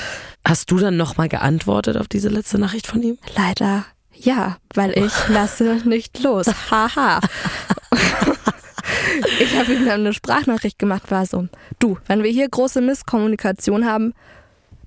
Hast 0.47 0.71
du 0.71 0.77
dann 0.79 0.99
nochmal 0.99 1.31
geantwortet 1.31 1.97
auf 1.97 2.09
diese 2.09 2.29
letzte 2.29 2.59
Nachricht 2.59 2.87
von 2.87 3.01
ihm? 3.03 3.17
Leider 3.35 3.87
ja, 4.17 4.57
weil 4.75 4.91
ich 4.99 5.13
lasse 5.29 5.81
nicht 5.85 6.23
los. 6.23 6.47
Haha. 6.71 7.21
ich 9.41 9.59
habe 9.59 9.73
ihm 9.73 9.87
dann 9.87 10.01
eine 10.01 10.13
Sprachnachricht 10.13 10.79
gemacht, 10.79 11.11
war 11.11 11.27
so, 11.27 11.49
du, 11.79 11.99
wenn 12.07 12.23
wir 12.23 12.31
hier 12.31 12.49
große 12.49 12.81
Misskommunikation 12.81 13.87
haben, 13.87 14.15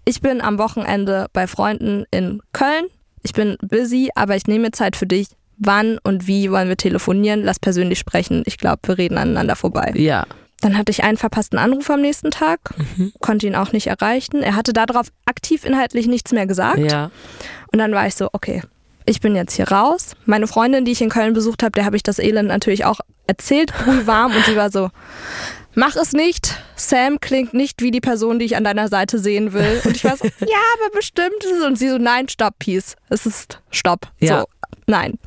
ich 0.05 0.21
bin 0.21 0.41
am 0.41 0.57
Wochenende 0.57 1.27
bei 1.33 1.47
Freunden 1.47 2.05
in 2.11 2.41
Köln, 2.53 2.85
ich 3.23 3.33
bin 3.33 3.57
busy, 3.61 4.09
aber 4.15 4.35
ich 4.35 4.47
nehme 4.47 4.71
Zeit 4.71 4.95
für 4.95 5.07
dich. 5.07 5.27
Wann 5.57 5.97
und 6.03 6.27
wie 6.27 6.51
wollen 6.51 6.69
wir 6.69 6.77
telefonieren? 6.77 7.43
Lass 7.43 7.59
persönlich 7.59 7.99
sprechen. 7.99 8.43
Ich 8.45 8.57
glaube, 8.57 8.79
wir 8.83 8.97
reden 8.97 9.17
aneinander 9.17 9.55
vorbei. 9.55 9.93
Ja. 9.95 10.25
Dann 10.61 10.77
hatte 10.77 10.91
ich 10.91 11.03
einen 11.03 11.17
verpassten 11.17 11.59
Anruf 11.59 11.89
am 11.89 12.01
nächsten 12.01 12.31
Tag, 12.31 12.73
konnte 13.19 13.45
ihn 13.45 13.55
auch 13.55 13.73
nicht 13.73 13.87
erreichen. 13.87 14.41
Er 14.41 14.55
hatte 14.55 14.73
darauf 14.73 15.09
aktiv 15.25 15.63
inhaltlich 15.65 16.07
nichts 16.07 16.31
mehr 16.31 16.47
gesagt. 16.47 16.79
Ja. 16.79 17.11
Und 17.71 17.77
dann 17.77 17.91
war 17.91 18.07
ich 18.07 18.15
so, 18.15 18.29
okay, 18.33 18.63
ich 19.05 19.21
bin 19.21 19.35
jetzt 19.35 19.53
hier 19.53 19.69
raus. 19.69 20.15
Meine 20.25 20.47
Freundin, 20.47 20.83
die 20.83 20.91
ich 20.91 21.01
in 21.01 21.09
Köln 21.09 21.33
besucht 21.33 21.61
habe, 21.61 21.71
der 21.71 21.85
habe 21.85 21.95
ich 21.95 22.03
das 22.03 22.17
Elend 22.17 22.49
natürlich 22.49 22.85
auch 22.85 22.99
erzählt, 23.27 23.71
warm 24.05 24.35
und 24.35 24.45
sie 24.45 24.55
war 24.55 24.71
so, 24.71 24.89
mach 25.77 25.95
es 25.95 26.11
nicht. 26.11 26.57
Sam 26.75 27.19
klingt 27.19 27.53
nicht 27.53 27.81
wie 27.81 27.91
die 27.91 28.01
Person, 28.01 28.39
die 28.39 28.45
ich 28.45 28.57
an 28.57 28.63
deiner 28.63 28.87
Seite 28.89 29.19
sehen 29.19 29.53
will. 29.53 29.81
Und 29.85 29.95
ich 29.95 30.03
war 30.03 30.17
so, 30.17 30.25
ja, 30.25 30.57
aber 30.75 30.91
bestimmt 30.93 31.43
ist 31.43 31.51
es. 31.59 31.65
Und 31.65 31.77
sie 31.77 31.89
so, 31.89 31.97
nein, 31.97 32.27
stopp, 32.27 32.59
Peace. 32.59 32.95
Es 33.09 33.25
ist 33.25 33.61
Stopp. 33.69 34.07
Ja. 34.19 34.41
So, 34.41 34.45
nein. 34.87 35.17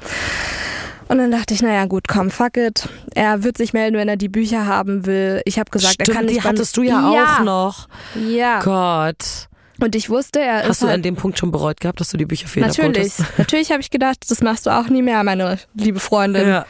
Und 1.09 1.19
dann 1.19 1.31
dachte 1.31 1.55
ich, 1.55 1.63
naja 1.63 1.87
gut, 1.87 2.07
komm, 2.07 2.31
fuck 2.31 2.57
it. 2.57 2.89
Er 3.15 3.43
wird 3.43 3.57
sich 3.57 3.73
melden, 3.73 3.97
wenn 3.97 4.09
er 4.09 4.17
die 4.17 4.29
Bücher 4.29 4.67
haben 4.67 5.07
will. 5.07 5.41
Ich 5.45 5.59
habe 5.59 5.71
gesagt, 5.71 5.97
er 5.99 6.07
kann 6.07 6.15
Stimmt, 6.15 6.27
nicht 6.31 6.45
die 6.45 6.49
hattest 6.49 6.77
du 6.77 6.83
ja, 6.83 7.13
ja 7.13 7.37
auch 7.39 7.45
noch. 7.45 7.89
Ja. 8.29 8.61
Gott. 8.61 9.49
Und 9.83 9.95
ich 9.95 10.11
wusste, 10.11 10.41
er 10.41 10.59
Hast 10.59 10.71
ist 10.71 10.83
du 10.83 10.87
halt 10.87 10.97
an 10.97 11.03
dem 11.03 11.17
Punkt 11.17 11.39
schon 11.39 11.51
bereut 11.51 11.81
gehabt, 11.81 12.01
dass 12.01 12.11
du 12.11 12.17
die 12.17 12.27
Bücher 12.27 12.47
ihn 12.55 12.63
Natürlich. 12.63 13.15
Natürlich 13.39 13.71
habe 13.71 13.81
ich 13.81 13.91
gedacht, 13.91 14.19
das 14.29 14.43
machst 14.43 14.67
du 14.67 14.71
auch 14.71 14.89
nie 14.89 15.03
mehr, 15.03 15.25
meine 15.25 15.59
liebe 15.75 16.01
Freundin. 16.01 16.47
Ja. 16.47 16.67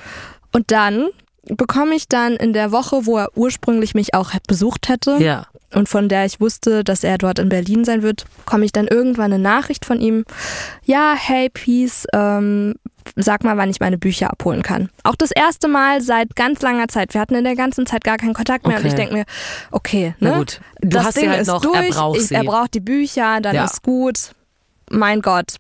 Und 0.53 0.71
dann 0.71 1.09
bekomme 1.45 1.95
ich 1.95 2.09
dann 2.09 2.35
in 2.37 2.53
der 2.53 2.73
Woche, 2.73 3.07
wo 3.07 3.19
er 3.19 3.29
ursprünglich 3.37 3.95
mich 3.95 4.15
auch 4.15 4.33
besucht 4.47 4.89
hätte 4.89 5.17
Ja. 5.19 5.47
und 5.75 5.89
von 5.89 6.09
der 6.09 6.25
ich 6.27 6.41
wusste, 6.41 6.85
dass 6.85 7.03
er 7.05 7.19
dort 7.19 7.39
in 7.39 7.49
Berlin 7.49 7.85
sein 7.85 8.03
wird, 8.03 8.27
komme 8.47 8.65
ich 8.65 8.73
dann 8.73 8.87
irgendwann 8.87 9.33
eine 9.33 9.43
Nachricht 9.43 9.85
von 9.85 10.01
ihm. 10.01 10.25
Ja, 10.85 11.15
hey, 11.17 11.49
Peace, 11.49 12.07
ähm, 12.13 12.75
sag 13.17 13.43
mal, 13.45 13.57
wann 13.57 13.71
ich 13.71 13.81
meine 13.81 13.97
Bücher 13.99 14.31
abholen 14.31 14.63
kann. 14.63 14.91
Auch 15.05 15.17
das 15.17 15.31
erste 15.31 15.67
Mal 15.69 16.03
seit 16.03 16.37
ganz 16.37 16.61
langer 16.63 16.89
Zeit. 16.89 17.15
Wir 17.15 17.21
hatten 17.21 17.35
in 17.35 17.45
der 17.45 17.57
ganzen 17.57 17.87
Zeit 17.87 18.05
gar 18.05 18.19
keinen 18.19 18.35
Kontakt 18.35 18.67
mehr 18.67 18.77
und 18.77 18.83
Okay. 18.83 18.89
ich 18.89 18.95
denke 18.95 19.15
mir, 19.15 19.25
okay, 19.71 20.15
ne? 20.21 20.31
Na 20.31 20.39
gut. 20.39 20.61
Du 20.83 20.89
das 20.89 21.05
hast 21.07 21.15
sie 21.15 21.21
Ding 21.23 21.31
halt 21.31 21.41
ist 21.43 21.49
noch, 21.49 21.63
durch. 21.63 21.75
er 21.77 21.89
braucht 21.91 22.19
ich, 22.19 22.29
sie. 22.29 22.35
Er 22.35 22.45
braucht 22.45 22.75
die 22.75 22.81
Bücher, 22.81 23.41
dann 23.41 23.55
Ja. 23.55 23.65
ist 23.65 23.83
gut. 23.83 24.33
Mein 24.91 25.23
Gott. 25.23 25.57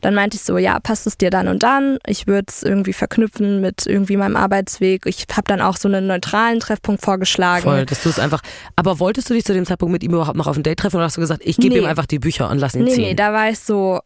Dann 0.00 0.14
meinte 0.14 0.36
ich 0.36 0.42
so, 0.42 0.56
ja, 0.56 0.80
passt 0.80 1.06
es 1.06 1.18
dir 1.18 1.28
dann 1.28 1.46
und 1.48 1.62
dann? 1.62 1.98
Ich 2.06 2.26
würde 2.26 2.46
es 2.48 2.62
irgendwie 2.62 2.94
verknüpfen 2.94 3.60
mit 3.60 3.84
irgendwie 3.86 4.16
meinem 4.16 4.36
Arbeitsweg. 4.36 5.04
Ich 5.04 5.26
habe 5.32 5.42
dann 5.46 5.60
auch 5.60 5.76
so 5.76 5.86
einen 5.88 6.06
neutralen 6.06 6.60
Treffpunkt 6.60 7.02
vorgeschlagen. 7.02 7.64
Voll, 7.64 7.84
dass 7.84 8.02
du 8.02 8.08
es 8.08 8.18
einfach. 8.18 8.40
Aber 8.76 9.00
wolltest 9.00 9.28
du 9.28 9.34
dich 9.34 9.44
zu 9.44 9.52
dem 9.52 9.66
Zeitpunkt 9.66 9.92
mit 9.92 10.02
ihm 10.02 10.12
überhaupt 10.14 10.36
noch 10.38 10.46
auf 10.46 10.56
ein 10.56 10.62
Date 10.62 10.78
treffen 10.78 10.96
oder 10.96 11.04
hast 11.04 11.18
du 11.18 11.20
gesagt, 11.20 11.42
ich 11.44 11.58
gebe 11.58 11.74
Nee. 11.74 11.80
ihm 11.80 11.86
einfach 11.86 12.06
die 12.06 12.18
Bücher 12.18 12.48
und 12.48 12.58
lass 12.58 12.74
ihn 12.74 12.84
Nee, 12.84 12.92
ziehen? 12.94 13.04
nee, 13.08 13.14
da 13.14 13.32
war 13.34 13.50
ich 13.50 13.58
so, 13.58 14.00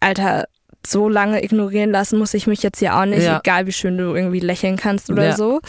Alter, 0.00 0.46
so 0.84 1.08
lange 1.08 1.44
ignorieren 1.44 1.90
lassen 1.90 2.18
muss 2.18 2.34
ich 2.34 2.46
mich 2.46 2.62
jetzt 2.62 2.78
hier 2.78 2.96
auch 2.96 3.04
nicht, 3.04 3.22
Ja. 3.22 3.38
egal 3.44 3.66
wie 3.66 3.72
schön 3.72 3.96
du 3.98 4.14
irgendwie 4.14 4.40
lächeln 4.40 4.76
kannst 4.76 5.10
oder 5.10 5.24
Ja. 5.26 5.36
so. 5.36 5.60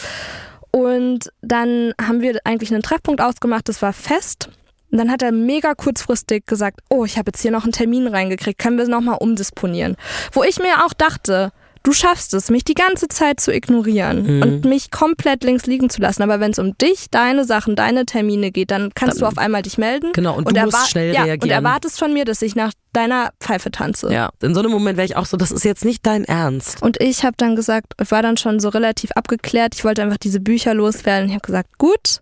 Und 0.71 1.29
dann 1.41 1.93
haben 2.01 2.21
wir 2.21 2.39
eigentlich 2.45 2.71
einen 2.73 2.81
Treffpunkt 2.81 3.21
ausgemacht, 3.21 3.67
das 3.67 3.81
war 3.81 3.91
fest. 3.93 4.49
Und 4.91 4.97
dann 4.97 5.09
hat 5.11 5.21
er 5.21 5.31
mega 5.31 5.73
kurzfristig 5.73 6.45
gesagt, 6.45 6.81
oh, 6.89 7.05
ich 7.05 7.17
habe 7.17 7.29
jetzt 7.29 7.41
hier 7.41 7.51
noch 7.51 7.63
einen 7.63 7.71
Termin 7.71 8.07
reingekriegt, 8.07 8.59
können 8.59 8.77
wir 8.77 8.83
es 8.83 8.89
nochmal 8.89 9.17
umdisponieren. 9.19 9.95
Wo 10.33 10.43
ich 10.43 10.59
mir 10.59 10.85
auch 10.85 10.93
dachte, 10.93 11.51
du 11.83 11.93
schaffst 11.93 12.33
es, 12.35 12.51
mich 12.51 12.63
die 12.63 12.75
ganze 12.75 13.07
Zeit 13.07 13.39
zu 13.39 13.51
ignorieren 13.51 14.23
Mhm. 14.37 14.41
und 14.43 14.65
mich 14.65 14.91
komplett 14.91 15.43
links 15.43 15.65
liegen 15.65 15.89
zu 15.89 15.99
lassen. 16.01 16.21
Aber 16.21 16.39
wenn 16.39 16.51
es 16.51 16.59
um 16.59 16.77
dich, 16.77 17.09
deine 17.09 17.43
Sachen, 17.43 17.75
deine 17.75 18.05
Termine 18.05 18.51
geht, 18.51 18.69
dann 18.69 18.91
kannst 18.93 19.19
du 19.21 19.25
auf 19.25 19.37
einmal 19.39 19.63
dich 19.63 19.77
melden. 19.79 20.11
Genau, 20.13 20.35
und 20.37 20.51
du 20.55 20.61
musst 20.61 20.89
schnell 20.91 21.11
ja, 21.13 21.21
Und 21.21 21.27
reagieren. 21.29 21.51
erwartest 21.65 21.97
von 21.97 22.13
mir, 22.13 22.23
dass 22.25 22.41
ich 22.43 22.55
nach 22.55 22.71
deiner 22.93 23.31
Pfeife 23.39 23.71
tanze. 23.71 24.13
Ja, 24.13 24.29
in 24.43 24.53
so 24.53 24.59
einem 24.59 24.69
Moment 24.71 24.97
wäre 24.97 25.05
ich 25.05 25.15
auch 25.15 25.25
so, 25.25 25.37
das 25.37 25.51
ist 25.51 25.63
jetzt 25.65 25.83
nicht 25.85 26.05
dein 26.05 26.23
Ernst. 26.25 26.83
Und 26.83 27.01
ich 27.01 27.23
habe 27.23 27.33
dann 27.37 27.55
gesagt, 27.55 27.93
ich 27.99 28.11
war 28.11 28.21
dann 28.21 28.37
schon 28.37 28.59
so 28.59 28.69
relativ 28.69 29.11
abgeklärt, 29.13 29.73
ich 29.73 29.83
wollte 29.83 30.03
einfach 30.03 30.17
diese 30.17 30.39
Bücher 30.41 30.73
loswerden. 30.75 31.29
Ich 31.29 31.33
habe 31.33 31.45
gesagt, 31.45 31.77
gut, 31.79 32.21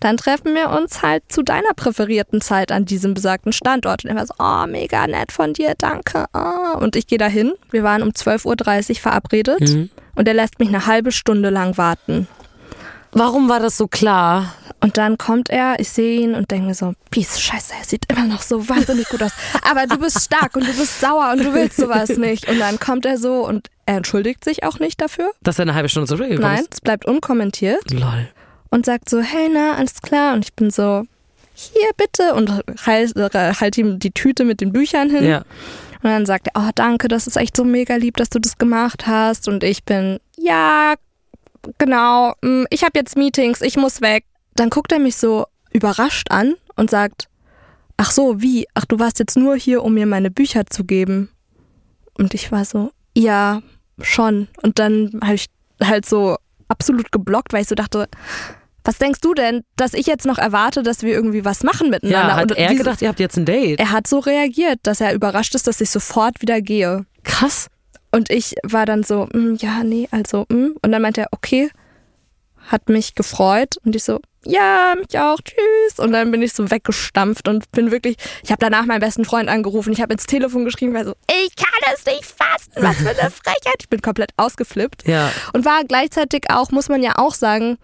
dann 0.00 0.16
treffen 0.16 0.54
wir 0.54 0.70
uns 0.70 1.02
halt 1.02 1.22
zu 1.28 1.42
deiner 1.42 1.72
präferierten 1.74 2.40
Zeit 2.40 2.72
an 2.72 2.84
diesem 2.84 3.14
besagten 3.14 3.52
Standort. 3.52 4.04
Und 4.04 4.10
er 4.10 4.16
war 4.16 4.26
so, 4.26 4.34
oh, 4.38 4.66
mega 4.66 5.06
nett 5.06 5.32
von 5.32 5.52
dir, 5.52 5.74
danke. 5.78 6.26
Oh. 6.34 6.78
Und 6.78 6.96
ich 6.96 7.06
gehe 7.06 7.18
dahin. 7.18 7.52
Wir 7.70 7.82
waren 7.82 8.02
um 8.02 8.10
12.30 8.10 8.90
Uhr 8.90 8.96
verabredet 8.96 9.60
Mhm. 9.60 9.90
und 10.14 10.28
er 10.28 10.34
lässt 10.34 10.58
mich 10.58 10.68
eine 10.68 10.86
halbe 10.86 11.12
Stunde 11.12 11.50
lang 11.50 11.76
warten. 11.78 12.26
Warum 13.12 13.48
war 13.48 13.60
das 13.60 13.76
so 13.76 13.86
klar? 13.86 14.54
Und 14.80 14.96
dann 14.98 15.16
kommt 15.18 15.48
er, 15.48 15.78
ich 15.78 15.88
sehe 15.88 16.20
ihn 16.20 16.34
und 16.34 16.50
denke 16.50 16.66
mir 16.66 16.74
so, 16.74 16.94
Piece, 17.10 17.40
scheiße, 17.40 17.72
er 17.78 17.84
sieht 17.84 18.04
immer 18.10 18.24
noch 18.26 18.42
so 18.42 18.68
wahnsinnig 18.68 19.08
gut 19.08 19.22
aus. 19.22 19.30
Aber 19.62 19.86
du 19.86 19.96
bist 19.98 20.24
stark 20.24 20.56
und 20.56 20.66
du 20.66 20.72
bist 20.76 21.00
sauer 21.00 21.30
und 21.32 21.44
du 21.44 21.54
willst 21.54 21.76
sowas 21.76 22.08
nicht. 22.18 22.48
Und 22.50 22.58
dann 22.58 22.80
kommt 22.80 23.06
er 23.06 23.16
so 23.16 23.46
und 23.46 23.68
er 23.86 23.98
entschuldigt 23.98 24.42
sich 24.44 24.64
auch 24.64 24.80
nicht 24.80 25.00
dafür. 25.00 25.30
Dass 25.42 25.58
er 25.58 25.62
eine 25.62 25.74
halbe 25.74 25.88
Stunde 25.88 26.08
zu 26.08 26.16
spät 26.16 26.30
gekommen 26.30 26.54
Nein, 26.54 26.66
es 26.70 26.80
bleibt 26.80 27.04
unkommentiert 27.06 27.78
ist? 27.84 27.98
Lol. 27.98 28.28
Und 28.74 28.84
sagt 28.84 29.08
so, 29.08 29.20
hey, 29.20 29.48
na, 29.48 29.74
alles 29.74 30.02
klar. 30.02 30.34
Und 30.34 30.44
ich 30.44 30.52
bin 30.54 30.68
so, 30.68 31.04
hier 31.54 31.90
bitte 31.96 32.34
und 32.34 32.50
halt, 32.84 33.14
halt 33.60 33.78
ihm 33.78 34.00
die 34.00 34.10
Tüte 34.10 34.44
mit 34.44 34.60
den 34.60 34.72
Büchern 34.72 35.10
hin. 35.10 35.24
Ja. 35.24 35.38
Und 36.02 36.10
dann 36.10 36.26
sagt 36.26 36.48
er, 36.48 36.60
oh, 36.60 36.70
danke, 36.74 37.06
das 37.06 37.28
ist 37.28 37.36
echt 37.36 37.56
so 37.56 37.62
mega 37.62 37.94
lieb, 37.94 38.16
dass 38.16 38.30
du 38.30 38.40
das 38.40 38.58
gemacht 38.58 39.06
hast. 39.06 39.46
Und 39.46 39.62
ich 39.62 39.84
bin, 39.84 40.18
ja, 40.36 40.94
genau, 41.78 42.32
mm, 42.42 42.64
ich 42.70 42.82
habe 42.82 42.98
jetzt 42.98 43.16
Meetings, 43.16 43.60
ich 43.60 43.76
muss 43.76 44.00
weg. 44.00 44.24
Dann 44.56 44.70
guckt 44.70 44.90
er 44.90 44.98
mich 44.98 45.18
so 45.18 45.46
überrascht 45.72 46.32
an 46.32 46.54
und 46.74 46.90
sagt, 46.90 47.28
ach 47.96 48.10
so, 48.10 48.42
wie? 48.42 48.66
Ach, 48.74 48.86
du 48.86 48.98
warst 48.98 49.20
jetzt 49.20 49.36
nur 49.36 49.54
hier, 49.54 49.84
um 49.84 49.94
mir 49.94 50.06
meine 50.06 50.32
Bücher 50.32 50.66
zu 50.66 50.82
geben. 50.82 51.30
Und 52.18 52.34
ich 52.34 52.50
war 52.50 52.64
so, 52.64 52.90
ja, 53.16 53.62
schon. 54.02 54.48
Und 54.62 54.80
dann 54.80 55.20
habe 55.22 55.36
ich 55.36 55.46
halt 55.80 56.06
so 56.06 56.38
absolut 56.66 57.12
geblockt, 57.12 57.52
weil 57.52 57.62
ich 57.62 57.68
so 57.68 57.76
dachte, 57.76 58.08
was 58.84 58.98
denkst 58.98 59.20
du 59.20 59.34
denn, 59.34 59.62
dass 59.76 59.94
ich 59.94 60.06
jetzt 60.06 60.26
noch 60.26 60.38
erwarte, 60.38 60.82
dass 60.82 61.02
wir 61.02 61.12
irgendwie 61.14 61.44
was 61.44 61.62
machen 61.62 61.90
miteinander? 61.90 62.28
Ja, 62.28 62.36
hat 62.36 62.50
Und 62.52 62.58
er 62.58 62.70
wieso- 62.70 62.84
gedacht, 62.84 63.02
ihr 63.02 63.08
habt 63.08 63.20
jetzt 63.20 63.36
ein 63.36 63.46
Date? 63.46 63.80
er 63.80 63.90
hat 63.90 64.06
so 64.06 64.18
reagiert, 64.18 64.78
dass 64.82 65.00
er 65.00 65.14
überrascht 65.14 65.54
ist, 65.54 65.66
dass 65.66 65.80
ich 65.80 65.90
sofort 65.90 66.40
wieder 66.42 66.60
gehe. 66.60 67.06
Krass. 67.22 67.68
Und 68.12 68.30
ich 68.30 68.54
war 68.62 68.86
dann 68.86 69.02
so, 69.02 69.26
"Mm, 69.32 69.54
ja, 69.58 69.82
nee, 69.82 70.06
also, 70.12 70.46
mm. 70.48 70.76
und 70.82 70.92
dann 70.92 71.02
meinte 71.02 71.22
er, 71.22 71.28
okay, 71.32 71.70
hat 72.66 72.88
mich 72.88 73.14
gefreut. 73.14 73.76
Und 73.84 73.94
ich 73.96 74.04
so, 74.04 74.20
ja, 74.46 74.94
mich 74.96 75.18
auch, 75.18 75.38
tschüss. 75.42 75.98
Und 75.98 76.12
dann 76.12 76.30
bin 76.30 76.42
ich 76.42 76.52
so 76.52 76.70
weggestampft 76.70 77.48
und 77.48 77.70
bin 77.72 77.90
wirklich, 77.90 78.16
ich 78.42 78.50
habe 78.50 78.60
danach 78.60 78.84
meinen 78.86 79.00
besten 79.00 79.24
Freund 79.24 79.48
angerufen, 79.48 79.92
ich 79.92 80.00
habe 80.00 80.12
ins 80.14 80.24
Telefon 80.26 80.64
geschrieben, 80.64 80.94
war 80.94 81.04
so, 81.04 81.14
ich 81.28 81.54
kann 81.56 81.94
es 81.94 82.04
nicht 82.06 82.24
fassen, 82.24 82.72
was 82.76 82.96
für 82.96 83.10
eine 83.10 83.30
Frechheit. 83.30 83.76
Ich 83.80 83.88
bin 83.88 84.00
komplett 84.02 84.30
ausgeflippt. 84.36 85.06
Ja. 85.06 85.30
Und 85.52 85.64
war 85.64 85.84
gleichzeitig 85.84 86.44
auch, 86.50 86.70
muss 86.70 86.88
man 86.88 87.02
ja 87.02 87.12
auch 87.16 87.34
sagen, 87.34 87.78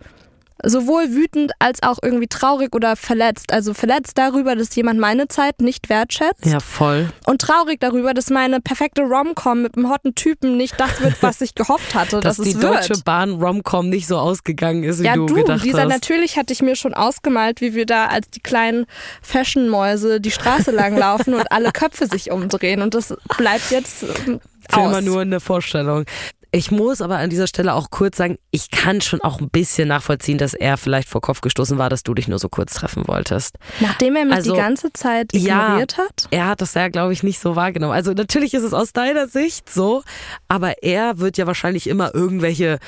sowohl 0.64 1.11
wütend 1.11 1.52
als 1.58 1.82
auch 1.82 1.98
irgendwie 2.02 2.26
traurig 2.26 2.74
oder 2.74 2.96
verletzt. 2.96 3.52
Also 3.52 3.74
verletzt 3.74 4.18
darüber, 4.18 4.56
dass 4.56 4.74
jemand 4.74 5.00
meine 5.00 5.28
Zeit 5.28 5.61
nicht 5.61 5.88
wertschätzt 5.88 6.44
Ja, 6.46 6.61
voll. 6.61 7.11
und 7.26 7.40
traurig 7.40 7.80
darüber, 7.80 8.14
dass 8.14 8.30
meine 8.30 8.61
perfekte 8.61 9.02
Rom-Com 9.02 9.62
mit 9.62 9.76
einem 9.76 9.90
hotten 9.90 10.14
Typen 10.14 10.56
nicht 10.56 10.78
das 10.78 11.00
wird, 11.00 11.14
was 11.22 11.40
ich 11.40 11.54
gehofft 11.54 11.94
hatte, 11.94 12.20
Dass 12.20 12.36
dass, 12.36 12.44
die 12.44 12.52
es 12.52 12.58
Deutsche 12.61 12.90
wird. 12.90 13.04
Bahn 13.04 13.32
Romcom 13.42 13.88
nicht 13.88 14.06
so 14.06 14.16
ausgegangen 14.18 14.82
ist, 14.84 15.00
wie 15.00 15.04
Ja, 15.06 15.14
du, 15.14 15.26
du, 15.26 15.34
gedacht 15.34 15.64
dieser 15.64 15.82
hast. 15.82 15.88
natürlich 15.88 16.36
hatte 16.36 16.52
ich 16.52 16.62
mir 16.62 16.76
schon 16.76 16.94
ausgemalt, 16.94 17.61
wie 17.61 17.74
wir 17.74 17.86
da 17.86 18.06
als 18.06 18.30
die 18.30 18.40
kleinen 18.40 18.86
Fashion-Mäuse 19.22 20.20
die 20.20 20.30
Straße 20.30 20.70
lang 20.70 20.96
laufen 20.96 21.34
und 21.34 21.50
alle 21.52 21.72
Köpfe 21.72 22.06
sich 22.06 22.30
umdrehen. 22.30 22.82
Und 22.82 22.94
das 22.94 23.14
bleibt 23.38 23.70
jetzt 23.70 24.02
ähm, 24.26 24.40
Für 24.68 24.80
aus. 24.80 24.86
immer 24.88 25.00
nur 25.00 25.20
eine 25.22 25.40
Vorstellung. 25.40 26.04
Ich 26.53 26.70
muss 26.70 27.01
aber 27.01 27.18
an 27.18 27.30
dieser 27.30 27.46
Stelle 27.46 27.74
auch 27.74 27.90
kurz 27.90 28.16
sagen, 28.16 28.38
ich 28.51 28.70
kann 28.70 29.01
schon 29.01 29.20
auch 29.20 29.40
ein 29.40 29.51
bisschen 29.51 29.88
nachvollziehen, 29.88 30.36
dass 30.36 30.53
er 30.55 30.76
vielleicht 30.76 31.09
vor 31.09 31.20
Kopf 31.20 31.40
gestoßen 31.42 31.78
war, 31.78 31.88
dass 31.88 32.03
du 32.03 32.12
dich 32.12 32.26
nur 32.26 32.38
so 32.40 32.48
kurz 32.48 32.74
treffen 32.74 33.07
wolltest. 33.07 33.57
Nachdem 33.78 34.16
er 34.16 34.24
mich 34.24 34.34
Also, 34.34 34.53
die 34.53 34.59
ganze 34.59 34.92
Zeit 34.92 35.32
ja. 35.32 35.66
ignoriert 35.66 35.96
hat. 35.96 36.26
Er 36.30 36.48
hat 36.48 36.61
das 36.61 36.74
ja, 36.74 36.88
glaube 36.88 37.12
ich, 37.12 37.22
nicht 37.22 37.38
so 37.38 37.55
wahrgenommen. 37.55 37.92
Also 37.92 38.12
natürlich 38.12 38.55
ist 38.55 38.64
es 38.64 38.74
aus 38.74 38.92
deiner 38.92 39.28
Sicht 39.28 39.70
so, 39.70 40.03
aber 40.48 40.82
er 40.82 41.18
wird 41.18 41.38
ja 41.38 41.46
wahrscheinlich 41.46 41.86
immer 41.86 42.14
irgendwelche 42.14 42.78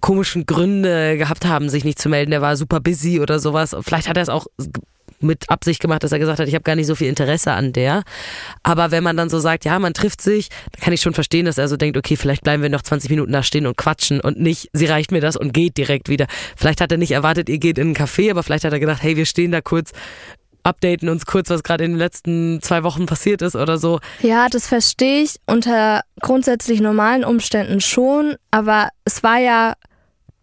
komischen 0.00 0.44
Gründe 0.46 1.16
gehabt 1.16 1.46
haben, 1.46 1.68
sich 1.68 1.84
nicht 1.84 1.98
zu 1.98 2.08
melden. 2.08 2.32
Der 2.32 2.42
war 2.42 2.56
super 2.56 2.80
busy 2.80 3.20
oder 3.20 3.38
sowas. 3.38 3.76
Vielleicht 3.82 4.08
hat 4.08 4.16
er 4.16 4.24
es 4.24 4.28
auch 4.28 4.46
mit 5.20 5.48
Absicht 5.50 5.80
gemacht, 5.80 6.02
dass 6.02 6.12
er 6.12 6.18
gesagt 6.18 6.38
hat, 6.38 6.48
ich 6.48 6.54
habe 6.54 6.62
gar 6.62 6.76
nicht 6.76 6.86
so 6.86 6.94
viel 6.94 7.08
Interesse 7.08 7.52
an 7.52 7.72
der. 7.72 8.02
Aber 8.62 8.90
wenn 8.90 9.02
man 9.02 9.16
dann 9.16 9.28
so 9.28 9.38
sagt, 9.38 9.64
ja, 9.64 9.78
man 9.78 9.94
trifft 9.94 10.20
sich, 10.20 10.48
dann 10.72 10.82
kann 10.82 10.92
ich 10.92 11.00
schon 11.00 11.14
verstehen, 11.14 11.46
dass 11.46 11.58
er 11.58 11.68
so 11.68 11.76
denkt, 11.76 11.96
okay, 11.96 12.16
vielleicht 12.16 12.42
bleiben 12.42 12.62
wir 12.62 12.70
noch 12.70 12.82
20 12.82 13.10
Minuten 13.10 13.32
da 13.32 13.42
stehen 13.42 13.66
und 13.66 13.76
quatschen 13.76 14.20
und 14.20 14.38
nicht, 14.40 14.70
sie 14.72 14.86
reicht 14.86 15.12
mir 15.12 15.20
das 15.20 15.36
und 15.36 15.52
geht 15.52 15.76
direkt 15.76 16.08
wieder. 16.08 16.26
Vielleicht 16.56 16.80
hat 16.80 16.92
er 16.92 16.98
nicht 16.98 17.12
erwartet, 17.12 17.48
ihr 17.48 17.58
geht 17.58 17.78
in 17.78 17.88
einen 17.88 17.96
Café, 17.96 18.30
aber 18.30 18.42
vielleicht 18.42 18.64
hat 18.64 18.72
er 18.72 18.80
gedacht, 18.80 19.02
hey, 19.02 19.16
wir 19.16 19.26
stehen 19.26 19.52
da 19.52 19.60
kurz, 19.60 19.92
updaten 20.66 21.08
uns 21.08 21.24
kurz, 21.26 21.48
was 21.48 21.62
gerade 21.62 21.84
in 21.84 21.92
den 21.92 21.98
letzten 21.98 22.60
zwei 22.60 22.82
Wochen 22.82 23.06
passiert 23.06 23.40
ist 23.40 23.54
oder 23.56 23.78
so. 23.78 24.00
Ja, 24.20 24.48
das 24.48 24.66
verstehe 24.66 25.22
ich 25.22 25.36
unter 25.46 26.02
grundsätzlich 26.20 26.80
normalen 26.80 27.24
Umständen 27.24 27.80
schon, 27.80 28.34
aber 28.50 28.88
es 29.04 29.22
war 29.22 29.38
ja 29.38 29.74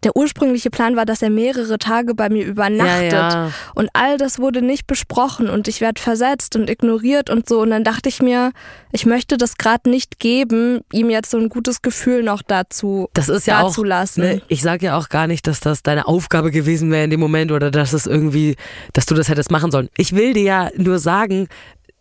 der 0.04 0.16
ursprüngliche 0.16 0.70
Plan 0.70 0.96
war, 0.96 1.06
dass 1.06 1.22
er 1.22 1.30
mehrere 1.30 1.78
Tage 1.78 2.14
bei 2.14 2.28
mir 2.28 2.44
übernachtet. 2.44 3.12
Ja, 3.12 3.46
ja. 3.46 3.50
Und 3.74 3.88
all 3.92 4.18
das 4.18 4.38
wurde 4.38 4.62
nicht 4.62 4.86
besprochen 4.86 5.48
und 5.48 5.68
ich 5.68 5.80
werde 5.80 6.00
versetzt 6.00 6.56
und 6.56 6.68
ignoriert 6.70 7.30
und 7.30 7.48
so. 7.48 7.60
Und 7.60 7.70
dann 7.70 7.84
dachte 7.84 8.08
ich 8.08 8.22
mir, 8.22 8.52
ich 8.92 9.06
möchte 9.06 9.36
das 9.36 9.56
gerade 9.56 9.90
nicht 9.90 10.18
geben, 10.18 10.80
ihm 10.92 11.10
jetzt 11.10 11.30
so 11.30 11.38
ein 11.38 11.48
gutes 11.48 11.82
Gefühl 11.82 12.22
noch 12.22 12.42
dazu 12.42 13.08
Das 13.14 13.28
ist 13.28 13.46
ja 13.46 13.60
auch, 13.60 13.76
ne, 14.16 14.42
ich 14.48 14.62
sage 14.62 14.86
ja 14.86 14.98
auch 14.98 15.08
gar 15.08 15.26
nicht, 15.26 15.46
dass 15.46 15.60
das 15.60 15.82
deine 15.82 16.06
Aufgabe 16.06 16.50
gewesen 16.50 16.90
wäre 16.90 17.04
in 17.04 17.10
dem 17.10 17.20
Moment 17.20 17.50
oder 17.52 17.70
dass 17.70 17.92
es 17.92 18.06
irgendwie, 18.06 18.56
dass 18.92 19.06
du 19.06 19.14
das 19.14 19.28
hättest 19.28 19.50
machen 19.50 19.70
sollen. 19.70 19.88
Ich 19.96 20.14
will 20.14 20.34
dir 20.34 20.42
ja 20.42 20.70
nur 20.76 20.98
sagen, 20.98 21.48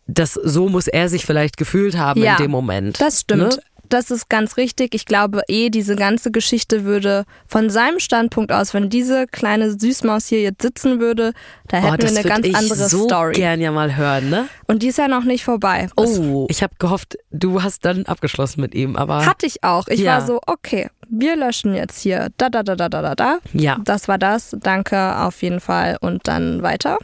dass 0.07 0.33
so 0.33 0.67
muss 0.67 0.87
er 0.87 1.09
sich 1.09 1.25
vielleicht 1.25 1.57
gefühlt 1.57 1.97
haben 1.97 2.21
Ja, 2.21 2.33
in 2.33 2.43
dem 2.43 2.51
Moment. 2.51 2.99
Das 2.99 3.21
stimmt. 3.21 3.41
Ne? 3.41 3.57
Das 3.89 4.09
ist 4.11 4.29
ganz 4.29 4.57
richtig. 4.57 4.95
Ich 4.95 5.05
glaube 5.05 5.41
eh, 5.47 5.69
diese 5.69 5.95
ganze 5.95 6.31
Geschichte 6.31 6.83
würde 6.85 7.25
von 7.47 7.69
seinem 7.69 7.99
Standpunkt 7.99 8.51
aus, 8.51 8.73
wenn 8.73 8.89
diese 8.89 9.27
kleine 9.27 9.77
Süßmaus 9.77 10.27
hier 10.27 10.41
jetzt 10.41 10.61
sitzen 10.61 10.99
würde, 10.99 11.33
da 11.67 11.77
Oh, 11.77 11.81
hätten 11.81 11.97
wir 12.01 12.07
das 12.07 12.17
eine 12.17 12.23
ganz 12.27 12.47
ich 12.47 12.55
andere 12.55 12.89
so 12.89 13.03
Story. 13.05 13.33
gern 13.33 13.59
ja 13.61 13.71
mal 13.71 13.95
hören, 13.95 14.29
ne? 14.29 14.47
Und 14.67 14.81
die 14.83 14.87
ist 14.87 14.97
ja 14.97 15.07
noch 15.07 15.25
nicht 15.25 15.43
vorbei. 15.43 15.89
Oh, 15.95 16.47
ich 16.49 16.63
habe 16.63 16.73
gehofft, 16.79 17.17
du 17.31 17.61
hast 17.61 17.85
dann 17.85 18.05
abgeschlossen 18.05 18.61
mit 18.61 18.73
ihm, 18.73 18.95
aber 18.95 19.25
Hatte 19.25 19.45
ich 19.45 19.63
auch. 19.63 19.87
Ich 19.87 19.99
Ja. 19.99 20.13
war 20.13 20.25
so, 20.25 20.39
okay, 20.47 20.89
wir 21.09 21.35
löschen 21.35 21.75
jetzt 21.75 21.99
hier 21.99 22.29
da, 22.37 22.49
da, 22.49 22.63
da, 22.63 22.75
da, 22.75 22.89
da, 22.89 23.01
da, 23.01 23.15
da. 23.15 23.37
Ja. 23.53 23.77
Das 23.83 24.07
war 24.07 24.17
das. 24.17 24.55
Danke 24.59 25.17
auf 25.19 25.41
jeden 25.43 25.59
Fall. 25.59 25.97
Und 26.01 26.27
dann 26.27 26.63
weiter. 26.63 26.97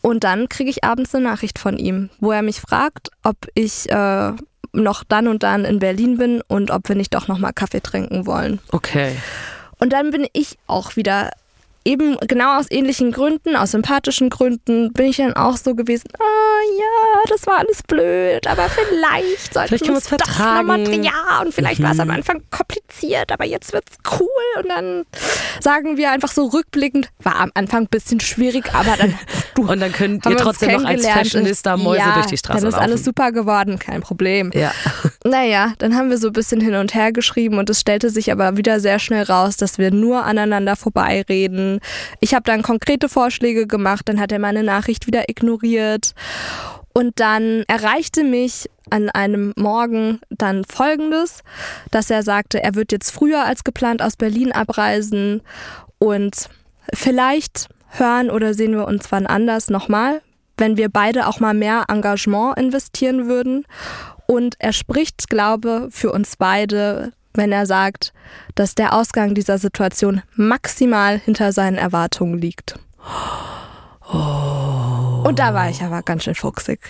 Und 0.00 0.24
dann 0.24 0.48
kriege 0.48 0.70
ich 0.70 0.84
abends 0.84 1.14
eine 1.14 1.24
Nachricht 1.24 1.58
von 1.58 1.76
ihm, 1.76 2.08
wo 2.20 2.32
er 2.32 2.42
mich 2.42 2.60
fragt, 2.60 3.10
ob 3.22 3.36
ich 3.54 3.90
äh, 3.90 4.32
noch 4.72 5.04
dann 5.04 5.28
und 5.28 5.42
dann 5.42 5.64
in 5.64 5.78
Berlin 5.78 6.18
bin 6.18 6.42
und 6.46 6.70
ob 6.70 6.88
wir 6.88 6.96
nicht 6.96 7.14
doch 7.14 7.28
noch 7.28 7.38
mal 7.38 7.52
Kaffee 7.52 7.80
trinken 7.80 8.26
wollen. 8.26 8.60
okay. 8.72 9.16
Und 9.80 9.92
dann 9.92 10.10
bin 10.10 10.26
ich 10.32 10.58
auch 10.66 10.96
wieder 10.96 11.30
eben 11.88 12.16
genau 12.26 12.58
aus 12.58 12.66
ähnlichen 12.70 13.12
Gründen, 13.12 13.56
aus 13.56 13.70
sympathischen 13.70 14.28
Gründen, 14.28 14.92
bin 14.92 15.06
ich 15.06 15.16
dann 15.16 15.32
auch 15.34 15.56
so 15.56 15.74
gewesen, 15.74 16.08
ah 16.18 16.78
ja, 16.78 17.22
das 17.28 17.46
war 17.46 17.58
alles 17.58 17.82
blöd, 17.82 18.46
aber 18.46 18.68
vielleicht 18.68 19.54
sollten 19.54 19.68
Vielleicht 19.68 19.86
wir 19.86 19.94
wir 19.94 19.98
es 19.98 20.08
doch 20.08 20.38
nochmal. 20.38 21.04
Ja, 21.04 21.40
und 21.42 21.54
vielleicht 21.54 21.82
war 21.82 21.92
es 21.92 22.00
am 22.00 22.10
Anfang 22.10 22.42
kompliziert, 22.50 23.32
aber 23.32 23.46
jetzt 23.46 23.72
wird's 23.72 23.96
cool. 24.20 24.28
Und 24.62 24.68
dann 24.68 25.04
sagen 25.60 25.96
wir 25.96 26.10
einfach 26.10 26.30
so 26.30 26.46
rückblickend, 26.46 27.08
war 27.22 27.36
am 27.36 27.50
Anfang 27.54 27.84
ein 27.84 27.88
bisschen 27.88 28.20
schwierig, 28.20 28.74
aber 28.74 28.96
dann 28.96 29.18
du, 29.54 29.70
Und 29.70 29.80
dann 29.80 29.92
könnt 29.92 30.26
ihr 30.26 30.36
trotzdem 30.36 30.72
noch 30.72 30.84
als 30.84 31.06
Fashionista 31.06 31.76
Mäuse 31.76 32.00
ja, 32.00 32.14
durch 32.14 32.26
die 32.26 32.36
Straße 32.36 32.60
Dann 32.60 32.68
ist 32.68 32.74
laufen. 32.74 32.84
alles 32.84 33.04
super 33.04 33.32
geworden, 33.32 33.78
kein 33.78 34.02
Problem. 34.02 34.50
Ja. 34.54 34.72
Naja, 35.24 35.74
dann 35.78 35.94
haben 35.94 36.08
wir 36.08 36.16
so 36.16 36.28
ein 36.28 36.32
bisschen 36.32 36.60
hin 36.60 36.74
und 36.74 36.94
her 36.94 37.12
geschrieben 37.12 37.58
und 37.58 37.68
es 37.68 37.80
stellte 37.80 38.08
sich 38.08 38.32
aber 38.32 38.56
wieder 38.56 38.80
sehr 38.80 38.98
schnell 38.98 39.24
raus, 39.24 39.56
dass 39.56 39.76
wir 39.76 39.90
nur 39.90 40.24
aneinander 40.24 40.74
vorbeireden. 40.76 41.77
Ich 42.20 42.34
habe 42.34 42.44
dann 42.44 42.62
konkrete 42.62 43.08
Vorschläge 43.08 43.66
gemacht, 43.66 44.08
dann 44.08 44.20
hat 44.20 44.32
er 44.32 44.38
meine 44.38 44.62
Nachricht 44.62 45.06
wieder 45.06 45.28
ignoriert. 45.28 46.14
Und 46.92 47.20
dann 47.20 47.64
erreichte 47.68 48.24
mich 48.24 48.68
an 48.90 49.10
einem 49.10 49.52
Morgen 49.56 50.20
dann 50.30 50.64
Folgendes, 50.64 51.42
dass 51.90 52.10
er 52.10 52.22
sagte, 52.22 52.62
er 52.62 52.74
wird 52.74 52.92
jetzt 52.92 53.10
früher 53.10 53.44
als 53.44 53.64
geplant 53.64 54.02
aus 54.02 54.16
Berlin 54.16 54.52
abreisen 54.52 55.42
und 55.98 56.48
vielleicht 56.92 57.68
hören 57.90 58.30
oder 58.30 58.54
sehen 58.54 58.72
wir 58.72 58.86
uns 58.86 59.10
wann 59.10 59.26
anders 59.26 59.70
nochmal, 59.70 60.22
wenn 60.56 60.76
wir 60.76 60.88
beide 60.88 61.26
auch 61.26 61.40
mal 61.40 61.54
mehr 61.54 61.84
Engagement 61.88 62.58
investieren 62.58 63.28
würden. 63.28 63.64
Und 64.26 64.56
er 64.58 64.72
spricht, 64.72 65.28
glaube 65.30 65.88
für 65.90 66.12
uns 66.12 66.36
beide, 66.36 67.12
wenn 67.38 67.52
er 67.52 67.64
sagt, 67.64 68.12
dass 68.54 68.74
der 68.74 68.92
Ausgang 68.92 69.34
dieser 69.34 69.56
Situation 69.56 70.22
maximal 70.34 71.18
hinter 71.18 71.52
seinen 71.52 71.78
Erwartungen 71.78 72.38
liegt. 72.38 72.78
Und 74.10 75.38
da 75.38 75.54
war 75.54 75.70
ich 75.70 75.82
aber 75.82 76.02
ganz 76.02 76.24
schön 76.24 76.34
fuchsig. 76.34 76.80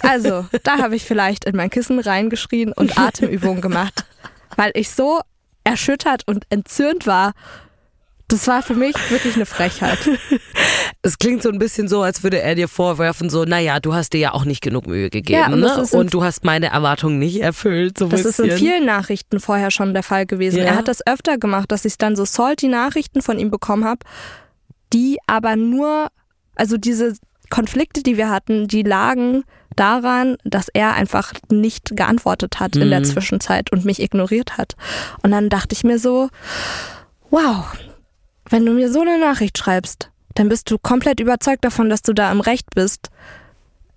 Also, 0.00 0.46
da 0.64 0.78
habe 0.78 0.96
ich 0.96 1.04
vielleicht 1.04 1.44
in 1.44 1.56
mein 1.56 1.70
Kissen 1.70 2.00
reingeschrien 2.00 2.72
und 2.72 2.98
Atemübungen 2.98 3.60
gemacht, 3.60 4.04
weil 4.56 4.72
ich 4.74 4.90
so 4.90 5.20
erschüttert 5.64 6.26
und 6.26 6.46
entzürnt 6.50 7.06
war. 7.06 7.32
Das 8.32 8.46
war 8.48 8.62
für 8.62 8.74
mich 8.74 8.94
wirklich 9.10 9.36
eine 9.36 9.46
Frechheit. 9.46 9.98
Es 11.04 11.18
klingt 11.18 11.42
so 11.42 11.48
ein 11.48 11.58
bisschen 11.58 11.88
so, 11.88 12.02
als 12.02 12.22
würde 12.22 12.40
er 12.40 12.54
dir 12.54 12.68
vorwerfen, 12.68 13.28
so, 13.28 13.44
naja, 13.44 13.80
du 13.80 13.92
hast 13.92 14.12
dir 14.12 14.20
ja 14.20 14.34
auch 14.34 14.44
nicht 14.44 14.60
genug 14.62 14.86
Mühe 14.86 15.10
gegeben, 15.10 15.40
Ja, 15.40 15.46
und 15.52 15.58
ne? 15.58 15.66
ist 15.82 15.92
in- 15.92 15.98
Und 15.98 16.14
du 16.14 16.22
hast 16.22 16.44
meine 16.44 16.66
Erwartungen 16.68 17.18
nicht 17.18 17.40
erfüllt, 17.42 17.98
so 17.98 18.06
Das 18.06 18.20
ist 18.20 18.36
bisschen. 18.36 18.50
in 18.52 18.56
vielen 18.56 18.86
Nachrichten 18.86 19.40
vorher 19.40 19.72
schon 19.72 19.94
der 19.94 20.04
Fall 20.04 20.26
gewesen. 20.26 20.58
Ja. 20.60 20.64
Er 20.66 20.76
hat 20.76 20.86
das 20.86 21.04
öfter 21.04 21.38
gemacht, 21.38 21.72
dass 21.72 21.84
ich 21.84 21.98
dann 21.98 22.14
so 22.14 22.24
salty 22.24 22.68
Nachrichten 22.68 23.20
von 23.20 23.36
ihm 23.40 23.50
bekommen 23.50 23.84
habe, 23.84 23.98
die 24.92 25.18
aber 25.26 25.56
nur, 25.56 26.06
also 26.54 26.76
diese 26.76 27.14
Konflikte, 27.50 28.04
die 28.04 28.16
wir 28.16 28.30
hatten, 28.30 28.68
die 28.68 28.82
lagen 28.84 29.42
daran, 29.74 30.36
dass 30.44 30.68
er 30.68 30.94
einfach 30.94 31.32
nicht 31.50 31.96
geantwortet 31.96 32.60
hat 32.60 32.76
in 32.76 32.86
Mhm. 32.86 32.90
der 32.90 33.02
Zwischenzeit 33.02 33.72
und 33.72 33.84
mich 33.84 34.00
ignoriert 34.00 34.56
hat. 34.56 34.74
Und 35.24 35.32
dann 35.32 35.48
dachte 35.48 35.72
ich 35.74 35.82
mir 35.82 35.98
so, 35.98 36.28
wow, 37.30 37.64
wenn 38.52 38.66
du 38.66 38.72
mir 38.72 38.92
so 38.92 39.00
eine 39.00 39.18
Nachricht 39.18 39.56
schreibst, 39.56 40.10
dann 40.34 40.48
bist 40.48 40.70
du 40.70 40.78
komplett 40.78 41.20
überzeugt 41.20 41.64
davon, 41.64 41.88
dass 41.88 42.02
du 42.02 42.12
da 42.12 42.30
im 42.30 42.40
Recht 42.40 42.66
bist. 42.74 43.08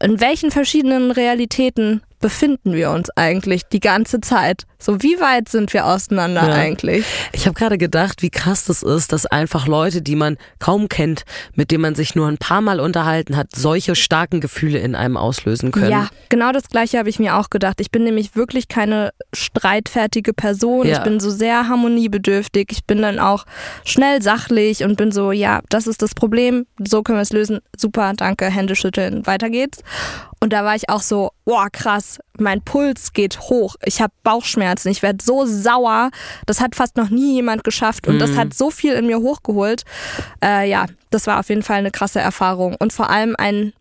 In 0.01 0.21
welchen 0.21 0.49
verschiedenen 0.49 1.11
Realitäten 1.11 2.01
befinden 2.19 2.73
wir 2.73 2.91
uns 2.91 3.09
eigentlich 3.15 3.63
die 3.71 3.79
ganze 3.79 4.21
Zeit? 4.21 4.63
So, 4.79 5.01
wie 5.01 5.19
weit 5.19 5.49
sind 5.49 5.73
wir 5.73 5.85
auseinander 5.85 6.47
Ja. 6.47 6.53
eigentlich? 6.53 7.05
Ich 7.33 7.45
habe 7.45 7.55
gerade 7.57 7.77
gedacht, 7.77 8.21
wie 8.21 8.29
krass 8.29 8.65
das 8.65 8.83
ist, 8.83 9.11
dass 9.11 9.25
einfach 9.25 9.67
Leute, 9.67 10.01
die 10.01 10.15
man 10.15 10.37
kaum 10.59 10.89
kennt, 10.89 11.23
mit 11.53 11.71
denen 11.71 11.81
man 11.81 11.95
sich 11.95 12.15
nur 12.15 12.27
ein 12.27 12.37
paar 12.37 12.61
Mal 12.61 12.79
unterhalten 12.79 13.35
hat, 13.35 13.55
solche 13.55 13.95
starken 13.95 14.41
Gefühle 14.41 14.79
in 14.79 14.95
einem 14.95 15.17
auslösen 15.17 15.71
können. 15.71 15.91
Ja, 15.91 16.09
genau 16.29 16.51
das 16.51 16.69
Gleiche 16.69 16.97
habe 16.97 17.09
ich 17.09 17.19
mir 17.19 17.35
auch 17.37 17.49
gedacht. 17.49 17.81
Ich 17.81 17.91
bin 17.91 18.03
nämlich 18.03 18.35
wirklich 18.35 18.67
keine 18.67 19.11
streitfertige 19.33 20.33
Person. 20.33 20.87
Ja. 20.87 20.97
Ich 20.97 21.03
bin 21.03 21.19
so 21.19 21.29
sehr 21.29 21.67
harmoniebedürftig. 21.67 22.67
Ich 22.71 22.85
bin 22.85 23.01
dann 23.01 23.19
auch 23.19 23.45
schnell 23.83 24.21
sachlich 24.21 24.83
und 24.83 24.97
bin 24.97 25.11
so, 25.11 25.31
ja, 25.31 25.61
das 25.69 25.87
ist 25.87 26.01
das 26.01 26.13
Problem. 26.13 26.65
So 26.83 27.03
können 27.03 27.17
wir 27.17 27.23
es 27.23 27.33
lösen. 27.33 27.59
Super, 27.77 28.13
danke, 28.15 28.45
Hände 28.45 28.75
schütteln, 28.75 29.25
weiter 29.25 29.49
geht's. 29.49 29.79
Und 30.39 30.53
da 30.53 30.63
war 30.63 30.75
ich 30.75 30.89
auch 30.89 31.01
so, 31.01 31.31
boah, 31.45 31.69
krass, 31.71 32.19
mein 32.37 32.61
Puls 32.61 33.13
geht 33.13 33.39
hoch. 33.39 33.75
Ich 33.83 34.01
habe 34.01 34.13
Bauchschmerzen. 34.23 34.89
Ich 34.89 35.01
werde 35.01 35.23
so 35.23 35.45
sauer. 35.45 36.11
Das 36.45 36.59
hat 36.61 36.75
fast 36.75 36.97
noch 36.97 37.09
nie 37.09 37.35
jemand 37.35 37.63
geschafft 37.63 38.07
und 38.07 38.19
das 38.19 38.37
hat 38.37 38.53
so 38.53 38.69
viel 38.69 38.93
in 38.93 39.07
mir 39.07 39.19
hochgeholt. 39.19 39.83
Äh, 40.43 40.69
ja, 40.69 40.85
das 41.09 41.25
war 41.27 41.39
auf 41.39 41.49
jeden 41.49 41.63
Fall 41.63 41.77
eine 41.77 41.91
krasse 41.91 42.19
Erfahrung 42.19 42.75
und 42.75 42.93
vor 42.93 43.09
allem 43.09 43.35
ein 43.37 43.73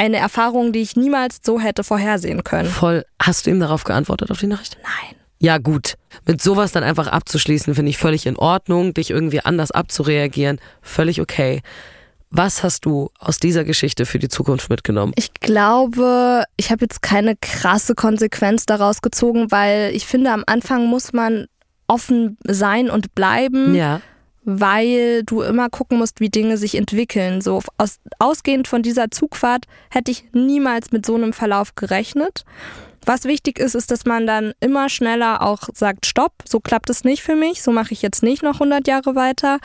eine 0.00 0.18
Erfahrung, 0.18 0.72
die 0.72 0.78
ich 0.78 0.94
niemals 0.94 1.40
so 1.42 1.58
hätte 1.60 1.82
vorhersehen 1.82 2.44
können. 2.44 2.70
Voll. 2.70 3.04
Hast 3.20 3.46
du 3.46 3.50
ihm 3.50 3.58
darauf 3.58 3.82
geantwortet, 3.82 4.30
auf 4.30 4.38
die 4.38 4.46
Nachricht? 4.46 4.78
Nein. 4.82 5.16
Ja, 5.40 5.58
gut. 5.58 5.94
Mit 6.26 6.40
sowas 6.40 6.72
dann 6.72 6.82
einfach 6.82 7.08
abzuschließen, 7.08 7.74
finde 7.74 7.90
ich 7.90 7.98
völlig 7.98 8.26
in 8.26 8.36
Ordnung. 8.36 8.94
Dich 8.94 9.10
irgendwie 9.10 9.40
anders 9.40 9.70
abzureagieren, 9.70 10.60
völlig 10.82 11.20
okay. 11.20 11.62
Was 12.30 12.62
hast 12.62 12.84
du 12.84 13.10
aus 13.18 13.38
dieser 13.38 13.64
Geschichte 13.64 14.04
für 14.04 14.18
die 14.18 14.28
Zukunft 14.28 14.68
mitgenommen? 14.68 15.12
Ich 15.16 15.32
glaube, 15.34 16.44
ich 16.56 16.70
habe 16.70 16.84
jetzt 16.84 17.00
keine 17.00 17.36
krasse 17.36 17.94
Konsequenz 17.94 18.66
daraus 18.66 19.00
gezogen, 19.00 19.50
weil 19.50 19.94
ich 19.94 20.06
finde, 20.06 20.32
am 20.32 20.44
Anfang 20.46 20.86
muss 20.86 21.12
man 21.14 21.46
offen 21.86 22.36
sein 22.44 22.90
und 22.90 23.14
bleiben, 23.14 23.74
Ja. 23.74 24.02
weil 24.44 25.22
du 25.24 25.40
immer 25.40 25.70
gucken 25.70 25.96
musst, 25.98 26.20
wie 26.20 26.28
Dinge 26.28 26.58
sich 26.58 26.74
entwickeln. 26.74 27.40
So 27.40 27.62
aus, 27.78 27.98
ausgehend 28.18 28.68
von 28.68 28.82
dieser 28.82 29.10
Zugfahrt 29.10 29.64
hätte 29.90 30.10
ich 30.10 30.24
niemals 30.32 30.90
mit 30.92 31.06
so 31.06 31.14
einem 31.14 31.32
Verlauf 31.32 31.74
gerechnet. 31.76 32.44
Was 33.06 33.24
wichtig 33.24 33.58
ist, 33.58 33.74
ist, 33.74 33.90
dass 33.90 34.04
man 34.04 34.26
dann 34.26 34.52
immer 34.60 34.90
schneller 34.90 35.40
auch 35.40 35.62
sagt, 35.72 36.04
stopp, 36.04 36.32
so 36.46 36.60
klappt 36.60 36.90
es 36.90 37.04
nicht 37.04 37.22
für 37.22 37.36
mich, 37.36 37.62
so 37.62 37.72
mache 37.72 37.94
ich 37.94 38.02
jetzt 38.02 38.22
nicht 38.22 38.42
noch 38.42 38.54
100 38.60 38.86
Jahre 38.86 39.14
weiter. 39.14 39.60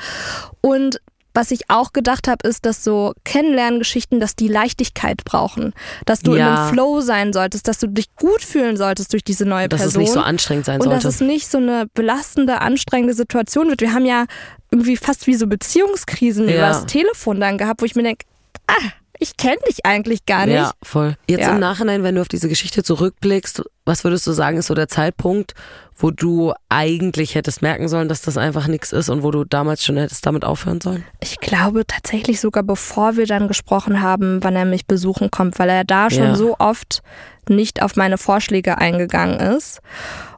Und 0.62 1.02
was 1.34 1.52
ich 1.52 1.70
auch 1.70 1.94
gedacht 1.94 2.28
habe, 2.28 2.48
ist, 2.48 2.66
dass 2.66 2.84
so 2.84 3.14
Kennenlerngeschichten, 3.24 4.20
dass 4.20 4.36
die 4.36 4.48
Leichtigkeit 4.48 5.24
brauchen. 5.26 5.74
Dass 6.06 6.20
du 6.22 6.34
in 6.34 6.40
Ja. 6.40 6.66
einem 6.66 6.74
Flow 6.74 7.02
sein 7.02 7.34
solltest, 7.34 7.68
dass 7.68 7.80
du 7.80 7.88
dich 7.88 8.14
gut 8.16 8.42
fühlen 8.44 8.78
solltest 8.78 9.14
durch 9.14 9.24
diese 9.24 9.46
neue 9.46 9.68
Dass 9.70 9.82
Person. 9.82 10.02
es 10.04 10.08
nicht 10.08 10.14
so 10.14 10.20
anstrengend 10.22 10.66
sein 10.66 10.80
Und 10.82 10.90
dass 10.90 11.04
sollte. 11.04 11.16
es 11.16 11.22
nicht 11.22 11.50
so 11.50 11.58
eine 11.58 11.88
belastende, 11.94 12.62
anstrengende 12.62 13.14
Situation 13.14 13.68
wird. 13.70 13.82
Wir 13.82 13.94
haben 13.94 14.06
ja 14.06 14.26
irgendwie 14.72 14.98
fast 14.98 15.28
wie 15.28 15.34
so 15.36 15.48
Beziehungskrisen 15.48 16.48
Ja. 16.48 16.56
übers 16.56 16.86
Telefon 16.86 17.40
dann 17.40 17.58
gehabt, 17.58 17.82
wo 17.82 17.86
ich 17.86 17.96
mir 17.96 18.04
denke, 18.04 18.26
ah, 18.68 18.74
ich 19.20 19.38
kenne 19.38 19.58
dich 19.70 19.86
eigentlich 19.86 20.26
gar 20.26 20.46
nicht. 20.46 20.56
Ja, 20.56 20.72
voll. 20.82 21.16
Jetzt 21.30 21.42
Ja. 21.42 21.54
im 21.54 21.60
Nachhinein, 21.60 22.04
wenn 22.04 22.16
du 22.16 22.22
auf 22.22 22.28
diese 22.28 22.50
Geschichte 22.50 22.84
zurückblickst, 22.84 23.64
was 23.86 24.04
würdest 24.04 24.26
du 24.28 24.32
sagen, 24.32 24.58
ist 24.58 24.68
so 24.68 24.74
der 24.76 24.88
Zeitpunkt, 24.88 25.54
wo 25.96 26.10
du 26.12 26.54
eigentlich 26.70 27.36
hättest 27.36 27.62
merken 27.62 27.88
sollen, 27.88 28.10
dass 28.10 28.22
das 28.22 28.38
einfach 28.38 28.68
nichts 28.68 28.92
ist 28.92 29.10
und 29.10 29.22
wo 29.24 29.30
du 29.32 29.44
damals 29.44 29.84
schon 29.86 29.98
hättest 29.98 30.26
damit 30.26 30.44
aufhören 30.44 30.82
sollen? 30.82 31.04
Ich 31.22 31.40
glaube 31.40 31.86
tatsächlich 31.86 32.40
sogar 32.40 32.64
bevor 32.64 33.16
wir 33.16 33.28
dann 33.28 33.48
gesprochen 33.48 34.02
haben, 34.02 34.44
wann 34.44 34.56
er 34.56 34.66
mich 34.66 34.88
besuchen 34.88 35.30
kommt, 35.32 35.60
weil 35.60 35.70
er 35.70 35.84
da 35.84 36.10
schon 36.10 36.24
Ja. 36.24 36.36
so 36.36 36.56
oft 36.58 37.02
nicht 37.48 37.82
auf 37.82 37.96
meine 37.96 38.18
Vorschläge 38.18 38.78
eingegangen 38.78 39.40
ist. 39.40 39.82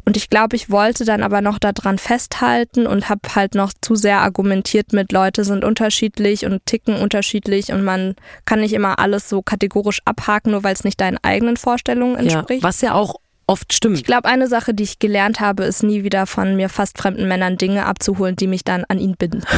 Und 0.06 0.16
ich 0.18 0.30
glaube, 0.30 0.56
ich 0.56 0.70
wollte 0.70 1.04
dann 1.04 1.24
aber 1.24 1.42
noch 1.42 1.58
daran 1.58 1.98
festhalten 1.98 2.86
und 2.86 3.10
habe 3.10 3.22
halt 3.36 3.56
noch 3.56 3.74
zu 3.82 3.96
sehr 3.96 4.20
argumentiert 4.20 4.94
mit, 4.94 5.12
Leute 5.12 5.44
sind 5.44 5.64
unterschiedlich 5.64 6.46
und 6.46 6.66
ticken 6.66 6.96
unterschiedlich 6.96 7.72
und 7.72 7.84
man 7.84 8.16
kann 8.46 8.60
nicht 8.60 8.74
immer 8.74 9.00
alles 9.00 9.28
so 9.28 9.42
kategorisch 9.42 10.02
abhaken, 10.06 10.52
nur 10.52 10.64
weil 10.64 10.74
es 10.74 10.84
nicht 10.84 11.02
deinen 11.02 11.18
eigenen 11.24 11.58
Vorstellungen 11.58 12.16
Ja, 12.16 12.22
entspricht. 12.40 12.62
was 12.64 12.82
ja 12.82 12.94
auch 12.94 13.16
oft 13.48 13.74
stimmt. 13.74 13.98
Ich 13.98 14.04
glaube, 14.04 14.28
eine 14.28 14.48
Sache, 14.48 14.74
die 14.74 14.84
ich 14.84 15.00
gelernt 15.00 15.40
habe, 15.40 15.66
ist 15.66 15.84
nie 15.84 16.04
wieder 16.04 16.26
von 16.28 16.56
mir 16.56 16.70
fast 16.70 16.98
fremden 16.98 17.28
Männern 17.28 17.58
Dinge 17.58 17.86
abzuholen, 17.86 18.36
die 18.36 18.48
mich 18.48 18.64
dann 18.64 18.86
an 18.88 19.00
ihn 19.00 19.16
binden. 19.18 19.44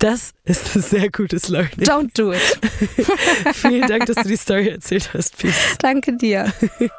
Das 0.00 0.32
ist 0.44 0.76
ein 0.76 0.82
sehr 0.82 1.10
gutes 1.10 1.48
Learning. 1.48 1.80
Don't 1.80 2.10
do 2.16 2.32
it. 2.32 2.40
Vielen 3.54 3.88
Dank, 3.88 4.06
dass 4.06 4.14
du 4.14 4.28
die 4.28 4.36
Story 4.36 4.68
erzählt 4.68 5.10
hast. 5.12 5.36
Peace. 5.36 5.74
Danke 5.80 6.16
dir. 6.16 6.52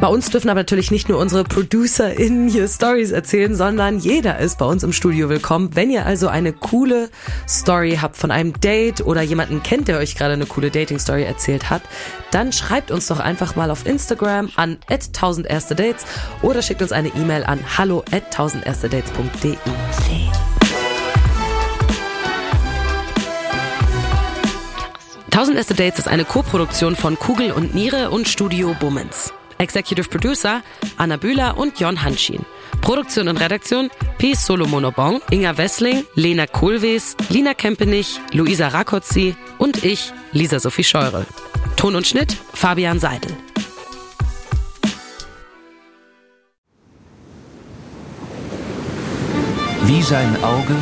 Bei 0.00 0.06
uns 0.06 0.30
dürfen 0.30 0.48
aber 0.48 0.60
natürlich 0.60 0.90
nicht 0.90 1.10
nur 1.10 1.18
unsere 1.18 1.44
ProducerInnen 1.44 2.48
hier 2.48 2.66
Stories 2.68 3.10
erzählen, 3.10 3.54
sondern 3.54 3.98
jeder 3.98 4.38
ist 4.38 4.56
bei 4.56 4.64
uns 4.64 4.82
im 4.82 4.94
Studio 4.94 5.28
willkommen. 5.28 5.76
Wenn 5.76 5.90
ihr 5.90 6.06
also 6.06 6.28
eine 6.28 6.54
coole 6.54 7.10
Story 7.46 7.98
habt 8.00 8.16
von 8.16 8.30
einem 8.30 8.58
Date 8.58 9.02
oder 9.02 9.20
jemanden 9.20 9.62
kennt, 9.62 9.88
der 9.88 9.98
euch 9.98 10.16
gerade 10.16 10.32
eine 10.32 10.46
coole 10.46 10.70
Dating-Story 10.70 11.24
erzählt 11.24 11.68
hat, 11.68 11.82
dann 12.30 12.54
schreibt 12.54 12.90
uns 12.90 13.08
doch 13.08 13.20
einfach 13.20 13.56
mal 13.56 13.70
auf 13.70 13.84
Instagram 13.84 14.48
an 14.56 14.78
1000 14.88 15.46
erste 15.46 15.74
Dates 15.74 16.06
oder 16.40 16.62
schickt 16.62 16.80
uns 16.80 16.92
eine 16.92 17.08
E-Mail 17.08 17.44
an 17.44 17.60
hallo 17.76 18.02
at 18.10 18.24
1000 18.24 18.64
erste 18.64 18.88
Dates.de. 18.88 19.56
1000 25.26 25.56
erste 25.58 25.74
Dates 25.74 25.98
ist 25.98 26.08
eine 26.08 26.24
Co-Produktion 26.24 26.96
von 26.96 27.18
Kugel 27.18 27.52
und 27.52 27.74
Niere 27.74 28.10
und 28.10 28.28
Studio 28.28 28.74
Bummens. 28.80 29.34
Executive 29.60 30.08
Producer 30.08 30.62
Anna 30.96 31.16
Bühler 31.16 31.56
und 31.58 31.78
Jon 31.78 32.02
Hanschin. 32.02 32.44
Produktion 32.80 33.28
und 33.28 33.36
Redaktion 33.36 33.90
P. 34.18 34.34
Solomonobong, 34.34 35.20
Inga 35.30 35.56
Wessling, 35.58 36.04
Lena 36.14 36.46
Kohlwees, 36.46 37.16
Lina 37.28 37.54
Kempenich, 37.54 38.20
Luisa 38.32 38.68
Rakotzi 38.68 39.36
und 39.58 39.84
ich, 39.84 40.12
Lisa 40.32 40.58
Sophie 40.58 40.84
Scheurel. 40.84 41.26
Ton 41.76 41.94
und 41.94 42.06
Schnitt 42.06 42.36
Fabian 42.54 42.98
Seidel. 42.98 43.36
Wie 49.84 50.02
sein 50.02 50.36
Auge 50.42 50.76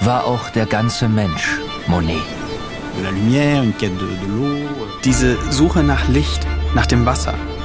war 0.00 0.24
auch 0.24 0.50
der 0.50 0.66
ganze 0.66 1.08
Mensch 1.08 1.58
Monet. 1.86 2.22
De 2.96 3.04
la 3.04 3.10
lumière, 3.10 3.62
une 3.62 3.72
quête 3.72 3.96
de, 3.98 4.06
de 4.06 4.26
l'eau. 4.26 4.68
Diese 5.04 5.36
Suche 5.50 5.82
nach 5.82 6.08
Licht, 6.08 6.46
nach 6.74 6.86
dem 6.86 7.06
Wasser, 7.06 7.34